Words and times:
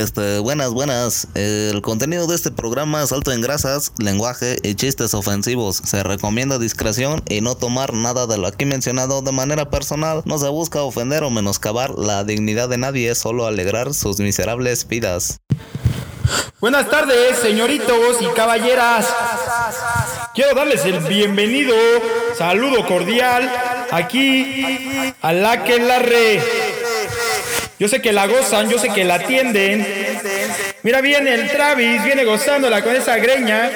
Este, 0.00 0.38
buenas, 0.38 0.70
buenas. 0.70 1.28
El 1.34 1.82
contenido 1.82 2.26
de 2.26 2.34
este 2.34 2.50
programa 2.50 3.02
es 3.02 3.12
alto 3.12 3.32
en 3.32 3.42
grasas, 3.42 3.92
lenguaje 3.98 4.56
y 4.62 4.74
chistes 4.74 5.12
ofensivos. 5.12 5.76
Se 5.84 6.02
recomienda 6.02 6.58
discreción 6.58 7.22
y 7.28 7.42
no 7.42 7.54
tomar 7.54 7.92
nada 7.92 8.26
de 8.26 8.38
lo 8.38 8.46
aquí 8.46 8.64
mencionado 8.64 9.20
de 9.20 9.32
manera 9.32 9.68
personal. 9.68 10.22
No 10.24 10.38
se 10.38 10.48
busca 10.48 10.80
ofender 10.80 11.22
o 11.22 11.28
menoscabar 11.28 11.98
la 11.98 12.24
dignidad 12.24 12.70
de 12.70 12.78
nadie, 12.78 13.14
solo 13.14 13.44
alegrar 13.44 13.92
sus 13.92 14.20
miserables 14.20 14.88
vidas. 14.88 15.42
Buenas 16.62 16.88
tardes, 16.88 17.38
señoritos 17.38 18.22
y 18.22 18.26
caballeras. 18.34 19.06
Quiero 20.34 20.54
darles 20.54 20.82
el 20.86 21.00
bienvenido, 21.00 21.74
saludo 22.38 22.86
cordial, 22.86 23.52
aquí 23.90 25.12
a 25.20 25.34
la 25.34 25.62
que 25.62 25.78
la 25.78 25.98
re. 25.98 26.69
Yo 27.80 27.88
sé 27.88 28.02
que 28.02 28.12
la 28.12 28.26
gozan, 28.26 28.68
yo 28.68 28.78
sé 28.78 28.90
que 28.90 29.04
la 29.04 29.14
atienden. 29.14 29.86
Mira, 30.82 31.00
viene 31.00 31.32
el 31.32 31.50
Travis, 31.50 32.04
viene 32.04 32.26
gozándola 32.26 32.82
con 32.82 32.94
esa 32.94 33.16
greña. 33.16 33.70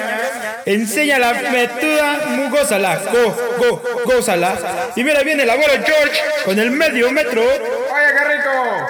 Enseña 0.63 1.17
la 1.17 1.33
metuda, 1.33 2.19
gózala, 2.51 3.01
go, 3.11 3.35
go, 3.57 3.83
gózala. 4.05 4.91
Y 4.95 5.03
mira, 5.03 5.23
viene 5.23 5.41
el 5.41 5.49
abuelo 5.49 5.73
George 5.83 6.21
con 6.45 6.59
el 6.59 6.69
medio 6.69 7.11
metro. 7.11 7.41
¡Oye, 7.41 8.05
qué 8.15 8.35
rico! 8.35 8.87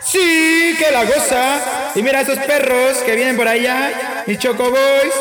Sí, 0.00 0.76
que 0.78 0.92
la 0.92 1.04
goza. 1.04 1.92
Y 1.94 2.02
mira 2.02 2.22
esos 2.22 2.38
perros 2.38 2.96
que 3.04 3.16
vienen 3.16 3.36
por 3.36 3.48
allá, 3.48 4.22
mis 4.24 4.38
chocoboys. 4.38 5.12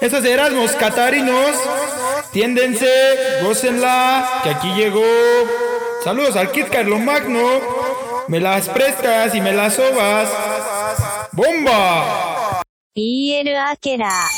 Esos 0.00 0.24
Erasmus 0.24 0.70
catarinos. 0.76 1.56
Tiéndense, 2.30 2.88
gócenla, 3.42 4.42
que 4.44 4.50
aquí 4.50 4.72
llegó. 4.76 5.02
Saludos 6.04 6.36
al 6.36 6.52
Kit 6.52 6.68
Carlo 6.68 7.00
Magno. 7.00 7.73
Me 8.28 8.40
las 8.40 8.68
prestas 8.70 9.34
y 9.34 9.40
me 9.40 9.52
las 9.52 9.74
sobas. 9.74 10.28
¡Bomba! 11.32 12.62
Y 12.94 13.34
el 13.34 13.56
Akera. 13.56 14.28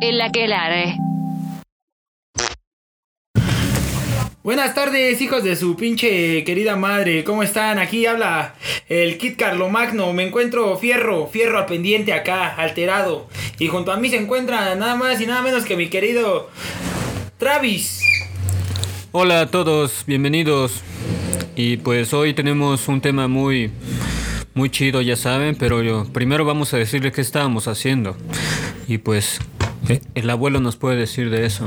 El 0.00 0.20
aquelarre. 0.20 1.01
Buenas 4.62 4.76
tardes, 4.76 5.20
hijos 5.20 5.42
de 5.42 5.56
su 5.56 5.74
pinche 5.74 6.44
querida 6.44 6.76
madre. 6.76 7.24
¿Cómo 7.24 7.42
están? 7.42 7.80
Aquí 7.80 8.06
habla 8.06 8.54
el 8.88 9.18
Kit 9.18 9.36
Carlo 9.36 9.68
Magno. 9.68 10.12
Me 10.12 10.22
encuentro 10.22 10.78
fierro, 10.78 11.26
fierro 11.26 11.58
al 11.58 11.66
pendiente 11.66 12.12
acá, 12.12 12.54
alterado. 12.54 13.26
Y 13.58 13.66
junto 13.66 13.90
a 13.90 13.96
mí 13.96 14.08
se 14.08 14.18
encuentra 14.18 14.72
nada 14.76 14.94
más 14.94 15.20
y 15.20 15.26
nada 15.26 15.42
menos 15.42 15.64
que 15.64 15.76
mi 15.76 15.88
querido 15.88 16.48
Travis. 17.38 18.02
Hola 19.10 19.40
a 19.40 19.50
todos, 19.50 20.04
bienvenidos. 20.06 20.80
Y 21.56 21.78
pues 21.78 22.14
hoy 22.14 22.32
tenemos 22.32 22.86
un 22.86 23.00
tema 23.00 23.26
muy 23.26 23.72
muy 24.54 24.70
chido, 24.70 25.02
ya 25.02 25.16
saben, 25.16 25.56
pero 25.56 25.82
yo 25.82 26.06
primero 26.12 26.44
vamos 26.44 26.72
a 26.72 26.76
decirles 26.76 27.12
qué 27.12 27.20
estábamos 27.20 27.66
haciendo. 27.66 28.16
Y 28.86 28.98
pues 28.98 29.40
eh, 29.88 30.00
el 30.14 30.30
abuelo 30.30 30.60
nos 30.60 30.76
puede 30.76 30.98
decir 30.98 31.30
de 31.30 31.46
eso. 31.46 31.66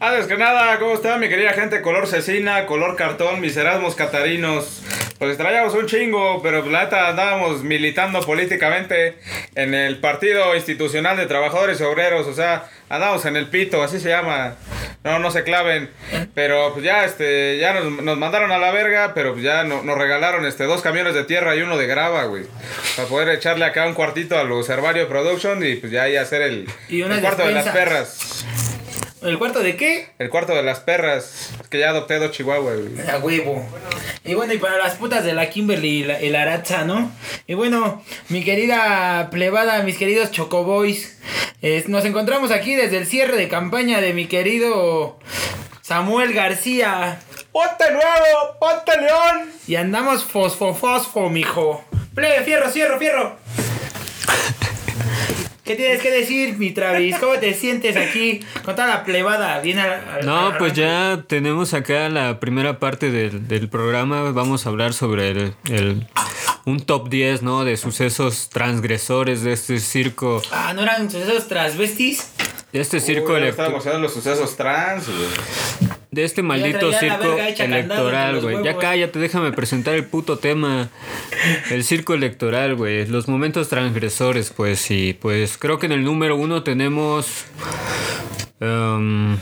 Antes 0.00 0.26
que 0.28 0.36
nada, 0.36 0.78
¿cómo 0.78 0.94
está 0.94 1.16
mi 1.18 1.28
querida 1.28 1.52
gente? 1.54 1.82
Color 1.82 2.06
cecina, 2.06 2.66
color 2.66 2.94
cartón, 2.94 3.40
mis 3.40 3.56
Erasmus 3.56 3.96
catarinos. 3.96 4.82
Pues 5.18 5.36
traíamos 5.36 5.74
un 5.74 5.86
chingo, 5.86 6.40
pero 6.40 6.64
la 6.66 6.84
neta 6.84 7.08
andábamos 7.08 7.64
militando 7.64 8.20
políticamente 8.20 9.18
en 9.56 9.74
el 9.74 9.98
Partido 9.98 10.54
Institucional 10.54 11.16
de 11.16 11.26
Trabajadores 11.26 11.80
y 11.80 11.82
Obreros, 11.82 12.28
o 12.28 12.32
sea, 12.32 12.66
andamos 12.88 13.24
en 13.24 13.34
el 13.34 13.48
pito, 13.48 13.82
así 13.82 13.98
se 13.98 14.10
llama. 14.10 14.54
No, 15.02 15.18
no 15.18 15.32
se 15.32 15.42
claven. 15.42 15.90
Pero 16.32 16.72
pues 16.74 16.84
ya 16.84 17.04
este, 17.04 17.58
ya 17.58 17.72
nos, 17.74 18.00
nos 18.00 18.16
mandaron 18.18 18.52
a 18.52 18.58
la 18.58 18.70
verga, 18.70 19.12
pero 19.14 19.32
pues 19.32 19.42
ya 19.44 19.64
no- 19.64 19.82
nos 19.82 19.98
regalaron 19.98 20.46
este 20.46 20.62
dos 20.64 20.80
camiones 20.80 21.14
de 21.14 21.24
tierra 21.24 21.56
y 21.56 21.62
uno 21.62 21.76
de 21.76 21.88
grava, 21.88 22.22
güey. 22.24 22.44
Para 22.94 23.08
poder 23.08 23.28
echarle 23.30 23.64
acá 23.64 23.84
un 23.88 23.94
cuartito 23.94 24.38
a 24.38 24.44
los 24.44 24.68
Herbario 24.68 25.08
Production 25.08 25.64
y 25.66 25.74
pues 25.74 25.90
ya 25.90 26.02
ahí 26.04 26.14
hacer 26.14 26.42
el, 26.42 26.68
Y 26.88 27.02
el 27.02 27.20
cuarto 27.20 27.42
de 27.44 27.50
las 27.52 27.64
despensa. 27.64 27.72
perras. 27.72 28.44
¿El 29.22 29.38
cuarto 29.38 29.60
de 29.60 29.76
qué? 29.76 30.08
El 30.18 30.30
cuarto 30.30 30.54
de 30.54 30.62
las 30.62 30.80
perras. 30.80 31.50
Es 31.60 31.68
que 31.68 31.78
ya 31.80 31.90
adopté 31.90 32.18
dos 32.18 32.30
chihuahuas, 32.30 32.76
güey. 32.78 33.08
A 33.10 33.18
huevo. 33.18 33.66
Y 34.24 34.34
bueno, 34.34 34.52
y 34.52 34.58
para 34.58 34.78
las 34.78 34.94
putas 34.94 35.24
de 35.24 35.32
la 35.32 35.50
Kimberly 35.50 35.88
y 36.00 36.04
la, 36.04 36.22
y 36.22 36.28
la 36.30 36.42
Aratza, 36.42 36.84
¿no? 36.84 37.10
Y 37.46 37.54
bueno, 37.54 38.02
mi 38.28 38.44
querida 38.44 39.28
plebada, 39.30 39.82
mis 39.82 39.96
queridos 39.98 40.30
chocoboys, 40.30 41.18
es- 41.62 41.88
nos 41.88 42.04
encontramos 42.04 42.52
aquí 42.52 42.74
desde 42.76 42.98
el 42.98 43.06
cierre 43.06 43.36
de 43.36 43.48
campaña 43.48 44.00
de 44.00 44.12
mi 44.12 44.26
querido 44.26 45.18
Samuel 45.82 46.32
García. 46.32 47.20
¡Ponte 47.50 47.90
nuevo! 47.90 48.58
¡Ponte 48.60 49.00
león! 49.00 49.50
Y 49.66 49.74
andamos 49.76 50.22
fosfo 50.22 50.74
fosfo, 50.74 51.28
mijo. 51.28 51.84
Plebe, 52.14 52.44
fierro, 52.44 52.68
fierro, 52.70 52.98
fierro. 52.98 53.36
¿Qué 55.68 55.76
tienes 55.76 56.00
que 56.00 56.10
decir, 56.10 56.56
mi 56.56 56.70
Travis? 56.70 57.16
¿Cómo 57.18 57.34
te 57.34 57.52
sientes 57.52 57.94
aquí 57.94 58.40
con 58.64 58.74
toda 58.74 58.88
la 58.88 59.04
plebada? 59.04 59.60
Bien 59.60 59.78
al- 59.78 59.90
al- 60.08 60.24
No, 60.24 60.46
al 60.46 60.56
pues 60.56 60.72
ya 60.72 61.24
tenemos 61.26 61.74
acá 61.74 62.08
la 62.08 62.40
primera 62.40 62.78
parte 62.78 63.10
del, 63.10 63.46
del 63.48 63.68
programa. 63.68 64.22
Vamos 64.32 64.64
a 64.64 64.70
hablar 64.70 64.94
sobre 64.94 65.28
el, 65.28 65.52
el- 65.70 66.06
un 66.64 66.80
top 66.80 67.10
10, 67.10 67.42
¿no? 67.42 67.66
De 67.66 67.76
sucesos 67.76 68.48
transgresores 68.48 69.42
de 69.42 69.52
este 69.52 69.78
circo, 69.78 70.40
Ah, 70.50 70.72
¿no 70.74 70.80
eran 70.84 71.06
esos 71.06 71.46
transvestis? 71.48 72.30
de 72.72 72.80
este 72.80 73.00
circo 73.00 73.32
Uy, 73.32 73.40
ya 73.40 73.44
electoral. 73.46 73.50
Estábamos 73.72 73.86
hablando 73.86 74.08
de 74.08 74.14
los 74.14 74.24
sucesos 74.24 74.56
trans, 74.56 75.06
güey. 75.06 75.28
De 76.18 76.24
este 76.24 76.42
maldito 76.42 76.92
circo 76.92 77.36
electoral, 77.58 78.40
güey. 78.40 78.64
Ya 78.64 78.76
cállate, 78.76 79.20
déjame 79.20 79.52
presentar 79.52 79.94
el 79.94 80.04
puto 80.04 80.36
tema. 80.36 80.90
El 81.70 81.84
circo 81.84 82.12
electoral, 82.12 82.74
güey. 82.74 83.06
Los 83.06 83.28
momentos 83.28 83.68
transgresores, 83.68 84.50
pues. 84.50 84.90
Y 84.90 85.12
pues 85.12 85.56
creo 85.58 85.78
que 85.78 85.86
en 85.86 85.92
el 85.92 86.02
número 86.02 86.34
uno 86.34 86.64
tenemos. 86.64 87.44
em, 88.58 89.38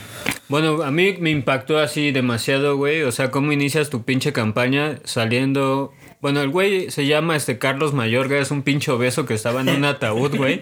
bueno, 0.48 0.82
a 0.82 0.90
mí 0.90 1.16
me 1.18 1.30
impactó 1.30 1.78
así 1.78 2.12
demasiado, 2.12 2.76
güey. 2.76 3.04
O 3.04 3.10
sea, 3.10 3.30
cómo 3.30 3.52
inicias 3.52 3.88
tu 3.88 4.02
pinche 4.02 4.34
campaña 4.34 4.98
saliendo. 5.04 5.94
Bueno, 6.20 6.40
el 6.40 6.48
güey 6.48 6.90
se 6.90 7.06
llama 7.06 7.36
este 7.36 7.58
Carlos 7.58 7.92
Mayorga, 7.92 8.38
es 8.38 8.50
un 8.50 8.62
pinche 8.62 8.90
obeso 8.90 9.26
que 9.26 9.34
estaba 9.34 9.60
en 9.60 9.68
un 9.68 9.84
ataúd, 9.84 10.34
güey. 10.36 10.60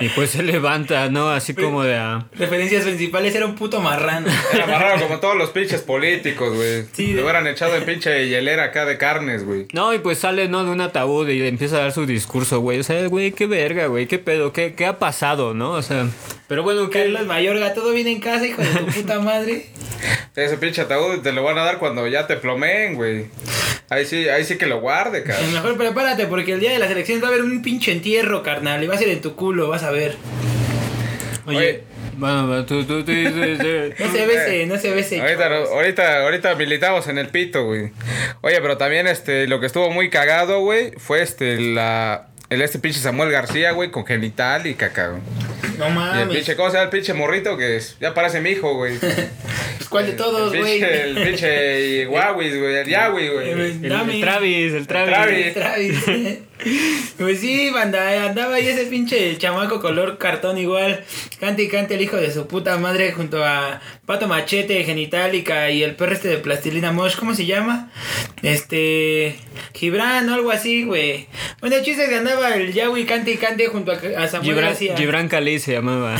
Y 0.00 0.08
pues 0.10 0.30
se 0.30 0.42
levanta, 0.42 1.08
¿no? 1.10 1.30
Así 1.30 1.54
como 1.54 1.84
de. 1.84 1.94
ah, 1.96 2.26
Referencias 2.36 2.84
principales 2.84 3.34
era 3.34 3.46
un 3.46 3.54
puto 3.54 3.80
marrano. 3.80 4.26
Era 4.52 4.64
amarrado 4.64 5.00
como 5.06 5.20
todos 5.20 5.36
los 5.36 5.50
pinches 5.50 5.80
políticos, 5.82 6.54
güey. 6.54 6.84
Sí, 6.92 7.08
Lo 7.12 7.18
de- 7.18 7.22
hubieran 7.22 7.46
echado 7.46 7.76
en 7.76 7.84
pinche 7.84 8.28
hielera 8.28 8.64
acá 8.64 8.84
de 8.84 8.98
carnes, 8.98 9.44
güey. 9.44 9.66
No, 9.72 9.94
y 9.94 9.98
pues 10.00 10.18
sale, 10.18 10.48
¿no? 10.48 10.64
De 10.64 10.70
un 10.70 10.80
ataúd 10.80 11.28
y 11.28 11.46
empieza 11.46 11.76
a 11.76 11.80
dar 11.80 11.92
su 11.92 12.04
discurso, 12.04 12.60
güey. 12.60 12.80
O 12.80 12.82
sea, 12.82 13.06
güey, 13.06 13.32
qué 13.32 13.46
verga, 13.46 13.86
güey, 13.86 14.06
qué 14.06 14.18
pedo, 14.18 14.52
qué, 14.52 14.74
qué 14.74 14.86
ha 14.86 14.98
pasado, 14.98 15.54
¿no? 15.54 15.70
O 15.72 15.82
sea, 15.82 16.06
pero 16.48 16.62
bueno, 16.64 16.90
que 16.90 16.98
Carlos 17.04 17.26
Mayorga, 17.26 17.74
¿todo 17.74 17.92
bien 17.92 18.08
en 18.08 18.20
casa, 18.20 18.46
hijo 18.46 18.60
de 18.60 18.68
tu 18.68 18.86
puta 18.86 19.20
madre? 19.20 19.66
Ese 20.36 20.58
pinche 20.58 20.82
ataúd 20.82 21.20
te 21.22 21.32
lo 21.32 21.42
van 21.42 21.56
a 21.58 21.64
dar 21.64 21.78
cuando 21.78 22.06
ya 22.06 22.26
te 22.26 22.36
plomeen, 22.36 22.94
güey. 22.96 23.26
Ahí 23.88 24.04
sí, 24.04 24.28
ahí 24.28 24.44
sí 24.44 24.58
que 24.58 24.66
lo 24.66 24.80
guarde, 24.80 25.18
Eh, 25.18 25.22
cabrón. 25.24 25.52
Mejor 25.52 25.76
prepárate 25.76 26.26
porque 26.26 26.52
el 26.52 26.60
día 26.60 26.72
de 26.72 26.78
las 26.78 26.90
elecciones 26.90 27.22
va 27.22 27.28
a 27.28 27.30
haber 27.30 27.42
un 27.44 27.62
pinche 27.62 27.92
entierro, 27.92 28.42
carnal. 28.42 28.82
Y 28.82 28.86
va 28.86 28.94
a 28.94 28.98
ser 28.98 29.08
en 29.08 29.20
tu 29.20 29.34
culo, 29.36 29.68
vas 29.68 29.82
a 29.84 29.90
ver. 29.92 30.16
Oye, 31.46 31.56
Oye. 31.58 31.82
bueno, 32.16 32.46
bueno, 32.48 32.66
tú, 32.66 32.84
tú, 32.84 32.94
No 33.04 33.04
se 33.04 34.26
bese, 34.26 34.66
no 34.66 34.76
se 34.78 34.90
bese. 34.90 35.20
Ahorita, 35.20 35.48
chavos. 35.48 35.68
ahorita, 35.70 36.22
ahorita 36.24 36.54
militamos 36.56 37.06
en 37.06 37.18
el 37.18 37.28
pito, 37.28 37.64
güey. 37.64 37.90
Oye, 38.40 38.60
pero 38.60 38.76
también 38.76 39.06
este, 39.06 39.46
lo 39.46 39.60
que 39.60 39.66
estuvo 39.66 39.90
muy 39.90 40.10
cagado, 40.10 40.60
güey, 40.60 40.90
fue 40.96 41.22
este, 41.22 41.60
la, 41.60 42.28
el 42.50 42.62
este 42.62 42.78
pinche 42.78 43.00
Samuel 43.00 43.30
García, 43.30 43.72
güey, 43.72 43.90
con 43.90 44.06
genital 44.06 44.66
y 44.66 44.74
cacao. 44.74 45.18
No 45.78 45.84
Y 45.86 45.88
el 45.88 45.94
mames. 45.94 46.28
pinche, 46.36 46.56
¿cómo 46.56 46.70
se 46.70 46.76
llama 46.76 46.84
el 46.84 46.90
pinche 46.90 47.12
morrito? 47.14 47.56
Que 47.56 47.76
es, 47.76 47.96
ya 48.00 48.14
parece 48.14 48.40
mi 48.40 48.50
hijo, 48.50 48.74
güey. 48.74 48.98
Pues, 49.76 49.90
¿Cuál 49.90 50.06
de 50.06 50.12
todos, 50.14 50.52
el 50.52 50.58
güey? 50.60 50.80
pinche, 50.80 51.02
el 51.02 51.14
pinche 51.22 52.06
Huawei, 52.08 52.58
güey, 52.58 52.74
el 52.76 52.88
Yahweh, 52.88 53.30
güey. 53.30 53.48
Eh, 53.50 53.52
el, 53.82 53.88
Dame. 53.88 54.14
el 54.16 54.20
Travis, 54.20 54.72
el 54.72 54.86
Travis. 54.88 55.14
Travis. 55.54 55.54
Travis. 55.54 56.38
Pues 57.18 57.40
sí, 57.40 57.70
banda, 57.70 58.26
andaba 58.26 58.56
ahí 58.56 58.68
ese 58.68 58.86
pinche 58.86 59.36
chamaco 59.38 59.80
color 59.80 60.18
cartón 60.18 60.58
igual. 60.58 61.04
Cante 61.40 61.62
y 61.62 61.68
cante 61.68 61.94
el 61.94 62.02
hijo 62.02 62.16
de 62.16 62.32
su 62.32 62.46
puta 62.46 62.76
madre 62.78 63.12
junto 63.12 63.44
a 63.44 63.80
Pato 64.04 64.28
Machete, 64.28 64.84
Genitalica 64.84 65.70
y 65.70 65.82
el 65.82 65.94
perro 65.94 66.12
este 66.14 66.28
de 66.28 66.38
Plastilina 66.38 66.92
Mosh, 66.92 67.16
¿cómo 67.16 67.34
se 67.34 67.46
llama? 67.46 67.90
Este. 68.42 69.36
Gibran 69.74 70.28
o 70.28 70.34
algo 70.34 70.50
así, 70.50 70.84
güey. 70.84 71.26
Bueno, 71.60 71.76
el 71.76 71.82
chiste 71.82 72.04
es 72.04 72.08
que 72.08 72.16
andaba 72.16 72.54
el 72.54 72.72
Yawi 72.72 73.04
cante 73.04 73.32
y 73.32 73.36
cante 73.36 73.66
junto 73.68 73.92
a, 73.92 73.94
a 73.94 74.28
Samuel 74.28 74.50
Gibran, 74.54 74.70
García. 74.70 74.96
Gibran 74.96 75.28
Cali 75.28 75.58
se 75.58 75.72
llamaba. 75.72 76.16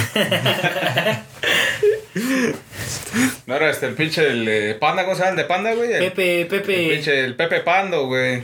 No 3.46 3.54
era 3.54 3.70
este 3.70 3.86
el 3.86 3.94
pinche 3.94 4.26
el 4.26 4.48
eh, 4.48 4.74
panda, 4.74 5.04
¿cómo 5.04 5.14
se 5.16 5.20
llama 5.22 5.30
el 5.32 5.36
de 5.36 5.44
panda, 5.44 5.74
güey? 5.74 5.92
El, 5.92 6.04
Pepe, 6.04 6.40
el 6.42 6.46
Pepe. 6.46 6.88
pinche 6.94 7.24
el 7.24 7.34
Pepe 7.36 7.60
Pando, 7.60 8.06
güey. 8.06 8.42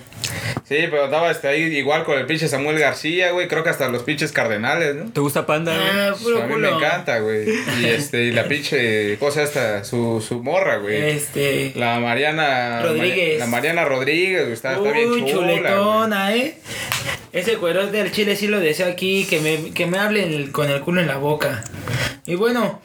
Sí, 0.69 0.77
pero 0.91 1.05
andaba 1.05 1.31
este 1.31 1.49
ahí 1.49 1.63
igual 1.77 2.05
con 2.05 2.19
el 2.19 2.27
pinche 2.27 2.49
Samuel 2.49 2.79
García, 2.79 3.31
güey. 3.33 3.49
Creo 3.49 3.63
que 3.63 3.71
hasta 3.71 3.89
los 3.89 4.03
pinches 4.05 4.33
cardenales, 4.33 4.95
¿no? 4.95 5.11
¿Te 5.13 5.21
gusta 5.21 5.45
Panda? 5.47 5.75
güey? 5.77 5.89
Ah, 5.91 6.09
Pues 6.13 6.23
puro 6.23 6.43
a 6.43 6.47
mí 6.47 6.53
culo. 6.55 6.71
me 6.71 6.77
encanta, 6.77 7.19
güey. 7.19 7.49
Y 7.81 7.85
este, 7.87 8.25
y 8.25 8.33
la 8.33 8.45
pinche 8.49 9.19
cosa 9.19 9.43
esta, 9.43 9.85
su, 9.85 10.25
su 10.27 10.43
morra, 10.43 10.79
güey. 10.79 10.97
Este. 11.11 11.73
La 11.75 11.99
Mariana 12.01 12.83
Rodríguez. 12.83 13.39
La 13.39 13.47
Mariana 13.47 13.85
Rodríguez, 13.85 14.43
güey, 14.43 14.53
está, 14.53 14.73
está 14.77 14.93
bien 14.93 15.09
chula. 15.11 15.23
güey. 15.23 15.33
chuletona, 15.33 16.35
¿eh? 16.35 16.55
Ese 17.33 17.57
cuero 17.57 17.87
del 17.87 18.13
chile 18.13 18.37
sí 18.37 18.47
lo 18.47 18.61
deseo 18.61 18.87
aquí, 18.89 19.27
que 19.29 19.41
me, 19.41 19.73
que 19.73 19.87
me 19.87 19.99
hablen 19.99 20.53
con 20.53 20.71
el 20.71 20.81
culo 20.81 21.01
en 21.01 21.07
la 21.07 21.17
boca. 21.17 21.65
Y 22.27 22.35
bueno, 22.35 22.81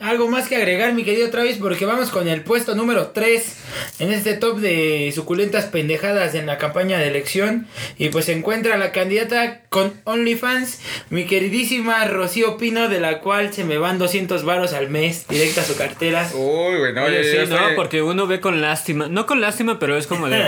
algo 0.00 0.28
más 0.28 0.48
que 0.48 0.56
agregar, 0.56 0.92
mi 0.94 1.04
querido 1.04 1.30
Travis, 1.30 1.58
porque 1.58 1.84
vamos 1.86 2.10
con 2.10 2.26
el 2.26 2.42
puesto 2.42 2.74
número 2.74 3.08
3 3.08 3.56
en 3.98 4.12
este 4.12 4.34
top 4.34 4.58
de 4.58 5.12
suculentas 5.14 5.66
pendejadas 5.66 6.34
en 6.34 6.46
la 6.46 6.58
campaña 6.58 6.98
de 6.98 7.08
elección. 7.08 7.66
Y 7.98 8.08
pues 8.08 8.26
se 8.26 8.32
encuentra 8.32 8.76
la 8.76 8.92
candidata 8.92 9.60
con 9.68 9.92
OnlyFans, 10.04 10.80
mi 11.10 11.24
queridísima 11.24 12.04
Rocío 12.06 12.56
Pino, 12.58 12.88
de 12.88 13.00
la 13.00 13.20
cual 13.20 13.52
se 13.52 13.64
me 13.64 13.78
van 13.78 13.98
200 13.98 14.44
varos 14.44 14.72
al 14.72 14.90
mes 14.90 15.26
directo 15.28 15.60
a 15.60 15.64
su 15.64 15.76
cartera. 15.76 16.28
Uy, 16.34 16.78
güey, 16.78 16.92
no, 16.92 17.04
Oye, 17.04 17.22
yo- 17.24 17.30
sí, 17.44 17.50
no, 17.50 17.56
estoy- 17.56 17.76
porque 17.76 18.02
uno 18.02 18.26
ve 18.26 18.40
con 18.40 18.60
lástima, 18.60 19.08
no 19.08 19.26
con 19.26 19.40
lástima, 19.40 19.78
pero 19.78 19.96
es 19.96 20.06
como 20.06 20.28
de, 20.28 20.42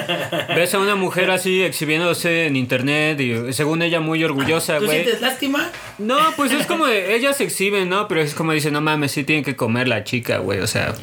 ves 0.55 0.75
a 0.75 0.79
una 0.79 0.95
mujer 0.95 1.31
así 1.31 1.63
exhibiéndose 1.63 2.47
en 2.47 2.57
internet 2.57 3.21
y 3.21 3.53
según 3.53 3.83
ella 3.83 4.01
muy 4.01 4.23
orgullosa, 4.25 4.79
¿Tú 4.79 4.87
güey. 4.87 5.03
sientes 5.03 5.21
lástima? 5.21 5.71
No, 5.99 6.19
pues 6.37 6.53
es 6.53 6.67
como 6.67 6.87
de, 6.87 7.15
ella 7.15 7.33
se 7.33 7.45
exhibe, 7.45 7.85
¿no? 7.87 8.09
Pero 8.09 8.21
es 8.21 8.35
como 8.35 8.53
dice, 8.53 8.71
no 8.71 8.81
mames, 8.81 9.13
sí 9.13 9.25
tiene 9.25 9.43
que 9.43 9.57
comer 9.57 9.89
la 9.89 10.05
chica, 10.05 10.39
güey, 10.39 10.61
o 10.61 10.67
sea. 10.67 10.95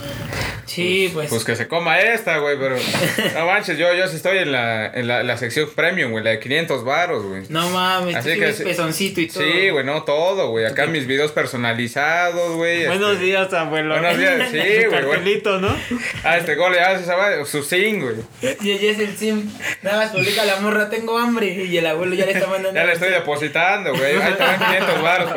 Sí, 0.75 1.09
pues. 1.13 1.29
Pues 1.29 1.44
que 1.44 1.56
se 1.56 1.68
coma 1.68 2.00
esta, 2.00 2.38
güey, 2.38 2.57
pero... 2.57 2.75
No 3.35 3.45
manches, 3.45 3.77
yo, 3.77 3.94
yo 3.94 4.07
sí 4.07 4.15
estoy 4.15 4.38
en 4.39 4.51
la, 4.51 4.88
en 4.88 5.07
la, 5.07 5.23
la 5.23 5.38
sección 5.38 5.69
premium, 5.75 6.12
güey, 6.12 6.23
la 6.23 6.31
de 6.31 6.39
500 6.39 6.83
varos, 6.83 7.23
güey. 7.25 7.44
no 7.50 7.69
mames, 7.69 8.15
Así 8.15 8.33
sí 8.33 8.39
que 8.39 8.53
sí- 8.53 8.63
pezoncito 8.63 9.21
y 9.21 9.27
todo. 9.27 9.44
Sí, 9.44 9.69
güey, 9.69 9.85
no 9.85 10.03
todo, 10.03 10.50
güey. 10.50 10.65
Acá 10.65 10.85
mis 10.88 11.07
videos 11.07 11.31
personalizados, 11.31 12.56
güey. 12.56 12.85
Buenos 12.88 13.13
este- 13.13 13.25
días, 13.25 13.53
abuelo. 13.53 14.00
Buenos 14.00 14.18
días, 14.18 14.47
sí, 14.51 14.57
güey, 14.57 14.89
cartelito, 14.89 15.59
¿no? 15.59 15.75
Ah, 16.23 16.38
este 16.38 16.56
gol, 16.56 16.73
ya 16.75 16.97
se 16.97 17.06
sabe, 17.06 17.45
su 17.45 17.63
zinc, 17.63 18.03
güey. 18.03 18.15
Y 18.62 18.71
ella 18.71 18.91
es 18.91 19.00
el 19.00 19.18
sim. 19.18 19.50
Nada 19.81 19.97
más 19.97 20.12
publica 20.12 20.45
la 20.45 20.57
morra, 20.57 20.89
tengo 20.89 21.18
hambre. 21.18 21.47
Y 21.65 21.77
el 21.77 21.85
abuelo 21.88 22.13
ya 22.15 22.25
le 22.25 22.33
está 22.33 22.47
mandando. 22.47 22.79
Ya 22.79 22.85
le 22.85 22.94
estoy 22.94 23.09
depositando, 23.09 23.91
güey. 23.95 24.15
Ahí 24.21 24.33
te 24.33 24.44
van 24.44 24.59
500 24.59 25.01
varos 25.01 25.31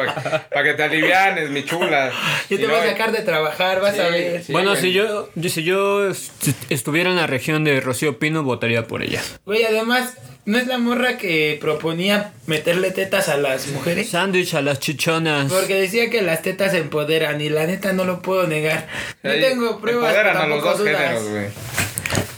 para 0.51 0.65
que 0.65 0.75
te 0.75 0.83
alivianes, 0.83 1.51
mi 1.51 1.65
chula. 1.65 2.11
Yo 2.51 2.57
te 2.57 2.63
Y 2.65 2.67
voy 2.67 2.77
a 2.77 2.85
sacar 2.87 3.13
de 3.13 3.23
trabajar, 3.23 3.81
vas 3.81 3.99
a 3.99 4.09
ver. 4.09 4.43
sí. 4.43 4.53
bueno, 4.53 4.71
güey. 4.71 4.83
si 4.83 4.93
yo, 4.93 5.24
yo- 5.35 5.49
si 5.51 5.63
yo 5.65 6.09
est- 6.11 6.31
estuviera 6.71 7.11
en 7.11 7.17
la 7.17 7.27
región 7.27 7.65
de 7.65 7.81
Rocío 7.81 8.19
Pino, 8.19 8.43
votaría 8.43 8.87
por 8.87 9.03
ella. 9.03 9.23
Güey, 9.45 9.65
además, 9.65 10.15
¿no 10.47 10.59
es 10.59 10.67
la 10.67 10.79
morra 10.79 11.19
que 11.19 11.59
proponía 11.61 12.33
meterle 12.47 12.91
tetas 12.91 13.29
a 13.29 13.37
las 13.37 13.69
mujeres? 13.69 14.11
Sándwich 14.11 14.55
a 14.55 14.63
las 14.63 14.79
chichonas. 14.81 15.53
Porque 15.53 15.75
decía 15.75 16.11
que 16.11 16.23
las 16.23 16.43
tetas 16.43 16.75
empoderan 16.75 17.41
y 17.41 17.49
la 17.51 17.67
neta 17.67 17.93
no 17.93 18.05
lo 18.05 18.23
puedo 18.23 18.47
negar. 18.47 18.89
No 19.23 19.31
Ahí 19.31 19.41
tengo 19.41 19.81
pruebas, 19.81 20.11
Empoderan 20.15 20.37
a 20.37 20.47
los 20.47 20.63
dos 20.63 20.79
dudas. 20.79 20.97
géneros, 20.97 21.29
güey. 21.29 21.47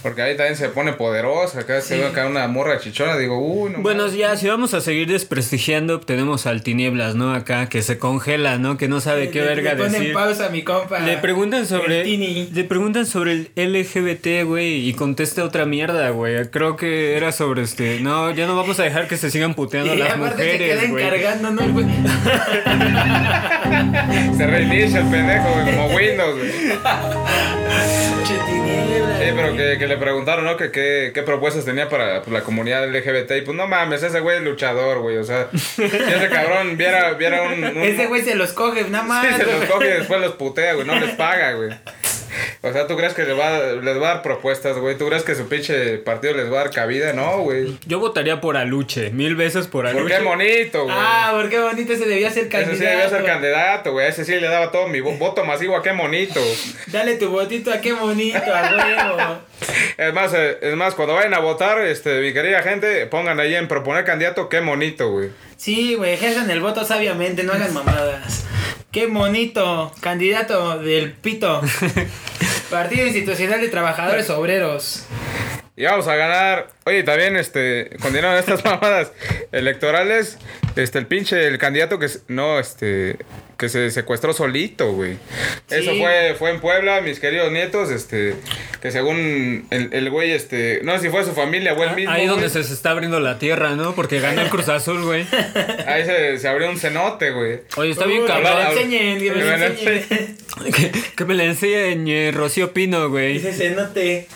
Porque 0.07 0.21
ahí 0.21 0.37
también 0.37 0.55
se 0.55 0.69
pone 0.69 0.93
poderosa. 0.93 1.59
Acá 1.59 1.81
se 1.81 1.97
ve 1.97 2.05
acá 2.05 2.27
una 2.27 2.47
morra 2.47 2.79
chichona. 2.79 3.17
Digo, 3.17 3.39
uy, 3.39 3.71
no 3.71 3.79
Bueno, 3.79 4.07
ya, 4.07 4.37
si 4.37 4.47
vamos 4.47 4.73
a 4.73 4.79
seguir 4.79 5.09
desprestigiando, 5.09 5.99
tenemos 5.99 6.45
al 6.47 6.63
Tinieblas, 6.63 7.15
¿no? 7.15 7.33
Acá, 7.33 7.67
que 7.67 7.81
se 7.81 7.97
congela, 7.97 8.57
¿no? 8.57 8.77
Que 8.77 8.87
no 8.87 9.01
sabe 9.01 9.29
qué 9.31 9.41
Le- 9.41 9.47
verga 9.47 9.71
le 9.73 9.77
ponen 9.83 9.91
decir. 9.99 10.13
pausa 10.13 10.47
mi 10.49 10.63
compa. 10.63 10.99
Le 10.99 11.17
preguntan 11.17 11.65
sobre 11.65 11.99
el 12.01 12.05
Tini. 12.05 12.49
le 12.53 12.63
preguntan 12.63 13.05
sobre 13.05 13.33
el 13.33 13.49
LGBT, 13.55 14.43
güey, 14.45 14.87
y 14.87 14.93
contesta 14.93 15.43
otra 15.43 15.65
mierda, 15.65 16.09
güey. 16.11 16.37
Creo 16.49 16.77
que 16.77 17.17
era 17.17 17.33
sobre 17.33 17.63
este, 17.63 17.99
no, 17.99 18.31
ya 18.31 18.47
no 18.47 18.55
vamos 18.55 18.79
a 18.79 18.83
dejar 18.83 19.07
que 19.09 19.17
se 19.17 19.29
sigan 19.29 19.55
puteando 19.55 19.93
Y 19.93 19.97
las 19.97 20.13
aparte 20.13 20.37
se 20.43 20.53
mujeres, 20.53 20.89
güey. 20.91 21.03
encargando, 21.05 21.51
¿no? 21.51 21.73
güey? 21.73 21.85
Se 24.37 24.45
reinicia 24.47 24.99
el 25.01 25.07
pendejo, 25.07 25.49
güey, 25.53 25.65
como 25.75 25.87
Windows, 25.95 26.37
güey. 26.37 26.51
Sí, 28.27 29.31
pero 29.35 29.55
que, 29.57 29.77
que 29.79 29.87
le 29.87 29.96
preguntaron, 29.97 30.45
¿no? 30.45 30.55
Que 30.57 30.71
qué, 30.71 31.11
qué 31.13 31.23
propuestas 31.23 31.65
tenía 31.65 31.89
para 31.89 32.23
la 32.25 32.41
comunidad 32.41 32.87
LGBT. 32.89 33.31
Y 33.37 33.41
pues 33.41 33.55
no 33.57 33.67
mames, 33.67 34.01
ese 34.03 34.19
güey 34.19 34.37
es 34.37 34.43
luchador, 34.43 34.99
güey. 34.99 35.17
O 35.17 35.23
sea, 35.23 35.47
si 35.55 35.83
ese 35.83 36.29
cabrón 36.31 36.77
viera, 36.77 37.13
viera 37.13 37.41
un. 37.43 37.63
un- 37.63 37.77
Ese 37.83 38.07
güey 38.07 38.21
se 38.21 38.35
los 38.35 38.53
coge, 38.53 38.83
nada 38.89 39.03
más. 39.03 39.27
Sí, 39.27 39.33
se 39.35 39.45
los 39.45 39.65
coge 39.65 39.87
y 39.87 39.93
después 39.99 40.21
los 40.21 40.33
putea, 40.33 40.73
güey. 40.73 40.85
No 40.87 40.99
les 40.99 41.15
paga, 41.15 41.53
güey. 41.53 41.69
O 42.69 42.73
sea, 42.73 42.87
¿tú 42.87 42.95
crees 42.97 43.13
que 43.13 43.23
les 43.23 43.37
va, 43.37 43.55
a- 43.57 43.71
les 43.73 44.01
va 44.01 44.11
a 44.11 44.13
dar 44.15 44.21
propuestas, 44.21 44.77
güey? 44.77 44.97
¿Tú 44.97 45.07
crees 45.07 45.23
que 45.23 45.35
su 45.35 45.47
pinche 45.47 45.97
partido 45.99 46.33
les 46.33 46.45
va 46.51 46.61
a 46.61 46.63
dar 46.65 46.71
cabida? 46.71 47.13
No, 47.13 47.39
güey. 47.39 47.77
Yo 47.85 47.99
votaría 47.99 48.41
por 48.41 48.57
Aluche, 48.57 49.09
mil 49.11 49.35
veces 49.35 49.67
por 49.67 49.87
Aluche. 49.87 50.03
¿Por 50.03 50.11
qué 50.11 50.23
bonito, 50.23 50.83
güey? 50.83 50.95
Ah, 50.97 51.29
por 51.33 51.49
qué 51.49 51.59
bonito 51.59 51.95
se 51.95 52.05
debía 52.05 52.29
ser 52.29 52.43
Ese 52.43 52.49
candidato. 52.51 52.77
sí 52.77 52.85
debía 52.85 53.09
ser 53.09 53.23
candidato, 53.25 53.91
güey. 53.91 54.07
Ese 54.07 54.25
sí 54.25 54.31
le 54.39 54.47
daba 54.47 54.71
todo 54.71 54.87
mi 54.87 54.99
vo- 54.99 55.17
voto 55.17 55.43
masivo 55.45 55.75
a 55.77 55.83
qué 55.83 55.91
bonito. 55.91 56.39
Dale 56.87 57.15
tu 57.15 57.29
botito 57.29 57.71
a 57.71 57.79
qué 57.81 57.93
bonito, 57.93 58.37
a 58.53 58.71
huevo. 59.17 59.39
Es 59.97 60.13
más, 60.13 60.33
eh, 60.35 60.57
es 60.61 60.75
más, 60.75 60.93
cuando 60.95 61.15
vayan 61.15 61.33
a 61.33 61.39
votar, 61.39 61.81
este, 61.81 62.21
mi 62.21 62.31
querida 62.33 62.61
gente, 62.61 63.05
pongan 63.07 63.39
ahí 63.39 63.55
en 63.55 63.67
proponer 63.67 64.03
candidato, 64.05 64.49
qué 64.49 64.59
bonito, 64.59 65.09
güey. 65.11 65.29
Sí, 65.57 65.95
güey, 65.95 66.13
ejerzan 66.13 66.49
el 66.51 66.61
voto 66.61 66.85
sabiamente, 66.85 67.43
no 67.43 67.53
hagan 67.53 67.73
mamadas. 67.73 68.45
Qué 68.97 69.05
bonito, 69.05 69.93
candidato 69.99 70.79
del 70.79 71.11
pito. 71.11 71.61
Partido 72.71 73.05
Institucional 73.05 73.61
de 73.61 73.69
Trabajadores 73.69 74.27
Obreros. 74.31 75.05
Y 75.75 75.83
vamos 75.83 76.07
a 76.07 76.15
ganar. 76.15 76.69
Oye, 76.83 77.03
también, 77.03 77.35
este, 77.37 77.91
continuando 78.01 78.39
estas 78.39 78.65
mamadas 78.65 79.11
electorales, 79.51 80.39
este, 80.75 80.97
el 80.97 81.05
pinche, 81.05 81.45
el 81.45 81.59
candidato 81.59 81.99
que, 81.99 82.07
s- 82.07 82.21
no, 82.27 82.57
este, 82.57 83.17
que 83.57 83.69
se 83.69 83.89
secuestró 83.91 84.33
solito, 84.33 84.91
güey. 84.93 85.17
Eso 85.69 85.91
fue, 85.95 86.35
fue 86.37 86.51
en 86.51 86.59
Puebla, 86.61 87.01
mis 87.01 87.19
queridos 87.19 87.51
nietos, 87.51 87.89
este, 87.89 88.35
que 88.81 88.91
según 88.91 89.65
el, 89.71 89.89
el 89.93 90.09
güey, 90.11 90.31
este, 90.31 90.81
no 90.83 90.95
sé 90.95 91.03
si 91.03 91.09
fue 91.09 91.23
su 91.25 91.33
familia 91.33 91.73
o 91.73 91.83
él 91.83 91.95
mismo. 91.95 92.11
Ahí 92.11 92.27
donde 92.27 92.47
güey, 92.49 92.53
se, 92.53 92.63
se 92.63 92.73
está 92.73 92.91
abriendo 92.91 93.19
la 93.19 93.39
tierra, 93.39 93.75
¿no? 93.75 93.95
Porque 93.95 94.19
ganó 94.19 94.41
el 94.41 94.49
Cruz 94.49 94.69
Azul, 94.69 95.03
güey. 95.03 95.25
Ahí 95.87 96.05
se, 96.05 96.37
se 96.37 96.47
abrió 96.47 96.69
un 96.69 96.77
cenote, 96.77 97.31
güey. 97.31 97.61
Oye, 97.77 97.91
está 97.91 98.05
bien 98.05 98.25
cabrón. 98.27 98.43
Que 98.43 98.49
me 98.49 98.49
Habla- 98.49 98.63
lo 98.73 98.79
enseñen, 98.79 99.17
que 99.19 99.31
me 99.31 99.35
lo 99.37 99.45
que 99.45 99.51
me 99.51 99.57
lo 99.57 99.65
enseñen. 99.65 100.37
Que, 100.63 100.91
que 101.15 101.25
me 101.25 101.33
la 101.33 101.45
enseñe 101.45 102.27
eh, 102.27 102.31
Rocío 102.31 102.73
Pino, 102.73 103.09
güey. 103.09 103.33
Dice 103.33 103.53
cenote. 103.53 104.27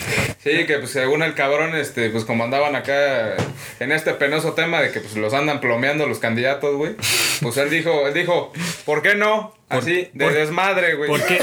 Sí, 0.43 0.65
que 0.65 0.77
pues 0.79 0.91
según 0.91 1.23
el 1.23 1.33
cabrón, 1.33 1.75
este, 1.75 2.09
pues 2.09 2.25
como 2.25 2.43
andaban 2.43 2.75
acá 2.75 3.35
en 3.79 3.91
este 3.91 4.13
penoso 4.13 4.53
tema 4.53 4.81
de 4.81 4.91
que 4.91 4.99
pues 4.99 5.15
los 5.15 5.33
andan 5.33 5.61
plomeando 5.61 6.07
los 6.07 6.19
candidatos, 6.19 6.75
güey. 6.75 6.95
Pues 7.41 7.57
él 7.57 7.69
dijo, 7.69 8.07
él 8.07 8.13
dijo, 8.13 8.51
¿por 8.85 9.01
qué 9.01 9.15
no? 9.15 9.53
Así, 9.79 10.09
de 10.13 10.25
por- 10.25 10.33
desmadre, 10.33 10.95
güey. 10.95 11.09
¿Por 11.09 11.23
qué? 11.25 11.39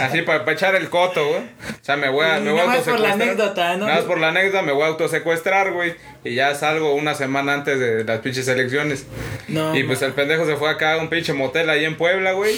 Así 0.00 0.22
para 0.22 0.50
echar 0.52 0.74
el 0.74 0.88
coto, 0.88 1.26
güey. 1.28 1.40
O 1.40 1.84
sea, 1.84 1.96
me 1.96 2.08
voy 2.08 2.26
a, 2.26 2.40
me 2.40 2.50
voy 2.52 2.60
a 2.60 2.66
nada 2.66 2.76
más 2.78 2.84
por 2.88 3.00
la 3.00 3.12
anécdota, 3.12 3.76
¿no? 3.76 3.86
Nada 3.86 3.96
más 3.98 4.04
por 4.06 4.18
la 4.18 4.28
anécdota 4.28 4.62
me 4.62 4.72
voy 4.72 4.84
a 4.84 4.86
autosecuestrar, 4.88 5.72
güey. 5.72 5.94
Y 6.24 6.34
ya 6.34 6.54
salgo 6.54 6.94
una 6.94 7.14
semana 7.14 7.52
antes 7.54 7.78
de 7.78 8.04
las 8.04 8.20
pinches 8.20 8.48
elecciones. 8.48 9.06
No. 9.48 9.76
y 9.76 9.82
pues 9.84 10.00
el 10.02 10.12
pendejo 10.12 10.46
se 10.46 10.56
fue 10.56 10.70
acá 10.70 10.94
a 10.94 10.96
un 10.98 11.08
pinche 11.08 11.32
motel 11.34 11.68
ahí 11.70 11.84
en 11.84 11.96
Puebla, 11.96 12.32
güey. 12.32 12.56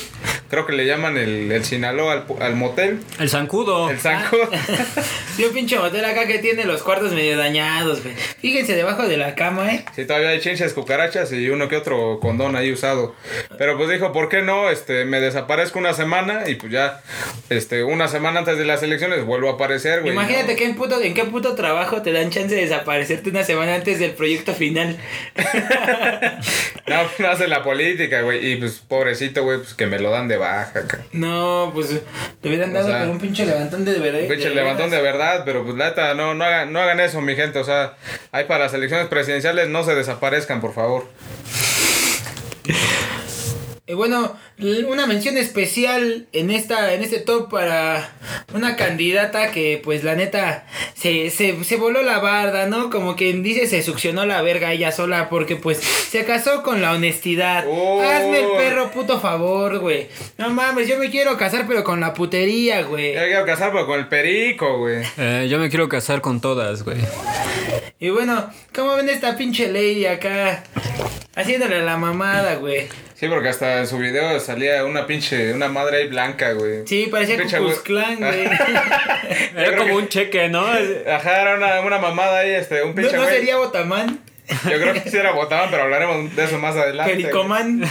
Creo 0.48 0.64
que 0.64 0.72
le 0.74 0.86
llaman 0.86 1.16
el, 1.16 1.50
el 1.50 1.64
Sinaloa 1.64 2.12
al, 2.12 2.24
al 2.40 2.54
motel. 2.54 3.00
El 3.18 3.28
zancudo. 3.28 3.90
El 3.90 3.98
zancudo. 3.98 4.48
Sí, 5.36 5.44
un 5.44 5.52
pinche 5.52 5.78
motel 5.78 6.02
acá 6.02 6.26
que 6.26 6.38
tiene 6.38 6.64
los 6.64 6.82
cuartos 6.82 7.12
medio 7.12 7.36
dañados, 7.36 8.02
güey. 8.02 8.14
Fíjense 8.40 8.74
debajo 8.74 9.06
de 9.06 9.18
la 9.18 9.34
cama, 9.34 9.70
¿eh? 9.74 9.84
Sí, 9.94 10.06
todavía 10.06 10.30
hay 10.30 10.40
chinches, 10.40 10.72
cucarachas 10.72 11.30
y 11.32 11.50
uno 11.50 11.68
que 11.68 11.76
otro 11.76 12.20
condón 12.20 12.56
ahí 12.56 12.72
usado. 12.72 13.14
Pero 13.58 13.76
pues 13.76 13.90
dijo, 13.90 14.12
¿por 14.12 14.30
qué 14.30 14.40
no? 14.40 14.70
Este, 14.70 14.85
me 15.04 15.20
desaparezco 15.20 15.78
una 15.78 15.92
semana 15.92 16.48
y 16.48 16.56
pues 16.56 16.72
ya, 16.72 17.02
este, 17.50 17.84
una 17.84 18.08
semana 18.08 18.40
antes 18.40 18.58
de 18.58 18.64
las 18.64 18.82
elecciones 18.82 19.24
vuelvo 19.24 19.50
a 19.50 19.52
aparecer, 19.52 20.00
güey. 20.00 20.12
Imagínate 20.12 20.52
¿no? 20.52 20.58
que 20.58 20.64
en, 20.64 20.76
puto, 20.76 21.00
en 21.00 21.14
qué 21.14 21.24
puto 21.24 21.54
trabajo 21.54 22.02
te 22.02 22.12
dan 22.12 22.30
chance 22.30 22.54
de 22.54 22.62
desaparecerte 22.62 23.30
una 23.30 23.44
semana 23.44 23.74
antes 23.74 23.98
del 23.98 24.12
proyecto 24.12 24.54
final. 24.54 24.96
No, 26.86 27.02
no 27.18 27.28
hace 27.28 27.48
la 27.48 27.64
política, 27.64 28.20
güey. 28.22 28.52
Y 28.52 28.56
pues, 28.56 28.80
pobrecito, 28.86 29.42
güey, 29.42 29.58
pues 29.58 29.74
que 29.74 29.86
me 29.86 29.98
lo 29.98 30.10
dan 30.10 30.28
de 30.28 30.36
baja, 30.36 30.78
acá. 30.78 31.00
no, 31.12 31.72
pues 31.74 32.00
te 32.40 32.48
hubieran 32.48 32.70
O 32.70 32.74
dado 32.74 32.86
sea, 32.86 33.00
con 33.00 33.10
un 33.10 33.18
pinche 33.18 33.44
levantón 33.44 33.84
de 33.84 33.98
verdad. 33.98 34.20
Un 34.22 34.28
pinche 34.28 34.50
levantón 34.50 34.90
de 34.90 35.02
verdad, 35.02 35.42
pero 35.44 35.64
pues 35.64 35.74
neta, 35.74 36.14
no, 36.14 36.34
no, 36.34 36.44
hagan, 36.44 36.72
no 36.72 36.80
hagan 36.80 37.00
eso, 37.00 37.20
mi 37.20 37.34
gente. 37.34 37.58
O 37.58 37.64
sea, 37.64 37.96
ahí 38.30 38.44
para 38.44 38.64
las 38.64 38.74
elecciones 38.74 39.08
presidenciales 39.08 39.68
no 39.68 39.82
se 39.82 39.96
desaparezcan, 39.96 40.60
por 40.60 40.74
favor. 40.74 41.08
Y 43.88 43.94
bueno, 43.94 44.36
una 44.88 45.06
mención 45.06 45.38
especial 45.38 46.26
en 46.32 46.50
esta 46.50 46.92
en 46.92 47.04
este 47.04 47.20
top 47.20 47.48
para 47.48 48.10
una 48.52 48.74
candidata 48.74 49.52
que 49.52 49.80
pues 49.82 50.02
la 50.02 50.16
neta 50.16 50.66
se, 50.94 51.30
se, 51.30 51.62
se 51.62 51.76
voló 51.76 52.02
la 52.02 52.18
barda, 52.18 52.66
¿no? 52.66 52.90
Como 52.90 53.14
quien 53.14 53.44
dice 53.44 53.68
se 53.68 53.82
succionó 53.82 54.26
la 54.26 54.42
verga 54.42 54.72
ella 54.72 54.90
sola 54.90 55.28
porque 55.28 55.54
pues 55.54 55.78
se 55.78 56.24
casó 56.24 56.64
con 56.64 56.82
la 56.82 56.94
honestidad. 56.94 57.64
Oh. 57.68 58.02
Hazme 58.02 58.40
el 58.40 58.48
perro 58.56 58.90
puto 58.90 59.20
favor, 59.20 59.78
güey. 59.78 60.08
No 60.36 60.50
mames, 60.50 60.88
yo 60.88 60.98
me 60.98 61.08
quiero 61.08 61.36
casar 61.36 61.66
pero 61.68 61.84
con 61.84 62.00
la 62.00 62.12
putería, 62.12 62.82
güey. 62.82 63.14
Yo 63.14 63.20
quiero 63.20 63.46
casar 63.46 63.70
pero 63.70 63.86
con 63.86 64.00
el 64.00 64.08
perico, 64.08 64.78
güey. 64.78 65.04
Eh, 65.16 65.46
yo 65.48 65.60
me 65.60 65.68
quiero 65.68 65.88
casar 65.88 66.20
con 66.20 66.40
todas, 66.40 66.82
güey. 66.82 66.98
Y 68.00 68.10
bueno, 68.10 68.50
¿cómo 68.74 68.96
ven 68.96 69.08
esta 69.08 69.36
pinche 69.36 69.68
lady 69.70 70.06
acá? 70.06 70.64
Haciéndole 71.36 71.82
la 71.84 71.96
mamada, 71.96 72.56
güey. 72.56 72.88
Sí, 73.18 73.28
porque 73.28 73.48
hasta 73.48 73.78
en 73.80 73.86
su 73.86 73.96
video 73.96 74.38
salía 74.40 74.84
una 74.84 75.06
pinche, 75.06 75.54
una 75.54 75.68
madre 75.68 75.98
ahí 75.98 76.08
blanca, 76.08 76.52
güey. 76.52 76.86
Sí, 76.86 77.08
parecía 77.10 77.42
Ku 77.42 77.48
Klux 77.48 77.82
güey. 78.18 78.44
Era 79.56 79.74
como 79.78 79.96
un 79.96 80.08
cheque, 80.08 80.50
¿no? 80.50 80.66
Ajá, 80.66 81.40
era 81.40 81.54
una, 81.56 81.80
una 81.80 81.98
mamada 81.98 82.40
ahí, 82.40 82.50
este, 82.50 82.82
un 82.82 82.90
¿No, 82.90 82.94
pinche 82.94 83.16
no 83.16 83.22
güey. 83.22 83.34
sería 83.34 83.56
Botamán? 83.56 84.20
Yo 84.48 84.80
creo 84.80 84.94
que 84.94 85.10
sí 85.10 85.16
era 85.16 85.32
botaban, 85.32 85.70
pero 85.70 85.82
hablaremos 85.84 86.34
de 86.36 86.44
eso 86.44 86.58
más 86.58 86.76
adelante. 86.76 87.12
güey. 87.12 87.22
Pericomán. 87.24 87.82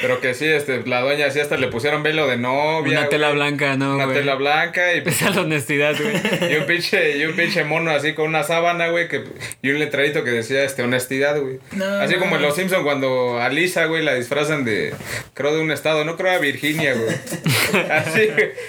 Pero 0.00 0.20
que 0.20 0.34
sí, 0.34 0.44
este, 0.46 0.84
la 0.86 1.00
dueña 1.00 1.30
sí 1.30 1.40
hasta 1.40 1.56
le 1.56 1.68
pusieron 1.68 2.02
velo 2.02 2.26
de 2.26 2.36
novia. 2.36 2.90
Una 2.92 3.00
güey. 3.00 3.10
tela 3.10 3.30
blanca, 3.30 3.76
¿no, 3.76 3.94
Una 3.94 4.04
güey? 4.04 4.18
tela 4.18 4.34
blanca 4.34 4.92
y, 4.94 4.98
Esa 5.06 5.30
es 5.30 5.36
la 5.36 5.40
honestidad, 5.42 5.94
güey. 5.98 6.52
y 6.52 6.56
un 6.56 6.66
pinche, 6.66 7.16
y 7.16 7.24
un 7.24 7.34
pinche 7.34 7.64
mono 7.64 7.90
así 7.90 8.12
con 8.12 8.26
una 8.26 8.42
sábana, 8.42 8.88
güey, 8.88 9.08
que, 9.08 9.24
y 9.62 9.70
un 9.70 9.78
letrerito 9.78 10.22
que 10.22 10.30
decía, 10.30 10.62
este, 10.64 10.82
honestidad, 10.82 11.40
güey. 11.40 11.58
No, 11.72 11.84
así 12.00 12.14
como 12.16 12.36
en. 12.36 12.42
Los 12.42 12.56
Simpson 12.56 12.84
cuando 12.84 13.40
a 13.40 13.48
Lisa, 13.48 13.86
güey, 13.86 14.02
la 14.04 14.14
disfrazan 14.14 14.64
de, 14.64 14.92
creo 15.34 15.54
de 15.54 15.60
un 15.62 15.70
estado, 15.72 16.04
no 16.04 16.16
creo 16.16 16.32
a 16.32 16.38
Virginia, 16.38 16.92
güey. 16.94 17.16
Así, 17.90 18.28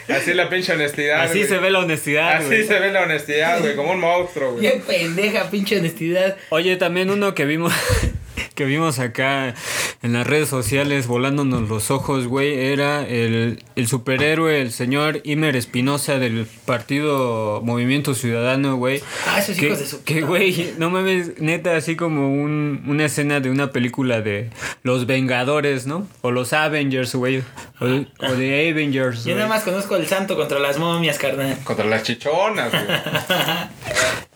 así 0.10 0.34
la 0.34 0.50
pinche 0.50 0.74
honestidad, 0.74 1.22
Así 1.22 1.40
güey. 1.40 1.50
se 1.50 1.58
ve 1.60 1.70
la 1.70 1.80
honestidad, 1.80 2.38
Así 2.38 2.48
güey. 2.48 2.64
se 2.66 2.80
ve 2.80 2.92
la 2.92 3.02
honestidad, 3.04 3.60
güey, 3.62 3.76
como 3.76 3.92
un 3.92 4.00
monstruo, 4.00 4.54
güey. 4.54 4.64
Qué 4.64 4.82
pendeja, 4.86 5.50
pinche 5.50 5.78
honestidad. 5.80 6.27
Oye, 6.50 6.76
también 6.78 7.10
uno 7.10 7.34
que 7.34 7.46
vimos 7.46 7.74
que 8.58 8.66
vimos 8.66 8.98
acá 8.98 9.54
en 10.02 10.14
las 10.14 10.26
redes 10.26 10.50
sociales 10.50 11.06
volándonos 11.06 11.70
los 11.70 11.92
ojos, 11.92 12.26
güey, 12.26 12.58
era 12.58 13.08
el, 13.08 13.64
el 13.76 13.88
superhéroe, 13.88 14.62
el 14.62 14.72
señor 14.72 15.22
Imer 15.24 15.56
Espinosa 15.56 16.18
del 16.18 16.48
partido 16.66 17.62
Movimiento 17.64 18.16
Ciudadano, 18.16 18.76
güey. 18.76 19.04
Ah, 19.28 19.40
esos 19.40 19.58
Que, 19.58 19.68
hijos 19.68 19.80
de 19.80 19.86
su 19.86 20.04
que, 20.04 20.22
güey, 20.22 20.74
no 20.80 20.90
mames, 20.90 21.40
neta, 21.40 21.76
así 21.76 21.96
como 21.96 22.34
un, 22.34 22.84
una 22.88 23.06
escena 23.06 23.40
de 23.40 23.52
una 23.52 23.72
película 23.72 24.22
de 24.22 24.50
Los 24.82 25.06
Vengadores, 25.06 25.86
¿no? 25.86 26.08
O 26.22 26.32
los 26.32 26.52
Avengers, 26.52 27.14
güey. 27.14 27.44
O, 27.80 27.86
o 27.86 28.32
de 28.36 28.72
Avengers, 28.72 29.24
Yo 29.26 29.36
nada 29.36 29.48
más 29.48 29.64
conozco 29.64 29.96
el 29.98 30.08
santo 30.08 30.36
contra 30.36 30.58
las 30.58 30.80
momias, 30.80 31.20
carnal. 31.20 31.56
Contra 31.64 31.86
las 31.86 32.04
chichonas, 32.04 32.72
güey. 32.72 32.84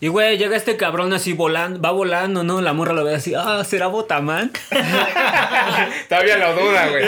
Y, 0.00 0.08
güey, 0.08 0.36
llega 0.36 0.56
este 0.56 0.76
cabrón 0.76 1.12
así 1.12 1.32
volando, 1.32 1.80
va 1.80 1.92
volando, 1.92 2.42
¿no? 2.42 2.60
La 2.60 2.72
morra 2.72 2.92
lo 2.92 3.04
ve 3.04 3.14
así, 3.14 3.34
ah, 3.36 3.62
¿será 3.64 3.86
Botamán? 3.86 4.50
Todavía 6.08 6.38
lo 6.38 6.54
duda, 6.54 6.88
güey. 6.88 7.04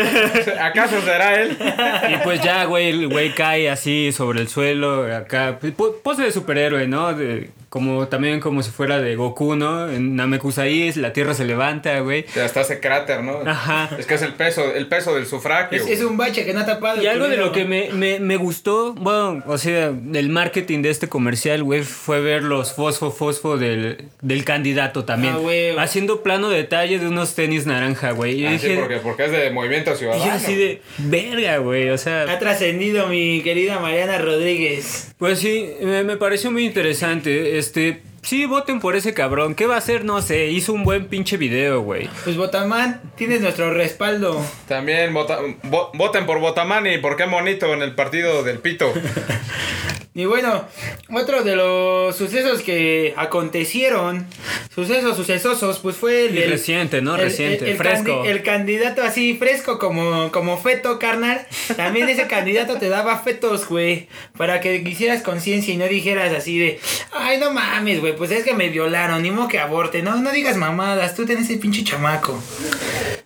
¿Acaso 0.61 1.01
será 1.03 1.41
él? 1.41 1.57
Y 2.13 2.17
pues 2.25 2.41
ya, 2.41 2.65
güey, 2.65 2.91
el 2.91 3.09
güey 3.09 3.35
cae 3.35 3.69
así 3.71 4.13
sobre 4.13 4.41
el 4.43 4.49
suelo, 4.49 5.13
acá, 5.15 5.59
po- 5.77 5.97
pose 6.05 6.23
de 6.23 6.31
superhéroe, 6.33 6.87
¿no? 6.87 7.13
De- 7.15 7.51
como 7.75 8.07
también 8.07 8.39
como 8.39 8.63
si 8.63 8.71
fuera 8.71 9.01
de 9.01 9.17
Goku, 9.17 9.57
¿no? 9.57 9.91
En 9.91 10.15
Namekusai 10.15 10.93
la 10.93 11.13
tierra 11.13 11.35
se 11.35 11.45
levanta, 11.45 11.99
güey. 11.99 12.25
Está 12.37 12.61
ese 12.61 12.79
cráter, 12.79 13.25
¿no? 13.25 13.41
Ajá. 13.45 13.91
Es 13.99 14.07
que 14.07 14.15
es 14.15 14.23
el 14.23 14.35
peso, 14.35 14.73
el 14.77 14.87
peso 14.87 15.13
del 15.13 15.27
sufragio. 15.27 15.77
Es, 15.77 15.89
es 15.89 16.01
un 16.05 16.17
bache 16.17 16.45
que 16.45 16.53
no 16.55 16.61
ha 16.61 16.67
tapado. 16.67 17.03
Y 17.03 17.09
algo 17.09 17.27
de 17.27 17.37
lo 17.37 17.51
que 17.51 17.65
me, 17.65 17.89
me, 17.93 18.21
me 18.21 18.37
gustó, 18.37 18.95
bueno, 18.95 19.43
o 19.49 19.59
sea, 19.59 19.91
del 19.91 20.29
marketing 20.29 20.83
de 20.83 20.91
este 20.91 21.09
comercial, 21.09 21.65
güey, 21.65 21.83
fue 21.83 22.21
ver 22.21 22.45
los 22.45 22.73
fosfo 22.75 23.11
fosfo 23.11 23.59
del, 23.59 24.05
del 24.23 24.45
candidato 24.45 25.05
también. 25.05 25.35
Ah, 25.35 25.39
güey. 25.39 25.77
Haciendo 25.77 26.23
plano 26.23 26.51
detalle 26.51 27.01
de 27.01 27.09
unos 27.09 27.35
tenis 27.35 27.67
naranja, 27.67 28.13
güey. 28.13 28.35
Y 28.39 28.43
yo 28.43 28.49
Ah, 28.51 28.59
sí, 28.61 28.69
dije, 28.69 28.79
porque, 28.79 28.97
porque 28.99 29.25
es 29.25 29.33
de 29.33 29.51
Movimiento 29.51 29.93
y 29.95 29.97
Ciudadano. 29.97 30.25
yo 30.25 30.31
así 30.31 30.55
de, 30.55 30.81
verga, 30.99 31.57
güey, 31.57 31.91
o 31.91 31.99
sea... 31.99 32.23
Ha 32.31 32.39
trascendido 32.39 33.09
mi 33.09 33.43
querida 33.43 33.81
Mariana 33.81 34.19
Rodríguez. 34.19 35.13
Pues 35.25 35.39
sí, 35.39 35.71
me, 35.81 36.05
me 36.05 36.19
pareció 36.19 36.51
muy 36.51 36.67
interesante. 36.67 37.57
Este, 37.57 38.03
sí, 38.21 38.45
voten 38.45 38.79
por 38.79 38.95
ese 38.95 39.15
cabrón. 39.15 39.55
¿Qué 39.55 39.65
va 39.65 39.77
a 39.77 39.79
hacer? 39.79 40.05
No 40.05 40.21
sé. 40.21 40.49
Hizo 40.49 40.75
un 40.75 40.85
buen 40.85 41.07
pinche 41.07 41.39
video, 41.39 41.81
güey. 41.81 42.11
Pues 42.25 42.37
Botamán, 42.37 43.01
tienes 43.17 43.41
nuestro 43.41 43.73
respaldo. 43.73 44.45
También 44.69 45.15
vota- 45.15 45.41
vo- 45.63 45.89
voten 45.95 46.27
por 46.27 46.41
Botamani, 46.41 46.99
porque 46.99 47.25
monito 47.25 47.73
en 47.73 47.81
el 47.81 47.95
partido 47.95 48.43
del 48.43 48.59
Pito. 48.59 48.93
Y 50.17 50.27
bueno, 50.27 50.65
otro 51.13 51.43
de 51.43 51.57
los 51.57 52.15
sucesos 52.17 52.61
que 52.63 53.15
acontecieron, 53.17 54.25
sucesos 54.73 55.17
sucesosos, 55.17 55.81
pues 55.81 55.97
fue 55.97 56.27
el 56.27 56.39
Y 56.39 56.45
reciente, 56.45 57.03
¿no? 57.03 57.17
el- 57.17 57.23
Reciente, 57.23 57.65
el- 57.65 57.71
el 57.73 57.77
fresco. 57.77 58.23
candi- 58.23 58.27
el 58.29 58.43
candidato 58.45 59.03
así 59.03 59.35
fresco 59.37 59.81
como, 59.81 60.31
como 60.31 60.57
feto, 60.57 61.01
carnal. 61.01 61.45
También 61.77 62.09
ese 62.09 62.29
candidato 62.29 62.79
te 62.79 62.89
daba 62.89 63.19
fetos, 63.19 63.67
güey. 63.69 64.07
Para 64.39 64.61
que 64.61 64.77
hicieras 64.77 65.21
conciencia 65.23 65.75
y 65.75 65.79
no 65.79 65.87
dijeras 65.87 66.33
así 66.33 66.61
de, 66.61 66.79
ay, 67.13 67.39
no 67.39 67.51
mames, 67.53 68.01
güey, 68.01 68.15
pues 68.15 68.31
es 68.31 68.45
que 68.45 68.55
me 68.55 68.69
violaron, 68.69 69.21
ni 69.21 69.33
modo 69.33 69.49
que 69.49 69.59
aborte. 69.59 70.01
No, 70.03 70.15
no 70.15 70.31
digas 70.31 70.57
mamadas, 70.57 71.17
tú 71.17 71.27
tenés 71.27 71.51
ese 71.51 71.59
pinche 71.59 71.83
chamaco. 71.83 72.41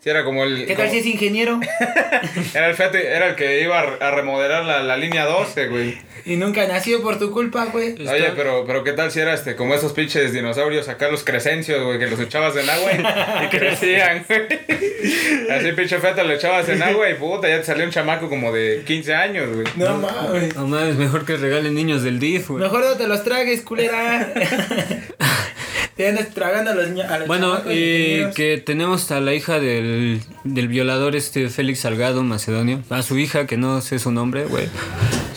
Sí, 0.01 0.09
era 0.09 0.25
como 0.25 0.43
el. 0.45 0.65
¿Qué 0.67 0.75
tal 0.75 0.87
como- 0.87 0.91
si 0.93 0.99
es 1.01 1.07
ingeniero? 1.07 1.61
era 2.55 2.71
el 2.71 2.77
fete- 2.77 3.05
era 3.15 3.29
el 3.29 3.35
que 3.37 3.61
iba 3.63 3.79
a, 3.79 3.83
a 4.09 4.11
remodelar 4.11 4.65
la, 4.65 4.83
la 4.83 4.97
línea 4.97 5.27
12, 5.27 5.67
güey. 5.69 5.99
Y 6.25 6.37
nunca 6.37 6.67
nació 6.67 6.78
por 7.03 7.19
tu 7.19 7.31
culpa, 7.31 7.67
güey. 7.67 7.95
Oye, 8.07 8.33
pero, 8.37 8.65
pero 8.67 8.85
qué 8.85 8.93
tal 8.93 9.11
si 9.11 9.21
era 9.21 9.35
este, 9.35 9.57
como 9.57 9.75
esos 9.75 9.93
pinches 9.93 10.33
dinosaurios 10.33 10.89
acá 10.89 11.09
los 11.09 11.25
crecencios, 11.25 11.85
güey, 11.85 11.99
que 11.99 12.07
los 12.07 12.19
echabas 12.21 12.57
en 12.57 12.69
agua 12.69 12.91
y, 12.93 13.45
y 13.45 13.49
crecían, 13.49 14.25
güey. 14.29 14.47
Así 15.51 15.73
pinche 15.73 15.99
feta 15.99 16.23
lo 16.25 16.33
echabas 16.33 16.69
en 16.69 16.83
agua 16.83 17.09
y 17.11 17.15
puta, 17.15 17.49
ya 17.49 17.59
te 17.59 17.65
salió 17.65 17.85
un 17.85 17.91
chamaco 17.91 18.29
como 18.29 18.53
de 18.53 18.83
15 18.87 19.15
años, 19.15 19.55
güey. 19.55 19.67
No 19.77 19.97
mames. 19.99 20.55
No 20.55 20.67
mames, 20.67 20.97
mejor 20.97 21.25
que 21.25 21.37
regalen 21.37 21.75
niños 21.75 22.03
del 22.03 22.19
DIF, 22.19 22.49
güey. 22.49 22.63
Mejor 22.63 22.85
no 22.85 22.97
te 22.97 23.07
los 23.07 23.25
tragues, 23.25 23.63
culera. 23.63 24.33
te 25.97 26.09
andas 26.09 26.31
tragando 26.31 26.71
a 26.71 26.75
los, 26.75 27.05
a 27.05 27.19
los 27.19 27.29
Bueno, 27.29 27.61
y 27.71 28.31
que 28.35 28.63
tenemos 28.65 29.11
a 29.11 29.21
la 29.21 29.35
hija 29.35 29.59
del, 29.59 30.21
del 30.45 30.69
violador 30.69 31.17
este 31.17 31.49
Félix 31.49 31.81
Salgado 31.81 32.23
Macedonio. 32.23 32.83
A 32.91 33.03
su 33.03 33.19
hija, 33.19 33.47
que 33.47 33.57
no 33.57 33.81
sé 33.81 33.99
su 33.99 34.11
nombre, 34.11 34.45
güey. 34.45 34.69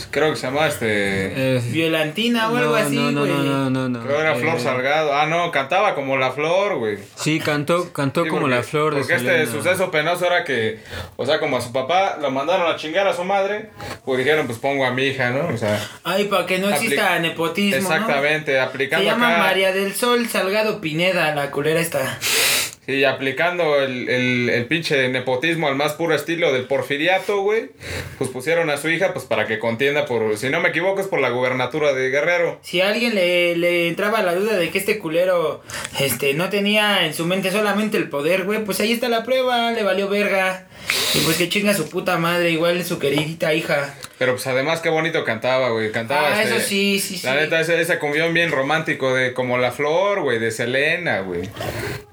Creo 0.09 0.29
que 0.31 0.35
se 0.35 0.47
llamaba 0.47 0.67
este. 0.67 0.87
Eh, 1.57 1.61
Violantina 1.71 2.49
o 2.49 2.55
algo 2.55 2.71
no, 2.71 2.75
así, 2.75 2.95
no, 2.95 3.11
no, 3.11 3.21
güey. 3.21 3.31
no, 3.33 3.43
no, 3.43 3.69
no, 3.69 3.89
no. 3.89 4.03
Creo 4.03 4.15
que 4.17 4.21
era 4.23 4.35
Flor 4.35 4.57
Eh, 4.57 4.59
Salgado. 4.59 5.13
Ah, 5.13 5.25
no, 5.25 5.51
cantaba 5.51 5.93
como 5.95 6.17
la 6.17 6.31
flor, 6.31 6.77
güey. 6.77 6.97
Sí, 7.15 7.39
cantó, 7.39 7.91
cantó 7.93 8.23
Sí, 8.23 8.29
como 8.29 8.41
porque- 8.43 8.55
la 8.55 8.63
flor 8.63 8.93
de 8.95 8.99
Porque 9.01 9.15
este 9.15 9.27
Selena. 9.27 9.51
suceso 9.51 9.91
penoso 9.91 10.25
era 10.25 10.43
que, 10.43 10.79
o 11.17 11.25
sea, 11.25 11.39
como 11.39 11.57
a 11.57 11.61
su 11.61 11.71
papá 11.71 12.17
lo 12.21 12.31
mandaron 12.31 12.71
a 12.71 12.75
chingar 12.77 13.07
a 13.07 13.13
su 13.13 13.23
madre, 13.23 13.69
pues 14.05 14.17
dijeron, 14.19 14.45
pues 14.47 14.57
pongo 14.57 14.85
a 14.85 14.91
mi 14.91 15.03
hija, 15.03 15.29
¿no? 15.31 15.47
O 15.53 15.57
sea, 15.57 15.79
Ay, 16.03 16.25
para 16.25 16.45
que 16.45 16.57
no 16.59 16.69
exista 16.69 17.19
nepotismo, 17.19 17.81
¿no? 17.89 17.95
exactamente, 17.95 18.53
Se 18.53 18.59
aplicando 18.59 19.05
llama 19.05 19.29
acá. 19.29 19.37
María 19.39 19.71
del 19.73 19.93
Sol 19.93 20.27
Salgado 20.27 20.81
Pineda, 20.81 21.33
la 21.35 21.51
culera 21.51 21.79
esta. 21.79 22.17
Sí, 22.85 23.03
aplicando 23.03 23.79
el, 23.79 24.09
el, 24.09 24.49
el 24.49 24.65
pinche 24.65 25.07
nepotismo 25.09 25.67
al 25.67 25.75
más 25.75 25.93
puro 25.93 26.15
estilo 26.15 26.51
del 26.51 26.65
porfiriato, 26.65 27.41
güey. 27.41 27.69
Pues 28.17 28.29
pusieron 28.31 28.71
a 28.71 28.77
su 28.77 28.89
hija, 28.89 29.13
pues 29.13 29.25
para 29.25 29.45
que 29.45 29.59
contienda 29.59 30.05
por, 30.05 30.35
si 30.37 30.49
no 30.49 30.59
me 30.59 30.69
equivoco, 30.69 30.99
es 30.99 31.07
por 31.07 31.21
la 31.21 31.29
gubernatura 31.29 31.93
de 31.93 32.09
Guerrero. 32.09 32.59
Si 32.63 32.81
a 32.81 32.89
alguien 32.89 33.13
le, 33.13 33.55
le 33.55 33.87
entraba 33.87 34.23
la 34.23 34.33
duda 34.33 34.57
de 34.57 34.69
que 34.71 34.79
este 34.79 34.97
culero 34.97 35.61
este, 35.99 36.33
no 36.33 36.49
tenía 36.49 37.05
en 37.05 37.13
su 37.13 37.25
mente 37.25 37.51
solamente 37.51 37.97
el 37.97 38.09
poder, 38.09 38.45
güey, 38.45 38.63
pues 38.65 38.79
ahí 38.79 38.91
está 38.91 39.09
la 39.09 39.23
prueba, 39.23 39.71
le 39.71 39.83
valió 39.83 40.09
verga. 40.09 40.67
Y 41.13 41.19
pues 41.19 41.37
que 41.37 41.49
chinga 41.49 41.73
su 41.73 41.89
puta 41.89 42.17
madre, 42.17 42.51
igual 42.51 42.83
su 42.85 42.97
queridita 42.99 43.53
hija. 43.53 43.93
Pero 44.17 44.33
pues 44.33 44.45
además 44.47 44.81
qué 44.81 44.89
bonito 44.89 45.23
cantaba, 45.25 45.69
güey. 45.69 45.91
Cantaba 45.91 46.29
Ah, 46.29 46.43
este- 46.43 46.55
eso 46.57 46.65
sí, 46.67 46.99
sí, 46.99 47.17
sí. 47.17 47.25
La 47.27 47.35
neta, 47.35 47.59
ese, 47.59 47.79
ese 47.81 47.97
cumbión 47.99 48.33
bien 48.33 48.51
romántico 48.51 49.13
de 49.13 49.33
como 49.33 49.57
la 49.57 49.71
flor, 49.71 50.21
güey, 50.21 50.37
de 50.39 50.51
Selena, 50.51 51.21
güey. 51.21 51.49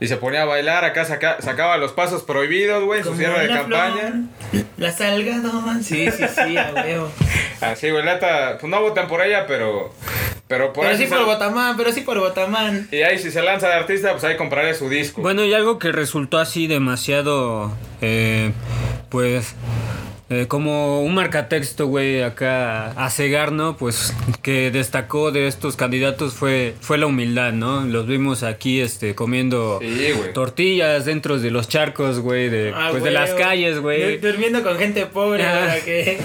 Y 0.01 0.07
se 0.09 0.17
ponía 0.17 0.43
a 0.43 0.45
bailar, 0.47 0.85
acá 0.85 1.05
saca- 1.05 1.41
sacaba 1.41 1.77
los 1.77 1.93
pasos 1.93 2.23
prohibidos, 2.23 2.85
güey, 2.85 3.01
en 3.01 3.05
su 3.07 3.15
cierre 3.17 3.43
de 3.43 3.49
campaña. 3.49 4.13
flor, 4.51 4.65
la 4.79 4.93
Salgado. 4.93 5.63
Sí, 5.83 6.09
sí, 6.11 6.25
sí, 6.35 6.57
a 6.57 6.73
huevo. 6.75 7.13
Así, 7.61 7.91
güey, 7.91 8.05
neta, 8.05 8.59
pues 8.61 8.71
no 8.71 8.81
voten 8.81 9.07
por 9.09 9.21
ella, 9.23 9.47
pero. 9.47 9.93
Pero 10.49 10.73
por 10.73 10.85
Pero 10.85 10.97
ahí 10.97 11.07
sí 11.07 11.13
por 11.13 11.25
Botamán, 11.27 11.77
pero 11.77 11.93
sí 11.93 12.01
por 12.01 12.19
Botamán. 12.19 12.89
Y 12.91 13.03
ahí 13.03 13.19
si 13.19 13.31
se 13.31 13.43
lanza 13.43 13.69
de 13.69 13.75
artista, 13.75 14.13
pues 14.13 14.25
ahí 14.25 14.37
compraré 14.37 14.75
su 14.75 14.89
disco. 14.89 15.21
Bueno, 15.21 15.45
y 15.45 15.53
algo 15.53 15.79
que 15.79 15.93
resultó 15.93 16.39
así 16.39 16.67
demasiado, 16.67 17.71
eh, 18.01 18.53
pues, 19.11 19.55
eh, 20.31 20.47
como 20.47 21.03
un 21.03 21.15
marcatexto, 21.15 21.87
güey, 21.87 22.23
acá 22.23 22.91
a 22.91 23.09
cegar, 23.11 23.51
¿no? 23.53 23.77
Pues 23.77 24.15
que 24.43 24.71
destacó 24.71 25.31
de 25.33 25.47
estos 25.47 25.75
candidatos 25.77 26.35
fue, 26.35 26.75
fue 26.81 26.99
la 26.99 27.07
humildad, 27.07 27.53
¿no? 27.53 27.83
Los 27.87 28.07
vimos 28.07 28.43
aquí 28.43 28.81
este, 28.81 29.15
comiendo 29.15 29.79
Sí, 29.81 30.13
tortillas 30.35 31.05
dentro 31.07 31.39
de 31.39 31.51
los 31.51 31.69
charcos, 31.69 32.21
güey, 32.21 32.49
de, 32.51 32.73
Ah, 32.75 32.89
pues 32.91 33.03
de 33.03 33.11
las 33.11 33.31
calles, 33.31 33.79
güey. 33.81 34.19
dur- 34.19 34.21
Durmiendo 34.21 34.63
con 34.63 34.77
gente 34.79 35.07
pobre, 35.07 35.45
Ah. 35.45 35.61
para 35.67 35.81
que. 35.81 36.19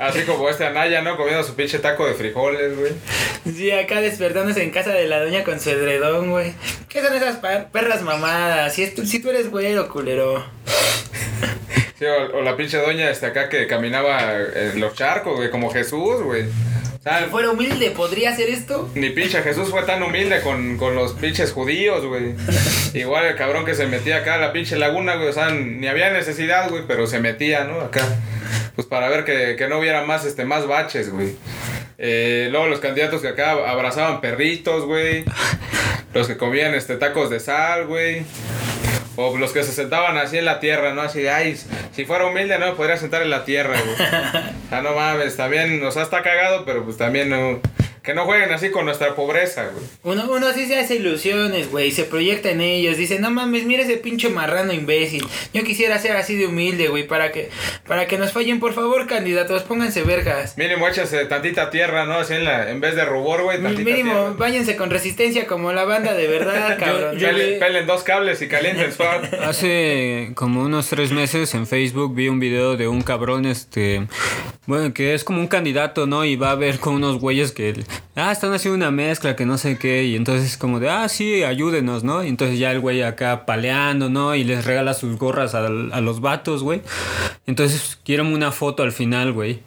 Así 0.00 0.22
como 0.22 0.48
este 0.48 0.66
Anaya, 0.66 1.02
¿no? 1.02 1.16
Comiendo 1.16 1.44
su 1.44 1.54
pinche 1.54 1.78
taco 1.78 2.04
de 2.06 2.14
frijoles, 2.14 2.76
güey. 2.76 2.92
Sí, 3.54 3.70
acá 3.70 4.00
despertándose 4.00 4.64
en 4.64 4.70
casa 4.70 4.90
de 4.90 5.06
la 5.06 5.20
doña 5.20 5.44
con 5.44 5.60
su 5.60 5.70
edredón, 5.70 6.30
güey. 6.30 6.54
¿Qué 6.88 7.00
son 7.00 7.14
esas 7.14 7.36
perras 7.70 8.02
mamadas? 8.02 8.74
Si, 8.74 8.82
es 8.82 8.94
tú, 8.96 9.06
si 9.06 9.20
tú 9.20 9.30
eres 9.30 9.50
güero, 9.50 9.88
culero. 9.88 10.44
Sí, 11.98 12.04
o, 12.06 12.38
o 12.38 12.42
la 12.42 12.56
pinche 12.56 12.78
doña 12.78 13.08
este 13.10 13.26
acá 13.26 13.48
que 13.48 13.66
caminaba 13.66 14.32
en 14.54 14.80
los 14.80 14.94
charcos, 14.94 15.36
güey, 15.36 15.50
como 15.50 15.70
Jesús, 15.70 16.22
güey. 16.22 16.42
O 16.42 17.02
sea, 17.02 17.20
Si 17.22 17.30
fuera 17.30 17.50
humilde, 17.50 17.90
¿podría 17.90 18.30
hacer 18.30 18.48
esto? 18.48 18.90
ni 18.94 19.10
pinche 19.10 19.42
Jesús 19.42 19.68
fue 19.70 19.82
tan 19.82 20.02
humilde 20.02 20.40
con, 20.40 20.76
con 20.78 20.94
los 20.94 21.12
pinches 21.12 21.52
judíos, 21.52 22.04
güey. 22.06 22.34
Igual 22.94 23.26
el 23.26 23.36
cabrón 23.36 23.64
que 23.64 23.74
se 23.74 23.86
metía 23.86 24.18
acá 24.18 24.34
a 24.34 24.38
la 24.38 24.52
pinche 24.52 24.76
laguna, 24.76 25.16
güey. 25.16 25.28
O 25.28 25.32
sea, 25.32 25.50
ni 25.50 25.86
había 25.86 26.10
necesidad, 26.10 26.68
güey, 26.70 26.84
pero 26.88 27.06
se 27.06 27.20
metía, 27.20 27.64
¿no? 27.64 27.80
Acá. 27.80 28.00
Pues 28.74 28.86
para 28.88 29.08
ver 29.08 29.24
que, 29.24 29.54
que 29.56 29.68
no 29.68 29.78
hubiera 29.78 30.02
más, 30.04 30.24
este, 30.24 30.44
más 30.44 30.66
baches, 30.66 31.10
güey. 31.12 31.36
Eh, 31.98 32.48
luego 32.50 32.66
los 32.66 32.80
candidatos 32.80 33.20
que 33.22 33.28
acá 33.28 33.52
abrazaban 33.52 34.20
perritos, 34.20 34.84
güey. 34.84 35.24
Los 36.14 36.28
que 36.28 36.36
comían, 36.36 36.74
este, 36.74 36.94
tacos 36.96 37.28
de 37.28 37.40
sal, 37.40 37.86
güey. 37.88 38.22
O 39.16 39.36
los 39.36 39.52
que 39.52 39.62
se 39.62 39.72
sentaban 39.72 40.16
así 40.16 40.38
en 40.38 40.44
la 40.44 40.60
tierra, 40.60 40.92
¿no? 40.92 41.02
Así 41.02 41.20
de, 41.20 41.30
ay, 41.30 41.56
si 41.92 42.04
fuera 42.04 42.26
humilde 42.26 42.58
no 42.58 42.66
me 42.66 42.72
podría 42.72 42.96
sentar 42.96 43.22
en 43.22 43.30
la 43.30 43.44
tierra, 43.44 43.80
güey. 43.80 43.94
O 44.64 44.68
sea, 44.70 44.82
no 44.82 44.94
mames, 44.94 45.36
también, 45.36 45.84
o 45.84 45.90
sea, 45.92 46.02
está 46.02 46.22
cagado, 46.22 46.64
pero 46.64 46.84
pues 46.84 46.96
también 46.96 47.28
no... 47.28 47.60
Que 48.04 48.12
no 48.12 48.26
jueguen 48.26 48.52
así 48.52 48.70
con 48.70 48.84
nuestra 48.84 49.14
pobreza, 49.16 49.70
güey. 49.72 49.84
Uno, 50.02 50.30
uno 50.30 50.52
sí 50.52 50.66
se 50.66 50.78
hace 50.78 50.96
ilusiones, 50.96 51.70
güey, 51.70 51.90
se 51.90 52.04
proyecta 52.04 52.50
en 52.50 52.60
ellos, 52.60 52.98
dice, 52.98 53.18
no 53.18 53.30
mames, 53.30 53.64
mira 53.64 53.82
ese 53.82 53.96
pinche 53.96 54.28
marrano 54.28 54.74
imbécil. 54.74 55.26
Yo 55.54 55.64
quisiera 55.64 55.98
ser 55.98 56.14
así 56.18 56.36
de 56.36 56.46
humilde, 56.46 56.88
güey, 56.88 57.06
para 57.06 57.32
que, 57.32 57.48
para 57.88 58.06
que 58.06 58.18
nos 58.18 58.32
fallen, 58.32 58.60
por 58.60 58.74
favor, 58.74 59.06
candidatos, 59.06 59.62
pónganse 59.62 60.02
vergas. 60.02 60.58
Mínimo 60.58 60.86
échase 60.86 61.24
tantita 61.24 61.70
tierra, 61.70 62.04
¿no? 62.04 62.14
Así 62.16 62.34
en, 62.34 62.44
la, 62.44 62.70
en 62.70 62.80
vez 62.82 62.94
de 62.94 63.06
rubor, 63.06 63.42
güey, 63.42 63.58
Mínimo, 63.58 63.84
tierra. 64.12 64.34
váyanse 64.36 64.76
con 64.76 64.90
resistencia 64.90 65.46
como 65.46 65.72
la 65.72 65.84
banda 65.84 66.12
de 66.12 66.28
verdad, 66.28 66.76
cabrón. 66.78 67.18
yo 67.18 67.28
Pelen, 67.28 67.52
le- 67.52 67.58
pelen 67.58 67.86
dos 67.86 68.02
cables 68.02 68.42
y 68.42 68.48
calienten 68.48 68.92
suave. 68.92 69.30
Hace 69.42 70.32
como 70.34 70.60
unos 70.62 70.88
tres 70.90 71.10
meses 71.10 71.54
en 71.54 71.66
Facebook 71.66 72.14
vi 72.14 72.28
un 72.28 72.38
video 72.38 72.76
de 72.76 72.86
un 72.86 73.00
cabrón, 73.00 73.46
este, 73.46 74.06
bueno, 74.66 74.92
que 74.92 75.14
es 75.14 75.24
como 75.24 75.40
un 75.40 75.46
candidato, 75.48 76.06
¿no? 76.06 76.26
Y 76.26 76.36
va 76.36 76.50
a 76.50 76.54
ver 76.54 76.78
con 76.80 76.94
unos 76.96 77.18
güeyes 77.18 77.52
que, 77.52 77.72
ah, 78.16 78.32
están 78.32 78.52
haciendo 78.52 78.76
una 78.76 78.90
mezcla, 78.90 79.36
que 79.36 79.46
no 79.46 79.58
sé 79.58 79.78
qué, 79.78 80.04
y 80.04 80.16
entonces 80.16 80.56
como 80.56 80.80
de, 80.80 80.88
ah, 80.90 81.08
sí, 81.08 81.42
ayúdenos, 81.44 82.04
¿no? 82.04 82.24
Y 82.24 82.28
entonces 82.28 82.58
ya 82.58 82.70
el 82.72 82.80
güey 82.80 83.02
acá 83.02 83.46
paleando, 83.46 84.08
¿no? 84.08 84.34
Y 84.34 84.44
les 84.44 84.64
regala 84.64 84.94
sus 84.94 85.18
gorras 85.18 85.54
a, 85.54 85.68
los 85.68 86.20
vatos, 86.20 86.62
güey. 86.62 86.82
Entonces 87.46 87.98
quieren 88.04 88.26
una 88.26 88.52
foto 88.52 88.82
al 88.82 88.92
final, 88.92 89.32
güey. 89.32 89.60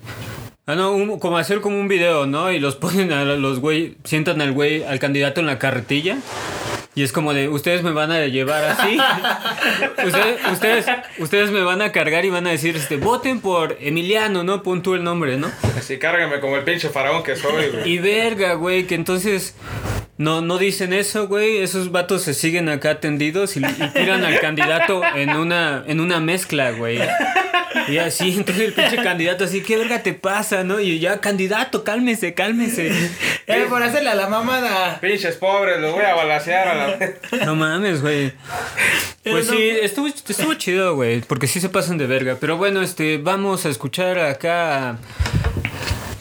Ah, 0.65 0.75
no, 0.75 0.91
un- 0.91 1.19
como 1.19 1.37
hacer 1.37 1.61
como 1.61 1.79
un 1.79 1.87
video, 1.87 2.25
¿no? 2.25 2.51
Y 2.51 2.59
los 2.59 2.75
ponen 2.77 3.11
a 3.11 3.23
los 3.23 3.59
güey, 3.59 3.95
sientan 4.03 4.41
al 4.41 4.51
güey, 4.51 4.83
al 4.83 4.99
candidato 4.99 5.39
en 5.39 5.47
la 5.47 5.59
carretilla. 5.59 6.17
Y 6.97 7.03
es 7.03 7.11
como 7.11 7.31
de, 7.35 7.47
ustedes 7.47 7.83
me 7.83 7.91
van 7.91 8.11
a 8.11 8.25
llevar 8.25 8.63
así. 8.63 8.97
ustedes, 10.03 10.39
ustedes, 10.51 10.85
ustedes 11.19 11.51
me 11.51 11.61
van 11.61 11.83
a 11.83 11.91
cargar 11.91 12.25
y 12.25 12.31
van 12.31 12.47
a 12.47 12.49
decir, 12.49 12.75
este, 12.75 12.97
voten 12.97 13.39
por 13.39 13.77
Emiliano, 13.79 14.43
¿no? 14.43 14.63
Pon 14.63 14.81
tú 14.81 14.95
el 14.95 15.03
nombre, 15.03 15.37
¿no? 15.37 15.51
Así 15.77 15.99
cárgame 15.99 16.39
como 16.39 16.55
el 16.55 16.63
pinche 16.63 16.89
faraón 16.89 17.21
que 17.21 17.35
soy, 17.35 17.69
güey. 17.69 17.87
Y 17.87 17.99
verga, 17.99 18.55
güey, 18.55 18.87
que 18.87 18.95
entonces 18.95 19.53
no, 20.17 20.41
no 20.41 20.57
dicen 20.57 20.91
eso, 20.91 21.27
güey. 21.27 21.57
Esos 21.57 21.91
vatos 21.91 22.23
se 22.23 22.33
siguen 22.33 22.67
acá 22.67 22.99
tendidos 22.99 23.57
y, 23.57 23.59
y 23.59 23.89
tiran 23.93 24.25
al 24.25 24.39
candidato 24.39 25.03
en 25.15 25.29
una, 25.29 25.83
en 25.85 25.99
una 25.99 26.19
mezcla, 26.19 26.71
güey. 26.71 26.97
Y 27.87 27.97
así, 27.97 28.35
entonces 28.37 28.65
el 28.65 28.73
pinche 28.73 28.97
candidato 28.97 29.43
así, 29.43 29.61
¿qué 29.61 29.77
verga 29.77 30.03
te 30.03 30.13
pasa, 30.13 30.63
no? 30.63 30.79
Y 30.79 30.99
ya, 30.99 31.19
candidato, 31.19 31.83
cálmese, 31.83 32.33
cálmese. 32.33 32.91
Eh, 33.47 33.65
por 33.69 33.81
hacerle 33.81 34.09
a 34.09 34.15
la 34.15 34.27
mamada. 34.27 34.99
Pinches 34.99 35.35
pobres, 35.37 35.79
los 35.79 35.93
voy 35.93 36.03
a 36.03 36.13
balasear 36.15 36.67
a 36.67 36.75
la 36.75 36.95
vez. 36.95 37.15
No 37.45 37.55
mames, 37.55 38.01
güey. 38.01 38.33
Pues 39.23 39.47
sí, 39.47 39.69
estuvo, 39.81 40.07
estuvo 40.07 40.53
chido, 40.55 40.95
güey, 40.95 41.21
porque 41.21 41.47
sí 41.47 41.59
se 41.61 41.69
pasan 41.69 41.97
de 41.97 42.07
verga. 42.07 42.37
Pero 42.39 42.57
bueno, 42.57 42.81
este, 42.81 43.17
vamos 43.17 43.65
a 43.65 43.69
escuchar 43.69 44.19
acá. 44.19 44.97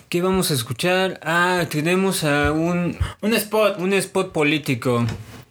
¿Qué 0.09 0.23
vamos 0.23 0.51
a 0.51 0.55
escuchar? 0.55 1.19
Ah, 1.23 1.65
tenemos 1.69 2.23
a 2.23 2.53
un, 2.53 2.97
Un 3.21 3.35
spot. 3.35 3.79
un 3.81 3.93
spot 3.93 4.33
político 4.33 5.05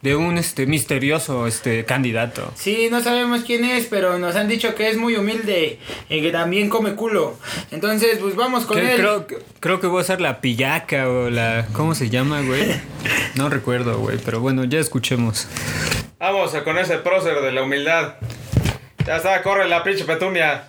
de 0.05 0.15
un 0.15 0.37
este 0.37 0.67
misterioso 0.67 1.47
este 1.47 1.83
candidato. 1.83 2.51
Sí, 2.55 2.89
no 2.91 3.01
sabemos 3.01 3.41
quién 3.43 3.65
es, 3.65 3.87
pero 3.87 4.19
nos 4.19 4.35
han 4.35 4.47
dicho 4.47 4.75
que 4.75 4.87
es 4.89 4.97
muy 4.97 5.15
humilde 5.15 5.79
y 6.09 6.21
que 6.21 6.31
también 6.31 6.69
come 6.69 6.93
culo. 6.93 7.39
Entonces, 7.71 8.19
pues 8.19 8.35
vamos 8.35 8.65
con 8.67 8.77
Que- 8.77 8.91
él. 8.93 8.97
creo, 8.99 9.25
creo 9.59 9.79
que 9.79 9.87
voy 9.87 10.01
a 10.01 10.03
ser 10.05 10.21
la 10.21 10.41
pillaca 10.41 11.09
o 11.09 11.31
la. 11.31 11.65
¿Cómo 11.73 11.95
se 11.95 12.09
llama, 12.11 12.41
güey? 12.41 12.79
No 13.33 13.49
recuerdo, 13.49 13.97
güey, 13.97 14.19
pero 14.23 14.39
bueno, 14.39 14.63
ya 14.63 14.77
escuchemos. 14.79 15.47
Vamos 16.19 16.53
a 16.53 16.63
con 16.63 16.77
ese 16.77 16.97
prócer 16.99 17.41
de 17.41 17.51
la 17.51 17.63
humildad. 17.63 18.13
Ya 19.07 19.17
está, 19.17 19.41
corre 19.41 19.67
la 19.67 19.83
pinche 19.83 20.05
petunia. 20.05 20.67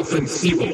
ofensivo. 0.00 0.64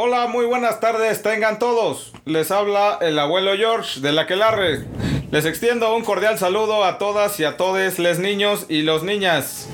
Hola, 0.00 0.28
muy 0.28 0.46
buenas 0.46 0.78
tardes, 0.78 1.22
tengan 1.22 1.58
todos. 1.58 2.12
Les 2.24 2.52
habla 2.52 2.98
el 3.00 3.18
abuelo 3.18 3.56
George 3.56 3.98
de 3.98 4.12
la 4.12 4.28
Quelarre. 4.28 4.84
Les 5.32 5.44
extiendo 5.44 5.92
un 5.92 6.04
cordial 6.04 6.38
saludo 6.38 6.84
a 6.84 6.98
todas 6.98 7.40
y 7.40 7.44
a 7.44 7.56
todes, 7.56 7.98
les 7.98 8.20
niños 8.20 8.66
y 8.68 8.82
los 8.82 9.02
niñas, 9.02 9.68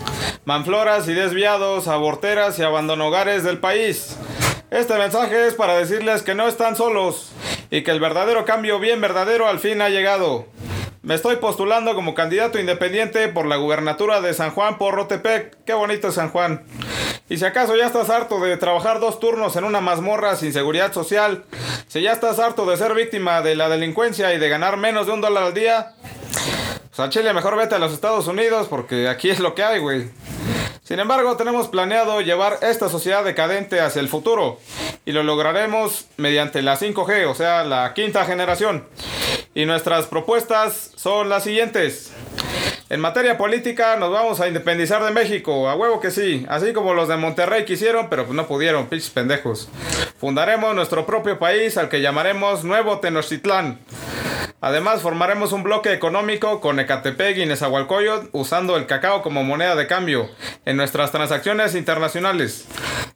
manfloras 0.46 1.06
y 1.08 1.12
desviados, 1.12 1.88
aborteras 1.88 2.58
y 2.58 2.62
abandonogares 2.62 3.44
del 3.44 3.58
país. 3.58 4.16
Este 4.70 4.96
mensaje 4.96 5.46
es 5.46 5.52
para 5.52 5.76
decirles 5.76 6.22
que 6.22 6.34
no 6.34 6.48
están 6.48 6.74
solos 6.74 7.32
y 7.70 7.82
que 7.82 7.90
el 7.90 8.00
verdadero 8.00 8.46
cambio 8.46 8.78
bien 8.78 9.02
verdadero 9.02 9.46
al 9.46 9.58
fin 9.58 9.82
ha 9.82 9.90
llegado. 9.90 10.46
Me 11.02 11.16
estoy 11.16 11.37
postulando 11.37 11.94
como 11.94 12.14
candidato 12.14 12.58
independiente 12.58 13.28
por 13.28 13.44
la 13.44 13.56
gubernatura 13.56 14.22
de 14.22 14.32
San 14.32 14.52
Juan 14.52 14.78
por 14.78 14.94
Rotepec. 14.94 15.64
Qué 15.66 15.74
bonito 15.74 16.10
San 16.10 16.30
Juan. 16.30 16.64
Y 17.28 17.38
si 17.38 17.44
acaso 17.46 17.74
ya 17.74 17.87
estás 17.87 18.10
harto 18.10 18.38
de 18.40 18.56
trabajar 18.58 19.00
dos 19.00 19.18
turnos 19.18 19.56
en 19.56 19.64
una 19.64 19.80
mazmorra 19.80 20.37
sin 20.37 20.52
seguridad 20.52 20.92
social, 20.92 21.44
si 21.88 22.02
ya 22.02 22.12
estás 22.12 22.38
harto 22.38 22.66
de 22.66 22.76
ser 22.76 22.92
víctima 22.94 23.40
de 23.40 23.56
la 23.56 23.70
delincuencia 23.70 24.34
y 24.34 24.38
de 24.38 24.48
ganar 24.50 24.76
menos 24.76 25.06
de 25.06 25.12
un 25.12 25.22
dólar 25.22 25.44
al 25.44 25.54
día, 25.54 25.94
pues 26.94 27.00
a 27.00 27.08
Chile 27.08 27.32
mejor 27.32 27.56
vete 27.56 27.76
a 27.76 27.78
los 27.78 27.94
Estados 27.94 28.26
Unidos 28.26 28.66
porque 28.68 29.08
aquí 29.08 29.30
es 29.30 29.40
lo 29.40 29.54
que 29.54 29.64
hay, 29.64 29.80
güey. 29.80 30.10
Sin 30.82 31.00
embargo, 31.00 31.38
tenemos 31.38 31.68
planeado 31.68 32.20
llevar 32.20 32.58
esta 32.60 32.90
sociedad 32.90 33.24
decadente 33.24 33.80
hacia 33.80 34.00
el 34.00 34.08
futuro 34.08 34.60
y 35.06 35.12
lo 35.12 35.22
lograremos 35.22 36.04
mediante 36.18 36.60
la 36.60 36.76
5G, 36.76 37.26
o 37.26 37.34
sea, 37.34 37.64
la 37.64 37.94
quinta 37.94 38.26
generación. 38.26 38.87
Y 39.54 39.64
nuestras 39.64 40.06
propuestas 40.08 40.90
son 40.96 41.30
las 41.30 41.44
siguientes. 41.44 42.12
En 42.90 43.00
materia 43.00 43.38
política 43.38 43.96
nos 43.96 44.12
vamos 44.12 44.40
a 44.40 44.48
independizar 44.48 45.02
de 45.04 45.10
México, 45.10 45.68
a 45.68 45.74
huevo 45.74 46.00
que 46.00 46.10
sí, 46.10 46.46
así 46.48 46.72
como 46.72 46.94
los 46.94 47.08
de 47.08 47.16
Monterrey 47.16 47.64
quisieron, 47.64 48.08
pero 48.08 48.24
pues 48.24 48.36
no 48.36 48.46
pudieron, 48.46 48.86
pinches 48.86 49.10
pendejos. 49.10 49.68
Fundaremos 50.18 50.74
nuestro 50.74 51.06
propio 51.06 51.38
país 51.38 51.76
al 51.78 51.88
que 51.88 52.00
llamaremos 52.00 52.62
Nuevo 52.62 53.00
Tenochtitlán. 53.00 53.78
Además, 54.64 55.03
formaremos 55.03 55.53
un 55.53 55.62
bloque 55.62 55.92
económico 55.92 56.62
con 56.62 56.81
Ecatepec 56.81 57.37
y 57.37 57.44
Nezahualcóyotl 57.44 58.29
usando 58.33 58.79
el 58.79 58.87
cacao 58.87 59.20
como 59.20 59.44
moneda 59.44 59.77
de 59.77 59.87
cambio 59.87 60.31
en 60.64 60.79
nuestras 60.79 61.12
transacciones 61.12 61.74
internacionales. 61.74 62.66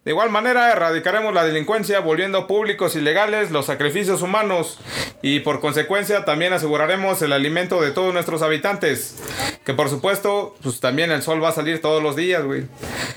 De 0.04 0.10
igual 0.10 0.28
manera, 0.28 0.70
erradicaremos 0.70 1.32
la 1.32 1.44
delincuencia 1.44 2.00
volviendo 2.00 2.46
públicos 2.46 2.96
y 2.96 3.00
legales 3.00 3.50
los 3.50 3.64
sacrificios 3.64 4.20
humanos 4.20 4.78
y 5.22 5.40
por 5.40 5.60
consecuencia 5.60 6.26
también 6.26 6.52
aseguraremos 6.52 7.22
el 7.22 7.32
alimento 7.32 7.80
de 7.80 7.92
todos 7.92 8.12
nuestros 8.12 8.42
habitantes. 8.42 9.16
Que 9.64 9.72
por 9.72 9.88
supuesto, 9.88 10.54
pues 10.62 10.80
también 10.80 11.10
el 11.10 11.22
sol 11.22 11.42
va 11.42 11.48
a 11.48 11.52
salir 11.52 11.80
todos 11.80 12.02
los 12.02 12.14
días, 12.14 12.44
güey. 12.44 12.64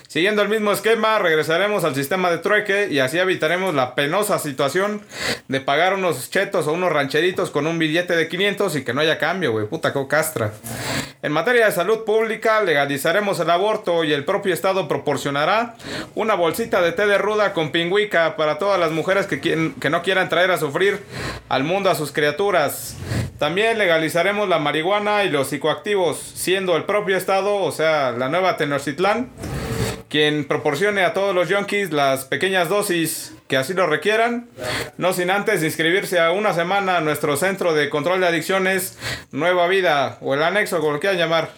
Siguiendo 0.08 0.42
el 0.42 0.50
mismo 0.50 0.74
esquema, 0.74 1.20
regresaremos 1.20 1.86
al 1.86 1.96
sistema 1.96 2.30
de 2.30 2.40
trueque 2.40 2.90
y 2.92 3.00
así 3.00 3.18
evitaremos 3.18 3.74
la 3.74 3.96
penosa 3.96 4.40
situación 4.40 5.02
de 5.48 5.62
pagar 5.62 5.94
unos 5.94 6.30
chetos 6.30 6.68
o 6.68 6.74
unos 6.74 6.92
rancheritos 6.92 7.50
con 7.50 7.68
un 7.68 7.80
billete 7.80 8.18
de 8.18 8.21
500 8.28 8.76
y 8.76 8.84
que 8.84 8.94
no 8.94 9.02
haya 9.02 9.18
cambio, 9.18 9.52
güey. 9.52 9.66
Puta, 9.68 9.94
que 9.94 10.08
castra. 10.08 10.52
En 11.24 11.32
materia 11.32 11.66
de 11.68 11.72
salud 11.72 12.04
pública, 12.04 12.62
legalizaremos 12.64 13.40
el 13.40 13.50
aborto 13.50 14.04
y 14.04 14.12
el 14.14 14.26
propio 14.26 14.54
Estado 14.54 14.88
proporcionará 14.88 15.76
una 16.16 16.34
bolsita 16.34 16.82
de 16.82 16.92
té 16.92 17.06
de 17.06 17.18
ruda 17.20 17.54
con 17.54 17.72
pingüica 17.72 18.36
para 18.36 18.58
todas 18.58 18.80
las 18.80 18.92
mujeres 18.92 19.28
que, 19.28 19.40
quien- 19.40 19.76
que 19.80 19.90
no 19.92 20.02
quieran 20.02 20.30
traer 20.30 20.50
a 20.52 20.58
sufrir 20.58 21.00
al 21.50 21.64
mundo 21.64 21.90
a 21.92 21.96
sus 21.96 22.12
criaturas. 22.12 22.96
También 23.38 23.78
legalizaremos 23.78 24.50
la 24.50 24.60
marihuana 24.60 25.24
y 25.24 25.30
los 25.30 25.48
psicoactivos, 25.50 26.18
siendo 26.20 26.76
el 26.76 26.84
propio 26.86 27.18
estado, 27.18 27.56
o 27.56 27.72
sea, 27.72 28.12
la 28.12 28.30
nueva 28.30 28.58
Tenochtitlán, 28.58 29.30
quien 30.10 30.46
proporcione 30.48 31.04
a 31.04 31.14
todos 31.14 31.34
los 31.34 31.50
yonkis 31.50 31.92
las 31.92 32.26
pequeñas 32.26 32.68
dosis 32.70 33.34
que 33.52 33.58
así 33.58 33.74
lo 33.74 33.86
requieran, 33.86 34.48
no 34.96 35.12
sin 35.12 35.30
antes 35.30 35.62
inscribirse 35.62 36.22
a 36.22 36.32
una 36.32 36.54
semana 36.54 36.96
a 36.96 37.02
nuestro 37.02 37.36
centro 37.36 37.74
de 37.74 37.90
control 37.90 38.22
de 38.22 38.28
adicciones 38.28 38.98
Nueva 39.34 39.68
Vida 39.68 40.18
o 40.22 40.34
el 40.34 40.42
anexo, 40.42 40.80
como 40.80 40.94
lo 40.94 41.00
quieran 41.02 41.20
llamar. 41.20 41.50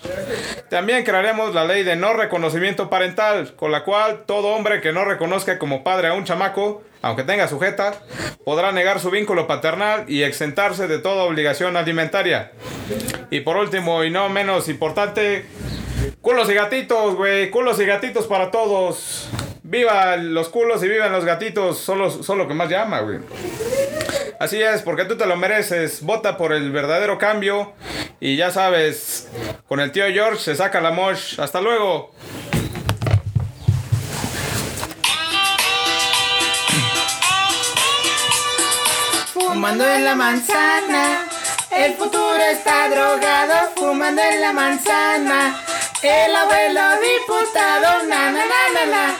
También 0.71 1.03
crearemos 1.03 1.53
la 1.53 1.65
ley 1.65 1.83
de 1.83 1.95
no 1.95 2.13
reconocimiento 2.13 2.89
parental, 2.89 3.53
con 3.55 3.71
la 3.71 3.83
cual 3.83 4.23
todo 4.25 4.55
hombre 4.55 4.81
que 4.81 4.91
no 4.91 5.05
reconozca 5.05 5.59
como 5.59 5.83
padre 5.83 6.07
a 6.07 6.13
un 6.13 6.23
chamaco, 6.23 6.81
aunque 7.03 7.25
tenga 7.25 7.47
sujeta, 7.47 7.93
podrá 8.43 8.71
negar 8.71 8.99
su 8.99 9.11
vínculo 9.11 9.45
paternal 9.45 10.05
y 10.07 10.23
exentarse 10.23 10.87
de 10.87 10.97
toda 10.97 11.25
obligación 11.25 11.77
alimentaria. 11.77 12.53
Y 13.29 13.41
por 13.41 13.55
último, 13.55 14.03
y 14.03 14.09
no 14.09 14.29
menos 14.29 14.67
importante, 14.67 15.45
culos 16.21 16.49
y 16.49 16.55
gatitos, 16.55 17.13
güey, 17.13 17.51
culos 17.51 17.79
y 17.79 17.85
gatitos 17.85 18.25
para 18.25 18.49
todos. 18.49 19.29
Viva 19.73 20.17
los 20.17 20.49
culos 20.49 20.83
y 20.83 20.87
vivan 20.87 21.11
los 21.11 21.25
gatitos, 21.25 21.79
son, 21.79 21.97
los- 21.97 22.23
son 22.23 22.37
lo 22.37 22.47
que 22.47 22.53
más 22.53 22.69
llama, 22.69 22.99
güey. 22.99 23.17
Así 24.39 24.61
es, 24.61 24.83
porque 24.83 25.05
tú 25.05 25.17
te 25.17 25.25
lo 25.25 25.35
mereces. 25.35 26.03
Vota 26.03 26.37
por 26.37 26.53
el 26.53 26.71
verdadero 26.71 27.17
cambio. 27.17 27.73
Y 28.19 28.35
ya 28.35 28.51
sabes, 28.51 29.27
con 29.67 29.79
el 29.79 29.91
tío 29.91 30.05
George 30.13 30.39
se 30.43 30.55
saca 30.55 30.79
la 30.79 30.91
mosh. 30.91 31.39
Hasta 31.39 31.59
luego. 31.59 32.11
Fumando 39.33 39.87
en 39.87 40.05
la 40.05 40.15
manzana, 40.15 41.25
el 41.71 41.93
futuro 41.95 42.35
está 42.51 42.89
drogado. 42.89 43.71
Fumando 43.75 44.21
en 44.21 44.41
la 44.41 44.53
manzana, 44.53 45.59
el 46.01 46.35
abuelo 46.35 46.81
diputado. 47.01 48.03
Na 48.07 48.31
na 48.31 48.43
na 48.45 48.61
na 48.75 48.85
na, 48.85 49.15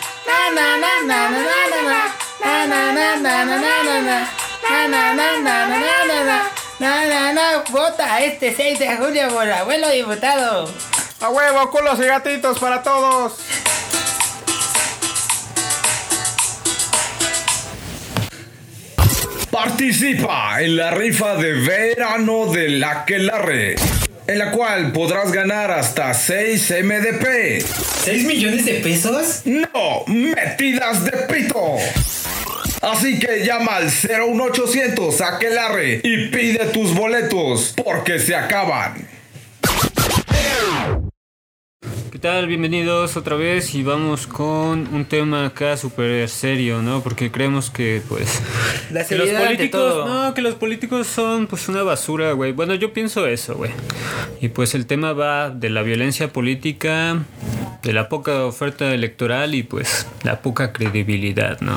Vota 7.74 8.22
este 8.22 8.56
6 8.56 8.78
de 8.78 8.98
julio 8.98 9.30
por 9.30 9.50
abuelo 9.50 9.90
diputado. 9.90 10.72
A 11.22 11.30
huevo, 11.30 11.72
culos 11.72 12.00
y 12.00 12.04
gatitos 12.04 12.60
para 12.60 12.84
todos. 12.84 13.34
Participa 19.50 20.62
en 20.62 20.78
la 20.78 20.92
rifa 20.92 21.36
de 21.36 21.54
verano 21.54 22.46
de 22.54 22.70
la 22.70 23.06
Quelarre 23.06 23.76
en 24.34 24.40
la 24.40 24.52
cual 24.52 24.92
podrás 24.92 25.32
ganar 25.32 25.70
hasta 25.70 26.12
6 26.12 26.74
MDP. 26.84 27.62
¿6 27.62 28.26
millones 28.26 28.66
de 28.66 28.74
pesos? 28.76 29.42
No, 29.46 30.04
metidas 30.08 31.06
de 31.06 31.12
pito. 31.12 31.78
Así 32.82 33.20
que 33.20 33.46
llama 33.46 33.76
al 33.76 33.86
01800 33.86 35.22
Aquelarre 35.22 36.02
y 36.04 36.28
pide 36.30 36.66
tus 36.66 36.96
boletos 36.96 37.76
porque 37.84 38.18
se 38.18 38.36
acaban. 38.36 39.13
Tal? 42.24 42.48
Bienvenidos 42.48 43.18
otra 43.18 43.36
vez 43.36 43.76
y 43.76 43.84
vamos 43.84 44.28
con 44.28 44.88
un 44.96 45.04
tema 45.04 45.46
acá 45.48 45.76
súper 45.76 46.30
serio, 46.30 46.82
¿no? 46.82 47.04
Porque 47.04 47.30
creemos 47.32 47.70
que, 47.70 48.02
pues... 48.08 48.42
La 48.92 49.06
Que 49.06 49.16
los 49.16 49.28
políticos, 49.28 50.08
no, 50.08 50.34
que 50.34 50.42
los 50.42 50.56
políticos 50.56 51.06
son 51.08 51.48
pues 51.48 51.68
una 51.68 51.84
basura, 51.84 52.32
güey. 52.32 52.54
Bueno, 52.54 52.76
yo 52.76 52.94
pienso 52.94 53.28
eso, 53.28 53.56
güey. 53.56 53.72
Y 54.40 54.48
pues 54.48 54.74
el 54.74 54.86
tema 54.86 55.12
va 55.12 55.50
de 55.50 55.70
la 55.70 55.82
violencia 55.82 56.32
política, 56.32 57.26
de 57.82 57.92
la 57.92 58.08
poca 58.08 58.46
oferta 58.46 58.94
electoral 58.94 59.54
y 59.54 59.64
pues 59.64 60.08
la 60.24 60.42
poca 60.42 60.72
credibilidad, 60.72 61.60
¿no? 61.60 61.76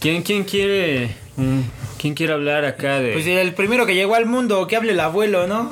¿Quién, 0.00 0.22
quién 0.24 0.42
quiere 0.42 1.14
mm, 1.36 1.60
quién 1.96 2.14
quiere 2.14 2.32
hablar 2.32 2.64
acá 2.64 2.98
de 2.98 3.12
Pues 3.12 3.26
el 3.26 3.54
primero 3.54 3.86
que 3.86 3.94
llegó 3.94 4.16
al 4.16 4.26
mundo, 4.26 4.66
que 4.66 4.74
hable 4.74 4.92
el 4.92 5.00
abuelo, 5.00 5.46
¿no? 5.46 5.70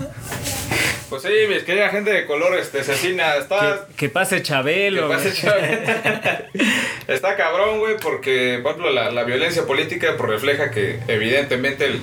Pues 1.08 1.22
sí, 1.22 1.28
mis 1.48 1.62
querida 1.62 1.88
gente 1.90 2.10
de 2.12 2.26
color, 2.26 2.58
este, 2.58 2.82
cecina, 2.82 3.36
está... 3.36 3.86
que, 3.90 3.94
que 3.94 4.08
pase 4.08 4.42
Chabelo? 4.42 5.08
Que 5.08 5.14
pase? 5.14 5.32
Chávez. 5.32 5.78
Está 7.08 7.36
cabrón, 7.36 7.78
güey, 7.78 7.96
porque, 7.98 8.58
por 8.60 8.72
ejemplo, 8.72 8.90
la, 8.92 9.12
la 9.12 9.22
violencia 9.22 9.64
política 9.66 10.14
pues, 10.18 10.28
refleja 10.28 10.72
que, 10.72 10.98
evidentemente, 11.06 11.86
el- 11.86 12.00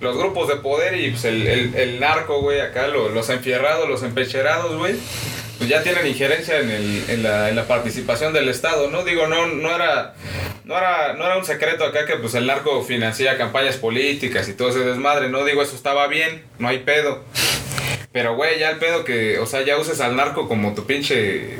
los 0.00 0.18
grupos 0.18 0.48
de 0.48 0.56
poder 0.56 0.98
y 1.00 1.10
pues, 1.12 1.24
el, 1.24 1.46
el- 1.46 1.74
el 1.76 1.98
narco, 2.00 2.40
güey, 2.42 2.60
acá, 2.60 2.88
lo- 2.88 3.08
los 3.08 3.30
enfierrados, 3.30 3.88
los 3.88 4.02
empecherados, 4.02 4.76
güey, 4.76 4.96
pues 5.56 5.70
ya 5.70 5.82
tienen 5.82 6.06
injerencia 6.06 6.58
en, 6.60 6.70
el- 6.70 7.04
en 7.08 7.22
la, 7.22 7.48
en 7.48 7.56
la 7.56 7.64
participación 7.66 8.34
del 8.34 8.50
Estado, 8.50 8.90
¿no? 8.90 9.02
Digo, 9.04 9.26
no, 9.28 9.46
no 9.46 9.74
era... 9.74 10.14
No 10.64 10.78
era, 10.78 11.14
no 11.14 11.24
era 11.24 11.36
un 11.38 11.44
secreto 11.44 11.84
acá 11.84 12.06
que 12.06 12.14
pues 12.16 12.34
el 12.34 12.46
narco 12.46 12.82
financia 12.84 13.36
campañas 13.36 13.76
políticas 13.78 14.48
y 14.48 14.52
todo 14.54 14.68
ese 14.70 14.78
desmadre, 14.80 15.28
no 15.28 15.44
digo 15.44 15.60
eso 15.60 15.74
estaba 15.74 16.06
bien, 16.06 16.44
no 16.58 16.68
hay 16.68 16.78
pedo. 16.78 17.24
Pero, 18.12 18.36
güey, 18.36 18.58
ya 18.58 18.70
el 18.70 18.78
pedo 18.78 19.04
que, 19.04 19.38
o 19.38 19.46
sea, 19.46 19.62
ya 19.62 19.78
uses 19.78 20.00
al 20.00 20.16
narco 20.16 20.48
como 20.48 20.74
tu 20.74 20.84
pinche. 20.84 21.56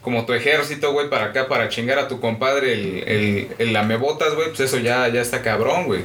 Como 0.00 0.24
tu 0.24 0.32
ejército, 0.32 0.92
güey, 0.92 1.10
para 1.10 1.26
acá, 1.26 1.46
para 1.46 1.68
chingar 1.68 1.98
a 1.98 2.08
tu 2.08 2.20
compadre 2.20 2.72
el, 2.72 3.04
el, 3.06 3.48
el 3.58 3.72
lamebotas, 3.74 4.34
güey, 4.34 4.48
pues 4.48 4.60
eso 4.60 4.78
ya, 4.78 5.06
ya 5.08 5.20
está 5.20 5.42
cabrón, 5.42 5.84
güey. 5.84 6.04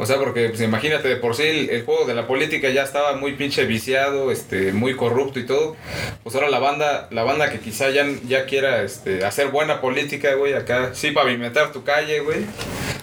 O 0.00 0.06
sea, 0.06 0.16
porque, 0.16 0.48
pues 0.48 0.60
imagínate, 0.60 1.08
de 1.08 1.16
por 1.16 1.34
sí 1.34 1.42
el, 1.70 1.84
juego 1.84 2.06
de 2.06 2.14
la 2.14 2.28
política 2.28 2.68
ya 2.70 2.84
estaba 2.84 3.16
muy 3.16 3.32
pinche 3.32 3.66
viciado, 3.66 4.30
este, 4.30 4.72
muy 4.72 4.94
corrupto 4.94 5.40
y 5.40 5.46
todo. 5.46 5.76
Pues 6.22 6.36
ahora 6.36 6.48
la 6.48 6.60
banda, 6.60 7.08
la 7.10 7.24
banda 7.24 7.50
que 7.50 7.58
quizá 7.58 7.90
ya, 7.90 8.06
ya 8.26 8.46
quiera, 8.46 8.82
este, 8.82 9.24
hacer 9.24 9.48
buena 9.48 9.80
política, 9.80 10.34
güey, 10.34 10.54
acá, 10.54 10.90
sí, 10.92 11.10
pavimentar 11.10 11.72
tu 11.72 11.82
calle, 11.82 12.20
güey, 12.20 12.46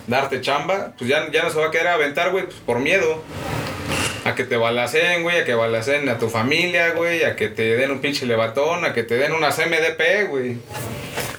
darte 0.08 0.40
chamba, 0.40 0.94
pues 0.98 1.10
ya, 1.10 1.30
ya 1.32 1.44
no 1.44 1.50
se 1.50 1.60
va 1.60 1.68
a 1.68 1.72
querer 1.72 1.88
aventar, 1.88 2.32
güey, 2.32 2.46
pues 2.46 2.58
por 2.66 2.80
miedo. 2.80 3.22
A 4.26 4.36
que 4.36 4.44
te 4.44 4.58
balacen, 4.58 5.24
güey, 5.24 5.38
a 5.38 5.46
que 5.46 5.54
balacen 5.54 6.10
a 6.10 6.18
tu 6.18 6.30
familia, 6.30 6.92
güey, 6.92 7.24
a 7.24 7.36
que 7.36 7.48
te 7.48 7.76
den 7.78 7.92
un 7.92 8.02
pinche 8.02 8.26
levatón, 8.26 8.84
a 8.84 8.94
que 8.94 9.04
te 9.04 9.16
den 9.16 9.34
una 9.34 9.52
CMDP, 9.52 10.28
güey. 10.30 10.58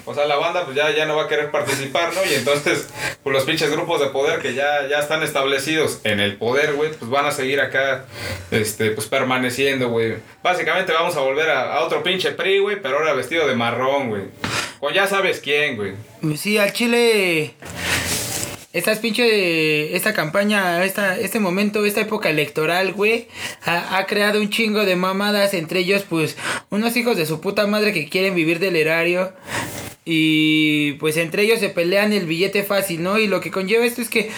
O 0.04 0.14
sea, 0.14 0.24
la 0.24 0.36
banda 0.36 0.64
pues 0.64 0.76
ya, 0.76 0.94
ya 0.94 1.04
no 1.04 1.16
va 1.16 1.24
a 1.24 1.28
querer 1.28 1.50
participar, 1.50 2.14
¿no? 2.14 2.24
Y 2.24 2.34
entonces, 2.34 2.88
pues 3.24 3.34
los 3.34 3.42
pinches 3.42 3.72
grupos 3.72 4.00
de 4.00 4.06
poder 4.06 4.38
que 4.38 4.54
ya, 4.54 4.86
ya 4.88 5.00
están 5.00 5.24
establecidos 5.24 6.00
en 6.04 6.20
el 6.20 6.36
poder, 6.36 6.74
güey, 6.74 6.92
pues 6.92 7.10
van 7.10 7.26
a 7.26 7.32
seguir 7.32 7.60
acá, 7.60 8.04
este, 8.52 8.92
pues 8.92 9.08
permaneciendo, 9.08 9.88
güey. 9.88 10.14
Básicamente 10.44 10.92
vamos 10.92 11.16
a 11.16 11.20
volver 11.20 11.50
a, 11.50 11.74
a 11.74 11.84
otro 11.84 12.04
pinche 12.04 12.30
PRI, 12.30 12.60
güey, 12.60 12.80
pero 12.80 12.98
ahora 12.98 13.14
vestido 13.14 13.48
de 13.48 13.56
marrón, 13.56 14.10
güey. 14.10 14.22
Con 14.78 14.94
ya 14.94 15.08
sabes 15.08 15.40
quién, 15.40 15.76
güey. 15.76 15.94
Sí, 16.36 16.56
al 16.56 16.72
Chile. 16.72 17.54
Estas 18.76 18.98
pinche. 18.98 19.96
Esta 19.96 20.12
campaña, 20.12 20.84
esta, 20.84 21.18
este 21.18 21.40
momento, 21.40 21.84
esta 21.84 22.02
época 22.02 22.30
electoral, 22.30 22.92
güey. 22.92 23.28
Ha, 23.64 23.96
ha 23.98 24.06
creado 24.06 24.40
un 24.40 24.50
chingo 24.50 24.84
de 24.84 24.96
mamadas. 24.96 25.54
Entre 25.54 25.80
ellos, 25.80 26.04
pues. 26.08 26.36
Unos 26.70 26.96
hijos 26.96 27.16
de 27.16 27.26
su 27.26 27.40
puta 27.40 27.66
madre 27.66 27.92
que 27.92 28.08
quieren 28.08 28.34
vivir 28.34 28.58
del 28.58 28.76
erario. 28.76 29.32
Y 30.08 30.92
pues 31.00 31.16
entre 31.16 31.42
ellos 31.42 31.58
se 31.58 31.68
pelean 31.68 32.12
el 32.12 32.26
billete 32.26 32.62
fácil, 32.62 33.02
¿no? 33.02 33.18
Y 33.18 33.26
lo 33.26 33.40
que 33.40 33.50
conlleva 33.50 33.84
esto 33.84 34.00
es 34.00 34.08
que, 34.08 34.30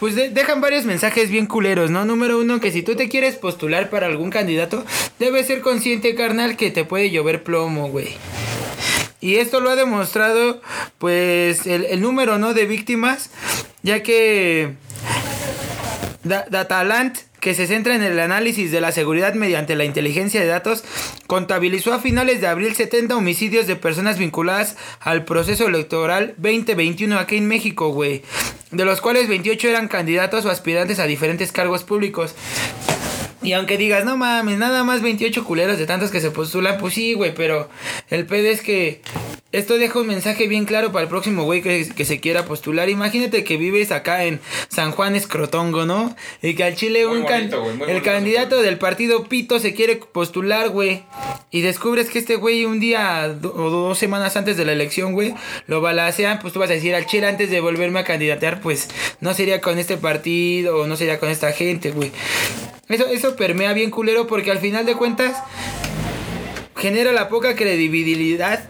pues 0.00 0.16
de- 0.16 0.30
dejan 0.30 0.60
varios 0.60 0.84
mensajes 0.84 1.30
bien 1.30 1.46
culeros, 1.46 1.92
¿no? 1.92 2.04
Número 2.04 2.40
uno, 2.40 2.58
que 2.58 2.72
si 2.72 2.82
tú 2.82 2.96
te 2.96 3.08
quieres 3.08 3.36
postular 3.36 3.88
para 3.88 4.08
algún 4.08 4.30
candidato, 4.30 4.84
debes 5.20 5.46
ser 5.46 5.60
consciente, 5.60 6.16
carnal, 6.16 6.56
que 6.56 6.72
te 6.72 6.84
puede 6.84 7.12
llover 7.12 7.44
plomo, 7.44 7.88
güey. 7.88 8.08
Y 9.20 9.36
esto 9.36 9.60
lo 9.60 9.70
ha 9.70 9.76
demostrado, 9.76 10.60
pues, 10.98 11.68
el, 11.68 11.84
el 11.84 12.00
número, 12.00 12.40
¿no? 12.40 12.52
De 12.52 12.66
víctimas, 12.66 13.30
ya 13.82 14.02
que 14.02 14.74
Da- 16.24 16.46
Dataland, 16.48 17.16
que 17.40 17.54
se 17.54 17.66
centra 17.66 17.96
en 17.96 18.02
el 18.04 18.20
análisis 18.20 18.70
de 18.70 18.80
la 18.80 18.92
seguridad 18.92 19.34
mediante 19.34 19.74
la 19.74 19.84
inteligencia 19.84 20.40
de 20.40 20.46
datos, 20.46 20.84
contabilizó 21.26 21.92
a 21.92 21.98
finales 21.98 22.40
de 22.40 22.46
abril 22.46 22.76
70 22.76 23.16
homicidios 23.16 23.66
de 23.66 23.74
personas 23.74 24.18
vinculadas 24.18 24.76
al 25.00 25.24
proceso 25.24 25.66
electoral 25.66 26.34
2021 26.38 27.18
aquí 27.18 27.38
en 27.38 27.48
México, 27.48 27.88
güey. 27.92 28.22
De 28.70 28.84
los 28.84 29.00
cuales 29.00 29.26
28 29.28 29.68
eran 29.68 29.88
candidatos 29.88 30.44
o 30.44 30.50
aspirantes 30.50 31.00
a 31.00 31.06
diferentes 31.06 31.50
cargos 31.50 31.82
públicos. 31.82 32.36
Y 33.42 33.54
aunque 33.54 33.76
digas, 33.76 34.04
no 34.04 34.16
mames, 34.16 34.56
nada 34.58 34.84
más 34.84 35.02
28 35.02 35.42
culeros 35.42 35.76
de 35.78 35.86
tantos 35.86 36.12
que 36.12 36.20
se 36.20 36.30
postulan, 36.30 36.78
pues 36.78 36.94
sí, 36.94 37.14
güey, 37.14 37.34
pero 37.34 37.68
el 38.10 38.24
pedo 38.26 38.46
es 38.46 38.62
que 38.62 39.02
esto 39.52 39.78
deja 39.78 39.98
un 40.00 40.06
mensaje 40.06 40.48
bien 40.48 40.64
claro 40.64 40.92
para 40.92 41.02
el 41.04 41.08
próximo 41.08 41.44
güey 41.44 41.62
que, 41.62 41.88
que 41.94 42.04
se 42.04 42.20
quiera 42.20 42.44
postular. 42.46 42.88
Imagínate 42.88 43.44
que 43.44 43.56
vives 43.56 43.92
acá 43.92 44.24
en 44.24 44.40
San 44.68 44.92
Juan 44.92 45.14
Escrotongo, 45.14 45.84
¿no? 45.84 46.16
Y 46.42 46.54
que 46.54 46.64
al 46.64 46.74
Chile 46.74 47.06
Muy 47.06 47.18
un 47.18 47.22
bonito, 47.24 47.64
el 47.86 48.02
candidato 48.02 48.62
del 48.62 48.78
partido 48.78 49.24
Pito 49.24 49.58
se 49.60 49.74
quiere 49.74 49.96
postular, 49.96 50.70
güey. 50.70 51.04
Y 51.50 51.60
descubres 51.60 52.08
que 52.08 52.18
este 52.18 52.36
güey 52.36 52.64
un 52.64 52.80
día 52.80 53.28
do- 53.28 53.52
o 53.54 53.70
dos 53.70 53.98
semanas 53.98 54.36
antes 54.36 54.56
de 54.56 54.64
la 54.64 54.72
elección, 54.72 55.12
güey, 55.12 55.34
lo 55.66 55.80
balacean, 55.82 56.38
pues 56.40 56.52
tú 56.54 56.60
vas 56.60 56.70
a 56.70 56.74
decir 56.74 56.94
al 56.94 57.04
Chile 57.06 57.26
antes 57.26 57.50
de 57.50 57.60
volverme 57.60 58.00
a 58.00 58.04
candidatear, 58.04 58.60
pues 58.62 58.88
no 59.20 59.34
sería 59.34 59.60
con 59.60 59.78
este 59.78 59.98
partido 59.98 60.78
o 60.78 60.86
no 60.86 60.96
sería 60.96 61.18
con 61.20 61.28
esta 61.28 61.52
gente, 61.52 61.90
güey. 61.90 62.10
Eso, 62.88 63.06
eso 63.06 63.36
permea 63.36 63.72
bien 63.74 63.90
culero 63.90 64.26
porque 64.26 64.50
al 64.50 64.58
final 64.58 64.86
de 64.86 64.94
cuentas 64.94 65.36
genera 66.76 67.12
la 67.12 67.28
poca 67.28 67.54
credibilidad 67.54 68.68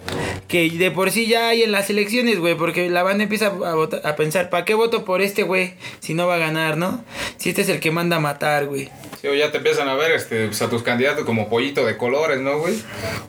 que 0.53 0.69
de 0.69 0.91
por 0.91 1.11
sí 1.11 1.27
ya 1.27 1.49
hay 1.49 1.63
en 1.63 1.73
las 1.73 1.89
elecciones, 1.89 2.39
güey, 2.39 2.55
porque 2.55 2.91
la 2.91 3.03
banda 3.03 3.25
empieza 3.25 3.47
a, 3.47 4.09
a 4.09 4.17
pensar, 4.17 4.51
¿para 4.51 4.67
qué 4.67 4.75
voto 4.75 5.03
por 5.03 5.23
este, 5.23 5.45
güey? 5.45 5.73
Si 6.01 6.13
no 6.13 6.27
va 6.27 6.35
a 6.35 6.39
ganar, 6.39 6.77
¿no? 6.77 7.03
Si 7.39 7.49
este 7.49 7.63
es 7.63 7.71
el 7.71 7.81
que 7.81 7.91
manda 7.91 8.17
a 8.17 8.21
matar, 8.21 8.67
güey. 8.67 8.91
Sí, 9.23 9.29
o 9.29 9.35
ya 9.35 9.51
te 9.51 9.57
empiezan 9.57 9.89
a 9.89 9.95
ver 9.95 10.13
este, 10.13 10.49
pues, 10.49 10.61
a 10.61 10.69
tus 10.69 10.83
candidatos 10.83 11.25
como 11.25 11.49
pollito 11.49 11.87
de 11.87 11.97
colores, 11.97 12.39
¿no, 12.41 12.59
güey? 12.59 12.75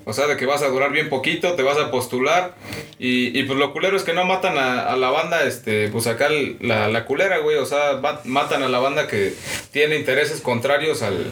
O 0.03 0.11
sea, 0.11 0.27
de 0.27 0.35
que 0.35 0.45
vas 0.45 0.63
a 0.63 0.67
durar 0.67 0.91
bien 0.91 1.07
poquito, 1.07 1.53
te 1.53 1.63
vas 1.63 1.77
a 1.77 1.91
postular. 1.91 2.55
Y, 2.99 3.39
y 3.39 3.43
pues 3.43 3.57
lo 3.57 3.71
culero 3.71 3.95
es 3.95 4.03
que 4.03 4.11
no 4.11 4.25
matan 4.25 4.57
a, 4.57 4.91
a 4.91 4.97
la 4.97 5.09
banda, 5.09 5.45
este, 5.45 5.87
pues 5.87 6.07
acá 6.07 6.27
la, 6.59 6.89
la 6.89 7.05
culera, 7.05 7.37
güey. 7.37 7.55
O 7.55 7.65
sea, 7.65 8.01
matan 8.25 8.63
a 8.63 8.67
la 8.67 8.79
banda 8.79 9.07
que 9.07 9.33
tiene 9.71 9.95
intereses 9.95 10.41
contrarios 10.41 11.01
al. 11.01 11.31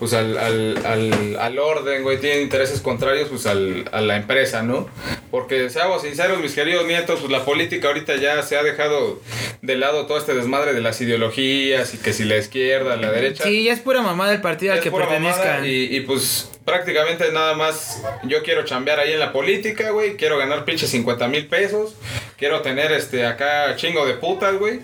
Pues 0.00 0.14
al, 0.14 0.38
al, 0.38 0.78
al, 0.84 1.36
al 1.38 1.58
orden, 1.58 2.02
güey, 2.02 2.18
tiene 2.18 2.40
intereses 2.40 2.80
contrarios 2.80 3.28
pues 3.28 3.44
al, 3.44 3.84
a 3.92 4.00
la 4.00 4.16
empresa, 4.16 4.62
¿no? 4.62 4.88
Porque 5.30 5.68
seamos 5.70 6.02
sinceros, 6.02 6.40
mis 6.40 6.54
queridos 6.54 6.86
nietos, 6.86 7.20
pues 7.20 7.30
la 7.30 7.44
política 7.44 7.88
ahorita 7.88 8.16
ya 8.16 8.42
se 8.42 8.56
ha 8.56 8.62
dejado 8.62 9.20
de 9.60 9.76
lado 9.76 10.06
todo 10.06 10.16
este 10.16 10.34
desmadre 10.34 10.72
de 10.72 10.80
las 10.80 11.00
ideologías 11.02 11.92
y 11.92 11.98
que 11.98 12.14
si 12.14 12.24
la 12.24 12.38
izquierda, 12.38 12.96
la 12.96 13.12
derecha. 13.12 13.44
Sí, 13.44 13.64
ya 13.64 13.74
es 13.74 13.80
pura 13.80 14.00
mamada 14.00 14.32
el 14.32 14.40
partido 14.40 14.72
al 14.72 14.80
que 14.80 14.90
pertenezca. 14.90 15.66
Y, 15.66 15.94
y 15.94 16.00
pues 16.00 16.50
prácticamente 16.64 17.30
nada 17.32 17.54
más 17.54 18.02
yo 18.24 18.42
quiero 18.42 18.64
chambear 18.64 19.00
ahí 19.00 19.12
en 19.12 19.20
la 19.20 19.32
política, 19.32 19.90
güey. 19.90 20.16
Quiero 20.16 20.38
ganar 20.38 20.64
pinche 20.64 20.86
50 20.86 21.28
mil 21.28 21.46
pesos. 21.46 21.94
Quiero 22.40 22.62
tener 22.62 22.90
este 22.90 23.24
acá 23.26 23.76
chingo 23.76 24.04
de 24.06 24.14
putas, 24.14 24.56
güey. 24.58 24.80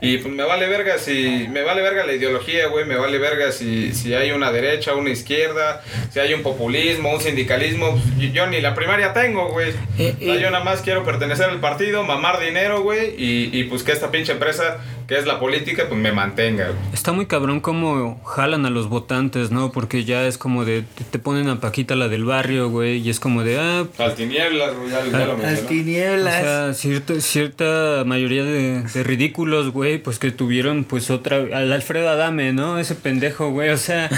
Y 0.00 0.16
pues 0.18 0.34
me 0.34 0.42
vale 0.42 0.66
verga 0.68 0.96
si. 0.98 1.46
Me 1.50 1.62
vale 1.62 1.82
verga 1.82 2.04
la 2.06 2.14
ideología, 2.14 2.66
güey. 2.68 2.86
Me 2.86 2.96
vale 2.96 3.18
verga 3.18 3.52
si, 3.52 3.92
si 3.92 4.14
hay 4.14 4.30
una 4.32 4.50
derecha, 4.50 4.94
una 4.94 5.10
izquierda. 5.10 5.82
Si 6.10 6.18
hay 6.18 6.32
un 6.32 6.42
populismo, 6.42 7.12
un 7.12 7.20
sindicalismo. 7.20 8.00
Yo, 8.18 8.28
yo 8.28 8.46
ni 8.46 8.62
la 8.62 8.74
primaria 8.74 9.12
tengo, 9.12 9.50
güey. 9.50 9.72
Eh, 9.98 10.14
O 10.18 10.24
sea, 10.24 10.34
eh. 10.34 10.40
yo 10.40 10.50
nada 10.50 10.64
más 10.64 10.80
quiero 10.80 11.04
pertenecer 11.04 11.50
al 11.50 11.60
partido, 11.60 12.04
mamar 12.04 12.40
dinero, 12.40 12.82
güey. 12.82 13.14
Y, 13.22 13.50
y 13.52 13.64
pues 13.64 13.82
que 13.82 13.92
esta 13.92 14.10
pinche 14.10 14.32
empresa, 14.32 14.78
que 15.06 15.18
es 15.18 15.26
la 15.26 15.38
política, 15.38 15.84
pues 15.86 16.00
me 16.00 16.10
mantenga, 16.10 16.68
güey. 16.68 16.78
Está 16.94 17.12
muy 17.12 17.26
cabrón 17.26 17.60
cómo 17.60 18.18
jalan 18.24 18.64
a 18.64 18.70
los 18.70 18.88
votantes, 18.88 19.50
¿no? 19.50 19.72
Porque 19.72 20.04
ya 20.04 20.26
es 20.26 20.38
como 20.38 20.64
de, 20.64 20.84
te, 21.10 21.18
ponen 21.18 21.48
a 21.50 21.60
Paquita 21.60 21.96
la 21.96 22.08
del 22.08 22.24
barrio, 22.24 22.70
güey, 22.70 22.96
y 23.06 23.10
es 23.10 23.20
como 23.20 23.44
de, 23.44 23.58
ah, 23.58 23.84
Al 23.98 24.14
tinieblas, 24.14 24.74
güey. 24.74 24.88
Ya, 24.90 25.04
ya 25.04 25.26
lo 25.26 25.36
Las 25.36 25.38
mencionó. 25.38 25.64
o 25.66 25.68
tinieblas. 25.68 26.40
sea, 26.42 26.72
cierta, 27.02 27.20
cierta 27.20 28.02
mayoría 28.04 28.44
de, 28.44 28.82
de 28.82 29.02
ridículos, 29.02 29.70
güey, 29.72 29.98
pues 29.98 30.18
que 30.18 30.30
tuvieron 30.30 30.84
pues 30.84 31.10
otra, 31.10 31.36
al 31.38 31.72
Alfredo 31.72 32.08
Adame, 32.08 32.52
¿no? 32.52 32.78
Ese 32.78 32.94
pendejo, 32.94 33.50
güey, 33.50 33.70
o 33.70 33.78
sea, 33.78 34.08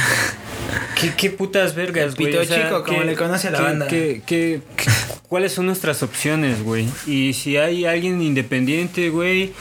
¿qué, 1.01 1.13
qué 1.17 1.31
putas 1.31 1.75
vergas, 1.75 2.15
güey? 2.17 2.29
pito 2.31 2.43
O 2.43 2.45
sea, 2.45 2.65
chico, 2.69 2.85
como 2.85 3.01
¿qué- 3.01 3.05
le 3.07 3.15
conoce 3.15 3.49
a 3.49 3.51
la 3.53 3.59
qué- 3.59 3.65
banda. 3.65 3.87
qué- 3.89 4.23
qué- 4.27 4.61
qué- 4.77 4.91
¿Cuáles 5.29 5.51
son 5.55 5.67
nuestras 5.67 6.05
opciones, 6.05 6.63
güey? 6.63 6.87
Y 7.05 7.33
si 7.33 7.57
hay 7.57 7.85
alguien 7.85 8.23
independiente, 8.23 9.11
güey, 9.11 9.53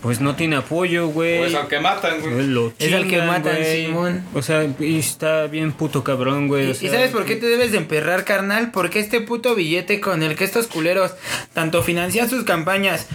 pues 0.00 0.20
no 0.20 0.34
tiene 0.34 0.56
apoyo, 0.56 1.06
güey. 1.06 1.38
Pues 1.38 1.54
al 1.54 1.68
que 1.68 1.78
matan, 1.78 2.20
güey. 2.20 2.48
Lo 2.48 2.72
Es 2.76 2.92
al 2.92 3.06
que 3.06 3.22
matan, 3.22 3.54
güey. 3.56 3.86
Simón. 3.86 4.24
O 4.34 4.42
sea, 4.42 4.66
y 4.80 4.98
está 4.98 5.46
bien 5.46 5.70
puto 5.74 6.02
cabrón, 6.02 6.48
güey. 6.48 6.66
¿Y, 6.66 6.70
o 6.70 6.72
y 6.72 6.74
sea, 6.74 6.90
sabes 6.94 7.10
por 7.12 7.24
qué 7.24 7.36
te 7.36 7.46
debes 7.46 7.70
de 7.70 7.78
emperrar, 7.78 8.24
carnal? 8.24 8.72
Porque 8.72 8.98
este 8.98 9.20
puto 9.20 9.54
billete 9.54 10.00
con 10.00 10.24
el 10.24 10.34
que 10.34 10.42
estos 10.42 10.66
culeros 10.66 11.12
tanto 11.52 11.84
financian 11.84 12.28
sus 12.28 12.42
campañas 12.62 13.08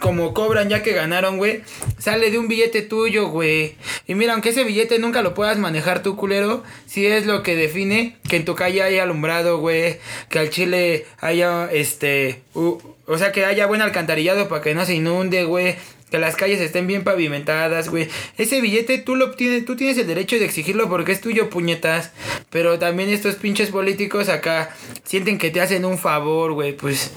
como 0.00 0.34
cobran 0.34 0.68
ya 0.68 0.82
que 0.82 0.92
ganaron, 0.92 1.38
güey, 1.38 1.62
sale 1.98 2.30
de 2.30 2.38
un 2.38 2.48
billete 2.48 2.82
tuyo, 2.82 3.28
güey. 3.28 3.76
Y 4.06 4.14
mira, 4.14 4.34
aunque 4.34 4.50
ese 4.50 4.64
billete 4.64 4.98
nunca 4.98 5.22
lo 5.22 5.34
puedas 5.34 5.58
manejar 5.58 6.02
tú, 6.02 6.16
culero, 6.16 6.62
si 6.86 7.06
es 7.06 7.26
lo 7.26 7.42
que 7.42 7.56
define 7.56 8.16
que 8.28 8.36
en 8.36 8.44
tu 8.44 8.54
calle 8.54 8.82
haya 8.82 9.04
alumbrado, 9.04 9.58
güey, 9.58 9.98
que 10.28 10.38
al 10.38 10.50
chile 10.50 11.06
haya, 11.20 11.68
este, 11.72 12.42
o 12.54 13.18
sea, 13.18 13.32
que 13.32 13.44
haya 13.44 13.66
buen 13.66 13.82
alcantarillado 13.82 14.48
para 14.48 14.62
que 14.62 14.74
no 14.74 14.84
se 14.84 14.94
inunde, 14.94 15.44
güey. 15.44 15.76
Que 16.10 16.18
las 16.18 16.36
calles 16.36 16.60
estén 16.60 16.86
bien 16.86 17.02
pavimentadas, 17.02 17.88
güey. 17.88 18.08
Ese 18.38 18.60
billete 18.60 18.98
tú 18.98 19.16
lo 19.16 19.32
tienes, 19.32 19.64
tú 19.64 19.74
tienes 19.74 19.98
el 19.98 20.06
derecho 20.06 20.38
de 20.38 20.44
exigirlo 20.44 20.88
porque 20.88 21.10
es 21.10 21.20
tuyo, 21.20 21.50
puñetas. 21.50 22.12
Pero 22.48 22.78
también 22.78 23.08
estos 23.10 23.34
pinches 23.34 23.70
políticos 23.70 24.28
acá 24.28 24.70
sienten 25.02 25.36
que 25.36 25.50
te 25.50 25.60
hacen 25.60 25.84
un 25.84 25.98
favor, 25.98 26.52
güey. 26.52 26.76
Pues 26.76 27.10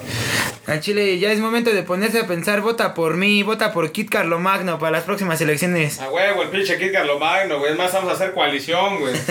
al 0.70 0.80
Chile 0.82 1.18
ya 1.20 1.32
es 1.32 1.40
momento 1.40 1.72
de 1.72 1.84
ponerse 1.84 2.20
a 2.20 2.28
pensar, 2.28 2.62
vota 2.62 2.94
por 2.94 3.18
mí, 3.18 3.44
vota 3.44 3.74
por 3.74 3.92
Kit 3.92 4.10
Carlomagno 4.10 4.80
para 4.80 4.92
las 4.92 5.04
próximas 5.04 5.42
elecciones. 5.42 6.00
A 6.00 6.10
huevo, 6.10 6.44
el 6.44 6.50
pinche 6.50 6.78
Kid 6.78 6.92
Carlomagno, 6.94 7.60
güey. 7.60 7.72
Es 7.72 7.78
más, 7.78 7.92
vamos 7.94 8.12
a 8.12 8.14
hacer 8.14 8.34
coalición, 8.34 9.00
güey. 9.00 9.14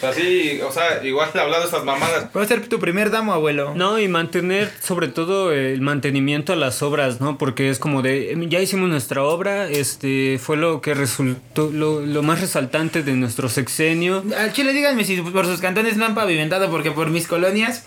O 0.00 0.02
sea, 0.02 0.14
sí, 0.14 0.58
o 0.66 0.72
sea, 0.72 1.04
igual 1.04 1.28
hablando 1.34 1.58
de 1.58 1.64
estas 1.66 1.84
mamadas. 1.84 2.30
Puedo 2.32 2.46
ser 2.46 2.66
tu 2.68 2.80
primer 2.80 3.10
damo, 3.10 3.34
abuelo. 3.34 3.74
No, 3.74 3.98
y 3.98 4.08
mantener 4.08 4.72
sobre 4.82 5.08
todo 5.08 5.52
el 5.52 5.82
mantenimiento 5.82 6.54
a 6.54 6.56
las 6.56 6.82
obras, 6.82 7.20
¿no? 7.20 7.36
Porque 7.36 7.68
es 7.68 7.78
como 7.78 8.00
de, 8.00 8.34
ya 8.48 8.60
hicimos 8.60 8.88
nuestra 8.88 9.22
obra, 9.22 9.68
este 9.68 10.38
fue 10.42 10.56
lo 10.56 10.80
que 10.80 10.94
resultó, 10.94 11.70
lo, 11.70 12.00
lo 12.00 12.22
más 12.22 12.40
resaltante 12.40 13.02
de 13.02 13.12
nuestro 13.12 13.50
sexenio. 13.50 14.24
Al 14.38 14.54
Chile 14.54 14.72
díganme 14.72 15.04
si 15.04 15.20
por 15.20 15.44
sus 15.44 15.60
cantones 15.60 15.98
no 15.98 16.06
han 16.06 16.14
pavimentado 16.14 16.70
porque 16.70 16.92
por 16.92 17.10
mis 17.10 17.26
colonias, 17.26 17.84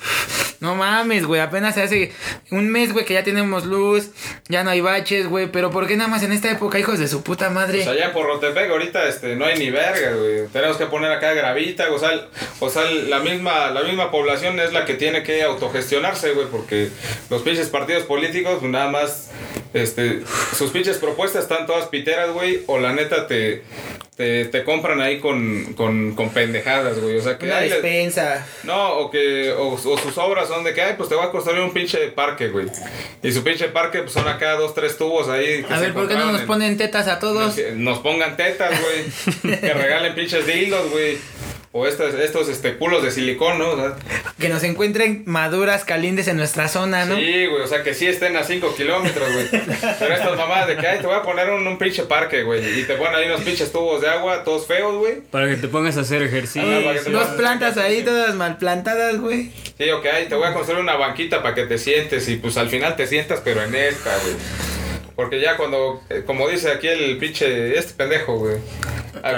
no 0.59 0.75
mames, 0.75 1.25
güey, 1.25 1.41
apenas 1.41 1.77
hace 1.77 2.13
un 2.51 2.69
mes, 2.69 2.82
que 3.05 3.13
ya 3.13 3.23
tenemos 3.23 3.65
luz, 3.65 4.09
ya 4.49 4.63
no 4.63 4.69
hay 4.69 4.81
baches, 4.81 5.27
güey, 5.27 5.47
pero 5.47 5.71
¿por 5.71 5.87
qué 5.87 5.95
nada 5.95 6.09
más 6.09 6.23
en 6.23 6.31
esta 6.31 6.51
época, 6.51 6.79
hijos 6.79 6.99
de 6.99 7.07
su 7.07 7.23
puta 7.23 7.49
madre? 7.49 7.81
O 7.81 7.83
sea, 7.83 7.93
allá 7.93 8.05
en 8.05 8.13
Porrotepec 8.13 8.69
ahorita 8.69 9.07
este, 9.07 9.35
no 9.35 9.45
hay 9.45 9.57
ni 9.57 9.69
verga, 9.69 10.13
güey. 10.15 10.47
Tenemos 10.47 10.77
que 10.77 10.85
poner 10.85 11.11
acá 11.11 11.33
gravita, 11.33 11.91
o 11.91 11.99
sea, 11.99 12.27
o 12.59 12.69
sea, 12.69 12.83
la 12.89 13.19
misma, 13.19 13.71
la 13.71 13.83
misma 13.83 14.11
población 14.11 14.59
es 14.59 14.73
la 14.73 14.85
que 14.85 14.95
tiene 14.95 15.23
que 15.23 15.43
autogestionarse, 15.43 16.31
güey, 16.31 16.47
porque 16.47 16.89
los 17.29 17.41
pinches 17.41 17.69
partidos 17.69 18.03
políticos, 18.03 18.57
pues 18.59 18.71
nada 18.71 18.89
más, 18.89 19.31
este, 19.73 20.21
sus 20.57 20.71
pinches 20.71 20.97
propuestas 20.97 21.43
están 21.43 21.65
todas 21.65 21.87
piteras, 21.87 22.31
güey, 22.31 22.63
o 22.67 22.79
la 22.79 22.93
neta 22.93 23.27
te, 23.27 23.63
te, 24.15 24.45
te 24.45 24.63
compran 24.63 25.01
ahí 25.01 25.19
con, 25.19 25.73
con, 25.73 26.13
con 26.15 26.29
pendejadas, 26.29 26.99
güey. 26.99 27.17
O 27.17 27.21
sea, 27.21 27.37
que 27.37 27.45
Una 27.45 27.57
ay, 27.57 27.69
le- 27.69 27.75
despensa. 27.75 28.45
No, 28.63 28.93
o 28.99 29.09
que 29.11 29.51
o, 29.51 29.69
o 29.73 29.77
sus 29.97 30.17
obras 30.17 30.47
son 30.47 30.63
de 30.63 30.73
que, 30.73 30.81
ay, 30.81 30.93
pues 30.97 31.09
te 31.09 31.15
va 31.15 31.25
a 31.25 31.31
construir 31.31 31.61
un 31.61 31.73
pinche 31.73 31.97
parque, 32.09 32.49
güey. 32.49 32.67
Y 33.23 33.31
su 33.31 33.43
pinche 33.43 33.69
parque, 33.69 33.99
pues 34.01 34.13
son 34.13 34.27
acá 34.27 34.51
dos, 34.53 34.73
tres 34.75 34.97
tubos 34.97 35.29
ahí. 35.29 35.63
que 35.63 35.73
A 35.73 35.79
ver, 35.79 35.93
¿por 35.93 36.07
qué 36.07 36.13
no 36.15 36.31
nos 36.31 36.41
en- 36.41 36.47
ponen 36.47 36.77
tetas 36.77 37.07
a 37.07 37.19
todos? 37.19 37.55
que 37.55 37.71
nos 37.71 37.99
pongan 37.99 38.37
tetas, 38.37 38.71
güey. 38.81 39.59
que 39.59 39.73
regalen 39.73 40.13
pinches 40.15 40.45
dildos, 40.45 40.89
güey. 40.91 41.17
O 41.75 41.87
estos, 41.87 42.13
estos 42.13 42.49
este, 42.49 42.75
culos 42.77 43.01
de 43.01 43.09
silicón, 43.09 43.57
¿no? 43.57 43.71
O 43.71 43.75
sea, 43.75 43.95
Que 44.39 44.47
nos 44.47 44.63
encuentren 44.63 45.23
maduras 45.25 45.83
calientes 45.83 46.27
en 46.27 46.37
nuestra 46.37 46.67
zona, 46.67 47.05
¿no? 47.05 47.15
Sí, 47.15 47.47
güey, 47.47 47.63
o 47.63 47.67
sea, 47.67 47.81
que 47.81 47.95
sí 47.95 48.05
estén 48.05 48.37
a 48.37 48.43
5 48.43 48.75
kilómetros, 48.75 49.27
güey. 49.33 49.47
Pero 49.97 50.13
estas 50.13 50.37
mamadas 50.37 50.67
de 50.67 50.77
que, 50.77 50.85
ay, 50.85 50.99
te 50.99 51.07
voy 51.07 51.15
a 51.15 51.23
poner 51.23 51.49
un, 51.49 51.65
un 51.65 51.79
pinche 51.79 52.03
parque, 52.03 52.43
güey. 52.43 52.79
Y 52.79 52.83
te 52.83 52.93
ponen 52.93 53.15
ahí 53.15 53.25
unos 53.25 53.41
pinches 53.41 53.71
tubos 53.71 54.01
de 54.01 54.07
agua, 54.07 54.43
todos 54.43 54.67
feos, 54.67 54.95
güey. 54.97 55.21
Para 55.31 55.49
que 55.49 55.55
te 55.55 55.67
pongas 55.67 55.97
a 55.97 56.01
hacer 56.01 56.21
ejercicio. 56.21 56.61
Ah, 56.63 56.93
te 57.03 57.09
Dos 57.09 57.29
plantas 57.29 57.75
ahí 57.77 58.03
todas 58.03 58.35
mal 58.35 58.57
plantadas, 58.57 59.19
güey. 59.19 59.49
Sí, 59.75 59.89
ok, 59.89 60.05
ay, 60.13 60.25
te 60.27 60.35
voy 60.35 60.45
a 60.47 60.53
construir 60.53 60.79
una 60.79 60.95
banquita 60.95 61.41
para 61.41 61.55
que 61.55 61.63
te 61.63 61.79
sientes. 61.79 62.29
Y 62.29 62.35
pues 62.35 62.55
al 62.57 62.69
final 62.69 62.95
te 62.95 63.07
sientas, 63.07 63.41
pero 63.43 63.63
en 63.63 63.73
esta, 63.73 64.15
güey. 64.19 64.35
Porque 65.15 65.41
ya 65.41 65.57
cuando, 65.57 66.03
eh, 66.11 66.21
como 66.23 66.47
dice 66.49 66.71
aquí 66.71 66.87
el 66.87 67.17
pinche, 67.17 67.75
este 67.75 67.93
pendejo, 67.93 68.37
güey. 68.37 68.57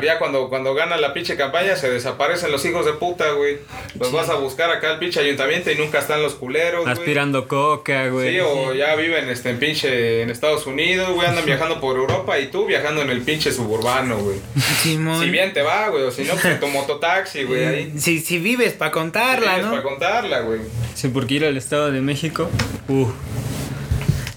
Ya 0.02 0.20
cuando, 0.20 0.50
cuando 0.50 0.74
gana 0.74 0.98
la 0.98 1.14
pinche 1.14 1.36
campaña 1.36 1.76
se 1.76 1.90
desaparecen 1.90 2.52
los 2.52 2.64
hijos 2.66 2.86
de 2.86 2.94
puta, 2.94 3.32
güey. 3.32 3.58
Los 4.00 4.12
vas 4.12 4.30
a 4.30 4.36
buscar 4.36 4.70
acá 4.72 4.92
al 4.92 5.00
pinche 5.00 5.20
ayuntamiento 5.20 5.72
y 5.72 5.76
nunca 5.76 6.00
están 6.00 6.22
los 6.22 6.36
culeros, 6.36 6.82
güey. 6.84 6.94
Aspirando 6.94 7.48
coca, 7.48 8.08
güey. 8.08 8.34
Sí, 8.34 8.40
o 8.40 8.74
ya 8.74 8.96
viven 8.96 9.30
este, 9.30 9.50
en 9.50 9.60
pinche 9.60 10.22
en 10.22 10.30
Estados 10.30 10.66
Unidos, 10.66 11.14
güey, 11.14 11.28
andan 11.28 11.46
viajando 11.46 11.80
por 11.82 11.98
Europa 11.98 12.40
y 12.40 12.48
tú 12.48 12.66
viajando 12.66 13.02
en 13.02 13.10
el 13.10 13.22
pinche 13.22 13.52
suburbano, 13.52 14.18
güey. 14.18 14.38
Simón. 14.82 15.22
Si 15.22 15.30
bien 15.30 15.54
te 15.54 15.62
va, 15.62 15.90
güey, 15.90 16.04
o 16.04 16.12
si 16.12 16.24
no, 16.24 16.36
pues 16.36 16.60
tu 16.60 16.68
mototaxi, 16.68 17.44
güey, 17.46 17.66
ahí. 17.66 17.94
Si, 17.98 18.20
si 18.20 18.40
vives 18.40 18.74
para 18.74 18.92
contarla, 18.92 19.56
Tienes 19.56 19.66
¿no? 19.66 19.72
Para 19.72 19.84
contarla, 19.84 20.40
güey. 20.42 20.62
Sí, 20.94 21.10
porque 21.10 21.36
ir 21.36 21.46
al 21.46 21.58
Estado 21.58 21.92
de 21.92 22.02
México. 22.02 22.50
Uh, 22.88 23.08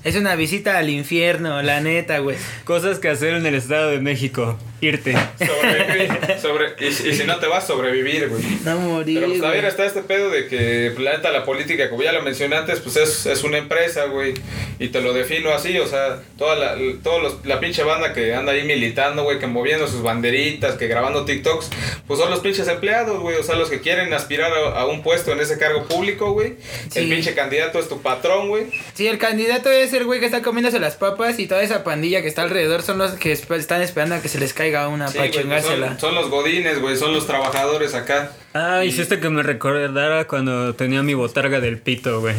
Es 0.04 0.16
una 0.16 0.34
visita 0.36 0.78
al 0.78 0.90
infierno, 0.90 1.62
la 1.62 1.80
neta, 1.80 2.18
güey. 2.18 2.36
cosas 2.64 2.98
que 2.98 3.08
hacer 3.08 3.34
en 3.34 3.46
el 3.46 3.54
Estado 3.54 3.90
de 3.90 4.00
México. 4.00 4.58
Irte. 4.80 5.12
Sobrevivir, 5.38 6.08
sobre, 6.40 6.66
y, 6.78 6.86
y 6.86 7.14
si 7.14 7.24
no 7.24 7.38
te 7.38 7.46
vas, 7.46 7.66
sobrevivir, 7.66 8.28
güey. 8.28 8.42
No 8.64 8.78
morir. 8.78 9.18
Pero 9.18 9.28
pues 9.28 9.40
también 9.40 9.64
está 9.64 9.86
este 9.86 10.02
pedo 10.02 10.30
de 10.30 10.46
que 10.46 10.92
pues, 10.94 11.04
la 11.04 11.16
neta 11.16 11.30
la 11.32 11.44
política, 11.44 11.90
como 11.90 12.02
ya 12.02 12.12
lo 12.12 12.22
mencioné 12.22 12.56
antes, 12.56 12.80
pues 12.80 12.96
es, 12.96 13.26
es 13.26 13.42
una 13.42 13.58
empresa, 13.58 14.04
güey. 14.04 14.34
Y 14.78 14.88
te 14.88 15.00
lo 15.00 15.12
defino 15.12 15.50
así, 15.50 15.76
o 15.78 15.86
sea, 15.86 16.22
toda 16.36 16.54
la, 16.54 16.76
todos 17.02 17.22
los, 17.22 17.46
la 17.46 17.58
pinche 17.58 17.82
banda 17.82 18.12
que 18.12 18.34
anda 18.34 18.52
ahí 18.52 18.64
militando, 18.64 19.24
güey, 19.24 19.38
que 19.40 19.48
moviendo 19.48 19.88
sus 19.88 20.02
banderitas, 20.02 20.76
que 20.76 20.86
grabando 20.86 21.24
TikToks, 21.24 21.70
pues 22.06 22.20
son 22.20 22.30
los 22.30 22.40
pinches 22.40 22.68
empleados, 22.68 23.18
güey. 23.20 23.36
O 23.36 23.42
sea, 23.42 23.56
los 23.56 23.70
que 23.70 23.80
quieren 23.80 24.12
aspirar 24.12 24.52
a, 24.52 24.80
a 24.80 24.86
un 24.86 25.02
puesto 25.02 25.32
en 25.32 25.40
ese 25.40 25.58
cargo 25.58 25.86
público, 25.88 26.32
güey. 26.32 26.54
Sí. 26.90 27.00
El 27.00 27.08
pinche 27.08 27.34
candidato 27.34 27.80
es 27.80 27.88
tu 27.88 28.00
patrón, 28.00 28.48
güey. 28.48 28.66
Sí, 28.94 29.08
el 29.08 29.18
candidato 29.18 29.70
es 29.70 29.92
el 29.92 30.04
güey 30.04 30.20
que 30.20 30.26
está 30.26 30.42
comiéndose 30.42 30.78
las 30.78 30.94
papas 30.94 31.38
y 31.40 31.46
toda 31.48 31.62
esa 31.62 31.82
pandilla 31.82 32.22
que 32.22 32.28
está 32.28 32.42
alrededor 32.42 32.82
son 32.82 32.98
los 32.98 33.12
que 33.12 33.32
están 33.32 33.82
esperando 33.82 34.14
a 34.14 34.22
que 34.22 34.28
se 34.28 34.38
les 34.38 34.52
caiga 34.52 34.67
traiga 34.70 34.88
una 34.88 35.08
Sí, 35.08 35.16
para 35.18 35.28
güey, 35.28 35.32
pues 35.32 35.42
chingársela. 35.64 35.88
son, 35.88 36.00
son 36.00 36.14
los 36.14 36.30
godines, 36.30 36.80
güey, 36.80 36.96
son 36.96 37.12
los 37.12 37.26
trabajadores 37.26 37.94
acá. 37.94 38.32
Ah, 38.54 38.84
hiciste 38.84 39.20
que 39.20 39.28
me 39.30 39.42
recordara 39.42 40.26
cuando 40.26 40.74
tenía 40.74 41.02
mi 41.02 41.14
botarga 41.14 41.60
del 41.60 41.78
pito, 41.78 42.20
güey. 42.20 42.34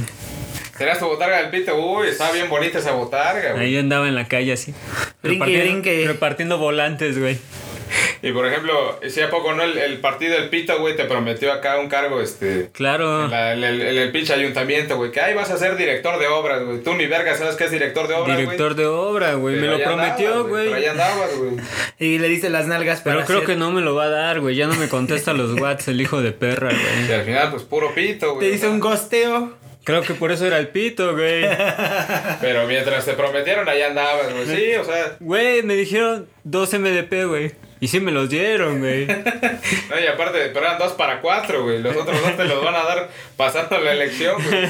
Tenías 0.78 1.00
tu 1.00 1.06
botarga 1.08 1.38
del 1.42 1.50
pito, 1.50 1.76
uy, 1.76 2.08
está 2.08 2.32
bien 2.32 2.50
bonita 2.50 2.80
esa 2.80 2.92
botarga, 2.92 3.52
güey. 3.54 3.65
Ahí 3.65 3.78
andaba 3.78 4.08
en 4.08 4.15
la 4.15 4.28
calle 4.28 4.54
así. 4.54 4.74
Brinque, 5.22 5.46
repartiendo- 5.46 5.63
brinque. 5.82 6.08
Repartiendo 6.08 6.58
volantes, 6.58 7.20
güey. 7.20 7.38
Y 8.21 8.32
por 8.34 8.45
ejemplo, 8.45 8.99
si 9.08 9.21
a 9.21 9.30
poco 9.30 9.54
no 9.54 9.63
el, 9.63 9.78
el 9.78 9.97
partido 9.99 10.34
del 10.36 10.49
pito, 10.49 10.78
güey, 10.80 10.95
te 10.97 11.06
prometió 11.06 11.54
acá 11.54 11.80
un 11.80 11.88
cargo, 11.88 12.19
este... 12.21 12.69
Claro. 12.73 13.23
En, 13.25 13.32
la- 13.32 13.54
en 13.54 13.63
el, 13.63 13.82
en 13.82 13.97
el 13.97 14.12
pinche 14.12 14.34
ayuntamiento, 14.34 14.97
güey, 14.97 15.12
que 15.12 15.21
ahí 15.21 15.34
vas 15.34 15.49
a 15.52 15.58
ser 15.58 15.78
director 15.78 16.19
de 16.19 16.28
obras, 16.28 16.63
güey. 16.65 16.80
Tú 16.84 16.95
ni 16.95 17.06
verga 17.08 17.36
sabes 17.38 17.56
qué 17.56 17.63
es 17.65 17.71
director 17.71 18.08
de 18.10 18.15
obras, 18.15 18.36
güey. 18.36 18.41
Director 18.45 18.75
de 18.75 18.86
obra, 18.88 19.34
güey. 19.36 19.56
Me 19.56 19.67
lo 19.67 19.82
prometió, 19.82 20.45
güey. 20.47 20.86
andabas, 20.86 21.36
güey. 21.38 21.52
Y 21.99 22.19
le 22.19 22.28
diste 22.28 22.49
las 22.49 22.67
nalgas 22.67 22.99
para 23.02 23.15
Pero 23.17 23.25
creo 23.28 23.38
hacer- 23.39 23.47
que 23.47 23.56
no 23.56 23.71
me 23.71 23.82
lo 23.82 23.95
va 23.95 24.06
a 24.06 24.10
dar, 24.10 24.39
güey. 24.41 24.56
Ya 24.56 24.67
no 24.67 24.75
me 24.75 24.89
contesta 24.89 25.32
los 25.34 25.60
whats 25.60 25.88
el 25.88 26.02
hijo 26.02 26.21
de 26.21 26.32
perra, 26.34 26.71
Y 26.73 27.06
güey. 27.08 27.13
al 27.19 27.25
final, 27.25 27.52
pues 27.52 27.63
puro 27.63 27.93
pito, 27.95 28.36
güey. 28.36 28.49
Te 28.49 28.56
hizo 28.56 28.69
un 28.69 28.80
gosteo. 28.82 29.54
Creo 29.86 30.02
que 30.02 30.13
por 30.13 30.32
eso 30.34 30.45
era 30.45 30.60
el 30.60 30.67
pito, 30.67 31.13
güey. 31.15 31.45
Pero 32.41 32.67
mientras 32.67 33.06
te 33.06 33.13
prometieron, 33.13 33.67
ahí 33.69 33.82
andabas, 33.82 34.32
güey. 34.34 34.45
Sí, 34.45 34.75
o 34.75 34.84
sea... 34.84 35.15
Güey, 35.19 35.63
me 35.63 35.75
dijeron 35.75 36.28
2 36.43 36.73
MDP, 36.80 37.25
güey. 37.28 37.52
Y 37.82 37.88
sí 37.88 38.00
me 38.02 38.12
los 38.12 38.30
dieron, 38.30 38.80
güey. 38.80 39.08
No, 39.89 40.00
y 40.00 40.06
aparte, 40.08 40.50
pero 40.54 40.65
eran 40.65 40.78
dos 40.78 40.92
para 40.94 41.22
cuatro, 41.22 41.63
güey. 41.63 41.80
Los 41.82 41.96
otros 41.96 42.22
dos 42.22 42.36
te 42.38 42.44
los 42.46 42.63
van 42.63 42.76
a 42.76 42.84
dar 42.84 43.10
pasando 43.38 43.80
la 43.80 43.92
elección, 43.94 44.36
güey. 44.44 44.65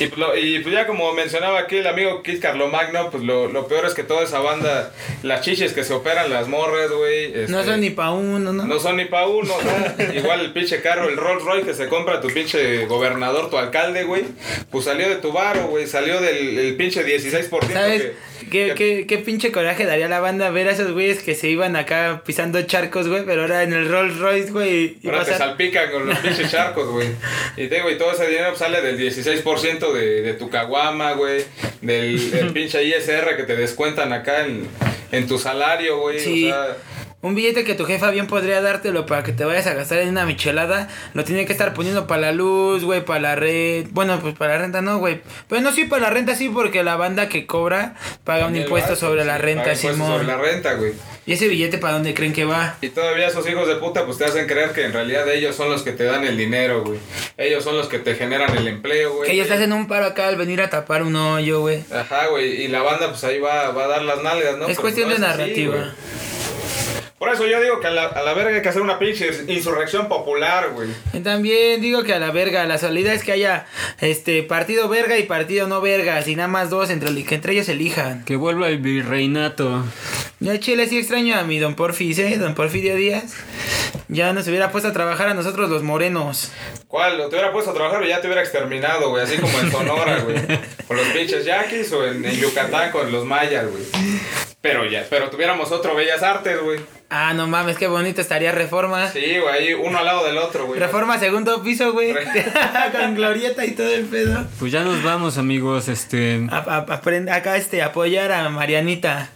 Y, 0.00 0.06
pues 0.06 0.18
lo- 0.18 0.36
y 0.36 0.58
pues 0.60 0.74
ya 0.74 0.86
como 0.86 1.12
mencionaba 1.12 1.60
aquí 1.60 1.76
el 1.76 1.86
amigo 1.86 2.22
Kit 2.22 2.40
Carlomagno, 2.40 3.10
pues 3.10 3.22
lo, 3.22 3.48
lo 3.48 3.68
peor 3.68 3.84
es 3.86 3.94
que 3.94 4.02
toda 4.02 4.22
esa 4.24 4.40
banda, 4.40 4.92
las 5.22 5.42
chiches 5.42 5.72
que 5.74 5.84
se 5.84 5.92
operan, 5.92 6.30
las 6.30 6.48
morras, 6.48 6.90
güey. 6.90 7.32
No 7.48 7.60
este, 7.60 7.64
son 7.72 7.80
ni 7.80 7.90
pa' 7.90 8.10
uno, 8.10 8.52
¿no? 8.52 8.64
No 8.64 8.80
son 8.80 8.96
ni 8.96 9.04
pa' 9.04 9.26
uno, 9.26 9.54
o 9.54 9.60
sea, 9.60 9.94
igual 10.14 10.40
el 10.40 10.52
pinche 10.52 10.80
carro, 10.80 11.08
el 11.08 11.16
Rolls 11.18 11.44
Royce 11.44 11.66
que 11.66 11.74
se 11.74 11.88
compra 11.88 12.20
tu 12.20 12.28
pinche 12.28 12.86
gobernador, 12.86 13.50
tu 13.50 13.58
alcalde, 13.58 14.04
güey, 14.04 14.24
pues 14.70 14.86
salió 14.86 15.08
de 15.08 15.16
tu 15.16 15.32
varo, 15.32 15.66
güey, 15.66 15.86
salió 15.86 16.20
del 16.20 16.58
el 16.58 16.76
pinche 16.76 17.04
16%. 17.04 17.72
¿Sabes 17.72 18.02
que- 18.02 18.29
qué, 18.50 18.74
qué, 18.76 19.06
qué 19.06 19.18
pinche 19.18 19.50
coraje 19.52 19.84
daría 19.86 20.08
la 20.08 20.20
banda 20.20 20.50
ver 20.50 20.68
a 20.68 20.72
esos 20.72 20.92
güeyes 20.92 21.22
que 21.22 21.34
se 21.34 21.48
iban 21.48 21.76
acá 21.76 22.22
pisando 22.24 22.60
charcos, 22.62 23.08
güey, 23.08 23.24
pero 23.24 23.42
ahora 23.42 23.62
en 23.62 23.72
el 23.72 23.88
Rolls 23.88 24.18
Royce, 24.18 24.50
güey, 24.50 24.98
y 25.02 25.06
Ahora 25.08 25.24
te 25.24 25.32
pasar- 25.32 25.48
salpican 25.48 25.90
con 25.90 26.06
los 26.06 26.18
pinches 26.18 26.50
charcos, 26.50 26.88
güey. 26.88 27.08
Y 27.56 27.66
te 27.68 27.74
digo, 27.76 27.90
y 27.90 27.98
todo 27.98 28.12
ese 28.12 28.26
dinero 28.28 28.54
sale 28.56 28.80
del 28.82 28.98
16% 28.98 29.92
de, 29.92 30.22
de 30.22 30.32
tu 30.34 30.48
caguama, 30.48 31.12
güey. 31.12 31.44
Del, 31.82 32.30
del 32.30 32.52
pinche 32.52 32.82
ISR 32.84 33.36
que 33.36 33.42
te 33.44 33.56
descuentan 33.56 34.12
acá 34.12 34.44
en, 34.46 34.66
en 35.12 35.26
tu 35.26 35.38
salario, 35.38 35.98
güey. 36.00 36.18
Sí. 36.20 36.46
O 36.50 36.54
sea, 36.54 36.76
Un 37.22 37.34
billete 37.34 37.64
que 37.64 37.74
tu 37.74 37.84
jefa 37.84 38.10
bien 38.10 38.26
podría 38.26 38.62
dártelo 38.62 39.04
para 39.04 39.22
que 39.22 39.32
te 39.32 39.44
vayas 39.44 39.66
a 39.66 39.74
gastar 39.74 39.98
en 39.98 40.08
una 40.08 40.24
michelada, 40.24 40.88
lo 41.12 41.22
tiene 41.22 41.44
que 41.44 41.52
estar 41.52 41.74
poniendo 41.74 42.06
para 42.06 42.22
la 42.22 42.32
luz, 42.32 42.82
güey, 42.82 43.04
para 43.04 43.20
la 43.20 43.36
red. 43.36 43.86
Bueno, 43.90 44.18
pues 44.20 44.34
para 44.34 44.54
la 44.54 44.62
renta 44.62 44.80
no, 44.80 44.98
güey. 44.98 45.20
Pero 45.46 45.60
no, 45.60 45.70
sí, 45.70 45.84
para 45.84 46.02
la 46.02 46.10
renta 46.10 46.34
sí, 46.34 46.48
porque 46.48 46.82
la 46.82 46.96
banda 46.96 47.28
que 47.28 47.44
cobra 47.44 47.94
paga 48.24 48.46
un 48.46 48.56
impuesto 48.56 48.96
sobre 48.96 49.20
sí, 49.20 49.26
la 49.26 49.36
renta, 49.36 49.74
Simón. 49.74 50.12
Sobre 50.12 50.26
la 50.26 50.38
renta, 50.38 50.74
güey. 50.74 50.94
¿Y 51.26 51.34
ese 51.34 51.46
billete 51.46 51.76
para 51.76 51.92
dónde 51.92 52.14
creen 52.14 52.32
que 52.32 52.46
va? 52.46 52.76
Y 52.80 52.88
todavía 52.88 53.28
esos 53.28 53.46
hijos 53.48 53.68
de 53.68 53.76
puta 53.76 54.06
pues 54.06 54.16
te 54.16 54.24
hacen 54.24 54.46
creer 54.46 54.72
que 54.72 54.86
en 54.86 54.92
realidad 54.92 55.28
ellos 55.28 55.54
son 55.54 55.70
los 55.70 55.82
que 55.82 55.92
te 55.92 56.04
dan 56.04 56.24
el 56.24 56.38
dinero, 56.38 56.82
güey. 56.82 56.98
Ellos 57.36 57.62
son 57.62 57.76
los 57.76 57.86
que 57.88 57.98
te 57.98 58.14
generan 58.14 58.56
el 58.56 58.66
empleo, 58.66 59.14
güey. 59.14 59.28
Que 59.28 59.34
ellos 59.34 59.46
te 59.46 59.54
hacen 59.54 59.74
un 59.74 59.86
paro 59.86 60.06
acá 60.06 60.28
al 60.28 60.36
venir 60.36 60.62
a 60.62 60.70
tapar 60.70 61.02
un 61.02 61.14
hoyo, 61.14 61.60
güey. 61.60 61.84
Ajá, 61.92 62.28
güey. 62.28 62.62
Y 62.62 62.68
la 62.68 62.80
banda 62.80 63.10
pues 63.10 63.22
ahí 63.24 63.38
va, 63.38 63.70
va 63.72 63.84
a 63.84 63.88
dar 63.88 64.02
las 64.02 64.22
nalgas, 64.22 64.56
¿no? 64.56 64.64
es 64.64 64.68
Pero 64.70 64.80
cuestión 64.80 65.10
no 65.10 65.16
de 65.16 65.26
así, 65.26 65.38
narrativa. 65.38 65.94
Por 67.20 67.28
eso 67.28 67.46
yo 67.46 67.60
digo 67.60 67.80
que 67.80 67.86
a 67.86 67.90
la, 67.90 68.06
a 68.06 68.22
la 68.22 68.32
verga 68.32 68.56
hay 68.56 68.62
que 68.62 68.70
hacer 68.70 68.80
una 68.80 68.98
pinche 68.98 69.28
insurrección 69.46 70.08
popular, 70.08 70.70
güey. 70.70 70.88
Y 71.12 71.20
también 71.20 71.82
digo 71.82 72.02
que 72.02 72.14
a 72.14 72.18
la 72.18 72.30
verga, 72.30 72.64
la 72.64 72.78
salida 72.78 73.12
es 73.12 73.22
que 73.22 73.32
haya 73.32 73.66
este 74.00 74.42
partido 74.42 74.88
verga 74.88 75.18
y 75.18 75.24
partido 75.24 75.66
no 75.66 75.82
verga, 75.82 76.26
y 76.26 76.34
nada 76.34 76.48
más 76.48 76.70
dos 76.70 76.88
entre, 76.88 77.22
que 77.24 77.34
entre 77.34 77.52
ellos 77.52 77.68
elijan. 77.68 78.24
Que 78.24 78.36
vuelva 78.36 78.68
el 78.68 78.78
virreinato. 78.78 79.84
Yo 80.38 80.52
a 80.52 80.58
Chile 80.60 80.86
sí 80.86 80.96
extraño 80.96 81.38
a 81.38 81.42
mi 81.42 81.58
don 81.58 81.74
Porfis, 81.74 82.18
¿eh? 82.20 82.38
Don 82.38 82.54
Porfirio 82.54 82.96
Díaz. 82.96 83.34
Ya 84.08 84.32
nos 84.32 84.48
hubiera 84.48 84.72
puesto 84.72 84.88
a 84.88 84.94
trabajar 84.94 85.28
a 85.28 85.34
nosotros 85.34 85.68
los 85.68 85.82
morenos. 85.82 86.50
¿Cuál? 86.88 87.18
Te 87.18 87.36
hubiera 87.36 87.52
puesto 87.52 87.72
a 87.72 87.74
trabajar 87.74 88.00
o 88.02 88.06
ya 88.06 88.22
te 88.22 88.28
hubiera 88.28 88.40
exterminado, 88.40 89.10
güey. 89.10 89.24
Así 89.24 89.36
como 89.36 89.60
en 89.60 89.70
Sonora, 89.70 90.20
güey. 90.20 90.36
Con 90.88 90.96
los 90.96 91.06
pinches 91.08 91.44
yaquis 91.44 91.92
o 91.92 92.06
en, 92.06 92.24
en 92.24 92.34
Yucatán 92.34 92.90
con 92.90 93.12
los 93.12 93.26
mayas, 93.26 93.66
güey. 93.70 93.84
Pero 94.62 94.84
ya, 94.84 95.06
pero 95.08 95.30
tuviéramos 95.30 95.72
otro 95.72 95.94
Bellas 95.94 96.22
Artes, 96.22 96.60
güey. 96.60 96.80
Ah, 97.08 97.32
no 97.32 97.46
mames, 97.46 97.78
qué 97.78 97.86
bonito 97.86 98.20
estaría 98.20 98.52
Reforma. 98.52 99.08
Sí, 99.08 99.38
güey, 99.38 99.48
ahí 99.54 99.74
uno 99.74 99.98
al 99.98 100.04
lado 100.04 100.26
del 100.26 100.36
otro, 100.36 100.66
güey. 100.66 100.78
Reforma 100.78 101.18
segundo 101.18 101.62
piso, 101.62 101.92
güey. 101.92 102.12
Con 102.92 103.14
glorieta 103.14 103.64
y 103.64 103.70
todo 103.72 103.88
el 103.92 104.04
pedo. 104.04 104.44
Pues 104.58 104.70
ya 104.70 104.84
nos 104.84 105.02
vamos, 105.02 105.38
amigos. 105.38 105.88
Este. 105.88 106.46
A- 106.50 106.58
a- 106.58 106.86
aprend- 106.86 107.32
acá 107.32 107.56
este, 107.56 107.82
apoyar 107.82 108.32
a 108.32 108.48
Marianita. 108.50 109.30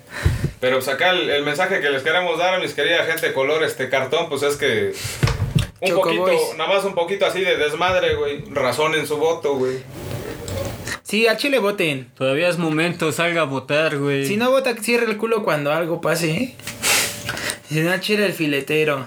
Pero 0.61 0.77
pues 0.77 0.89
acá 0.89 1.11
el, 1.11 1.31
el 1.31 1.43
mensaje 1.43 1.81
que 1.81 1.89
les 1.91 2.03
queremos 2.03 2.39
dar 2.39 2.55
a 2.55 2.59
mis 2.59 2.75
querida 2.75 3.05
gente 3.05 3.33
color, 3.33 3.65
este 3.65 3.89
cartón, 3.89 4.29
pues 4.29 4.43
es 4.43 4.57
que. 4.57 4.93
Un 5.81 5.89
Choco 5.89 6.03
poquito, 6.03 6.23
Boys. 6.23 6.57
nada 6.59 6.73
más 6.75 6.85
un 6.85 6.95
poquito 6.95 7.27
así 7.27 7.41
de 7.41 7.57
desmadre, 7.57 8.15
güey. 8.15 8.45
Razón 8.51 8.95
en 8.95 9.07
su 9.07 9.17
voto, 9.17 9.55
güey. 9.57 9.79
Sí, 11.15 11.29
al 11.29 11.37
Chile 11.37 11.61
voten. 11.61 12.11
Todavía 12.19 12.49
es 12.49 12.59
momento, 12.59 13.13
salga 13.13 13.43
a 13.43 13.45
votar, 13.45 13.99
güey. 13.99 14.27
Si 14.27 14.37
no 14.37 14.51
vota, 14.51 14.75
cierre 14.75 15.07
el 15.07 15.17
culo 15.17 15.45
cuando 15.45 15.73
algo 15.73 16.01
pase, 16.01 16.31
¿eh? 16.33 16.55
Si 17.69 17.79
no, 17.83 17.97
chile 18.01 18.27
el 18.27 18.33
filetero. 18.33 19.07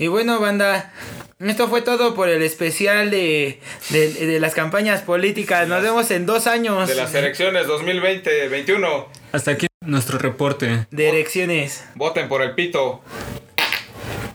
Y 0.00 0.08
bueno, 0.08 0.40
banda, 0.40 0.92
esto 1.38 1.68
fue 1.68 1.80
todo 1.82 2.16
por 2.16 2.28
el 2.28 2.42
especial 2.42 3.12
de, 3.12 3.60
de, 3.90 4.14
de 4.14 4.40
las 4.40 4.52
campañas 4.52 5.02
políticas. 5.02 5.68
Nos 5.68 5.80
vemos 5.80 6.10
en 6.10 6.26
dos 6.26 6.48
años 6.48 6.88
De 6.88 6.96
las 6.96 7.14
elecciones 7.14 7.68
2020-21. 7.68 9.06
Hasta 9.30 9.52
aquí 9.52 9.68
nuestro 9.82 10.18
reporte. 10.18 10.88
de 10.90 11.08
elecciones. 11.08 11.84
Voten 11.94 12.28
por 12.28 12.42
el 12.42 12.56
pito. 12.56 13.00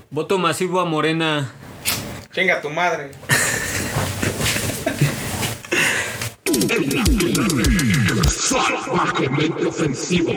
Voto 0.09 0.37
masivo 0.37 0.79
a 0.79 0.85
Morena. 0.85 1.51
Chinga 2.31 2.61
tu 2.61 2.69
madre. 2.69 3.11
Ofensivo. 9.67 10.33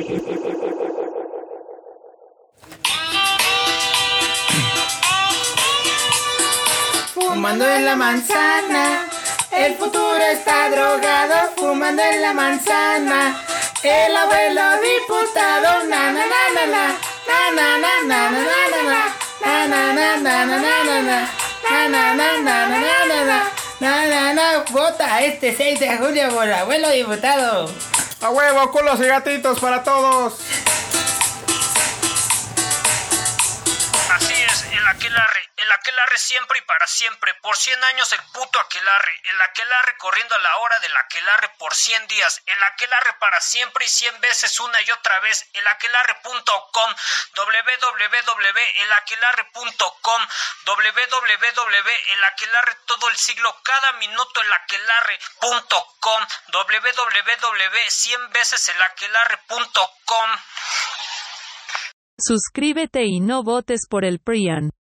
Fumando 7.15 7.67
en 7.69 7.85
la 7.85 7.97
manzana, 7.97 9.05
el 9.53 9.75
futuro 9.75 10.17
está 10.33 10.71
drogado. 10.71 11.51
Fumando 11.57 12.03
en 12.03 12.23
la 12.23 12.33
manzana, 12.33 13.37
el 13.83 14.17
abuelo 14.17 14.63
diputado. 14.83 15.85
Na 15.89 16.13
na 16.13 16.25
na 16.33 16.43
na 16.55 16.67
na, 16.67 16.85
na 17.29 17.51
na 17.57 17.79
na 17.79 18.03
na 18.09 18.31
na 18.31 18.57
na 19.41 19.67
na 19.67 19.93
na 19.93 19.93
na 19.93 20.17
na 20.17 20.47
na 20.47 20.47
na 20.47 20.61
na 20.63 21.03
na 21.03 21.89
na 21.89 22.27
na 22.43 22.67
na 22.67 23.05
na 23.07 23.25
na 23.25 23.56
na 23.81 24.07
na 24.07 24.33
na 24.33 24.65
vota 24.71 25.23
este 25.23 25.55
6 25.55 25.81
de 25.81 25.99
julio 25.99 26.29
por 26.31 26.51
abuelo 26.51 26.91
diputado. 26.91 27.71
A 28.23 28.31
huevo, 28.31 28.73
culos 28.73 28.99
y 29.01 29.07
gatitos 29.07 29.59
para 29.61 29.83
todos. 29.85 30.35
El 35.67 35.73
aquelarre 35.73 36.19
siempre 36.19 36.61
y 36.61 36.63
para 36.63 36.87
siempre, 36.87 37.35
por 37.43 37.57
100 37.57 37.83
años 37.83 38.13
el 38.13 38.23
puto 38.33 38.61
aquelarre, 38.61 39.21
el 39.25 39.43
aquelarre 39.43 39.97
corriendo 39.99 40.37
a 40.37 40.39
la 40.39 40.59
hora 40.59 40.79
del 40.79 40.97
aquelarre 40.97 41.49
por 41.59 41.75
100 41.75 42.07
días, 42.07 42.41
el 42.47 42.63
aquelarre 42.63 43.15
para 43.15 43.41
siempre 43.41 43.85
y 43.85 43.89
100 43.89 44.21
veces 44.21 44.61
una 44.61 44.81
y 44.81 44.89
otra 44.93 45.19
vez, 45.21 45.45
el 45.55 45.67
aquelarre.com, 45.67 46.95
www.elaquelarre.com, 47.35 50.29
www.elaquelarre 50.67 52.77
todo 52.87 53.09
el 53.09 53.17
siglo, 53.17 53.61
cada 53.65 53.91
minuto 53.95 54.41
el 54.43 54.53
aquelarre.com, 54.53 56.27
www.100 56.53 58.33
veces 58.33 58.69
el 58.69 58.81
aquelarre.com. 58.83 60.31
Suscríbete 62.19 63.05
y 63.05 63.21
no 63.21 63.43
votes 63.43 63.89
por 63.91 64.05
el 64.05 64.21
PRIAN. 64.21 64.71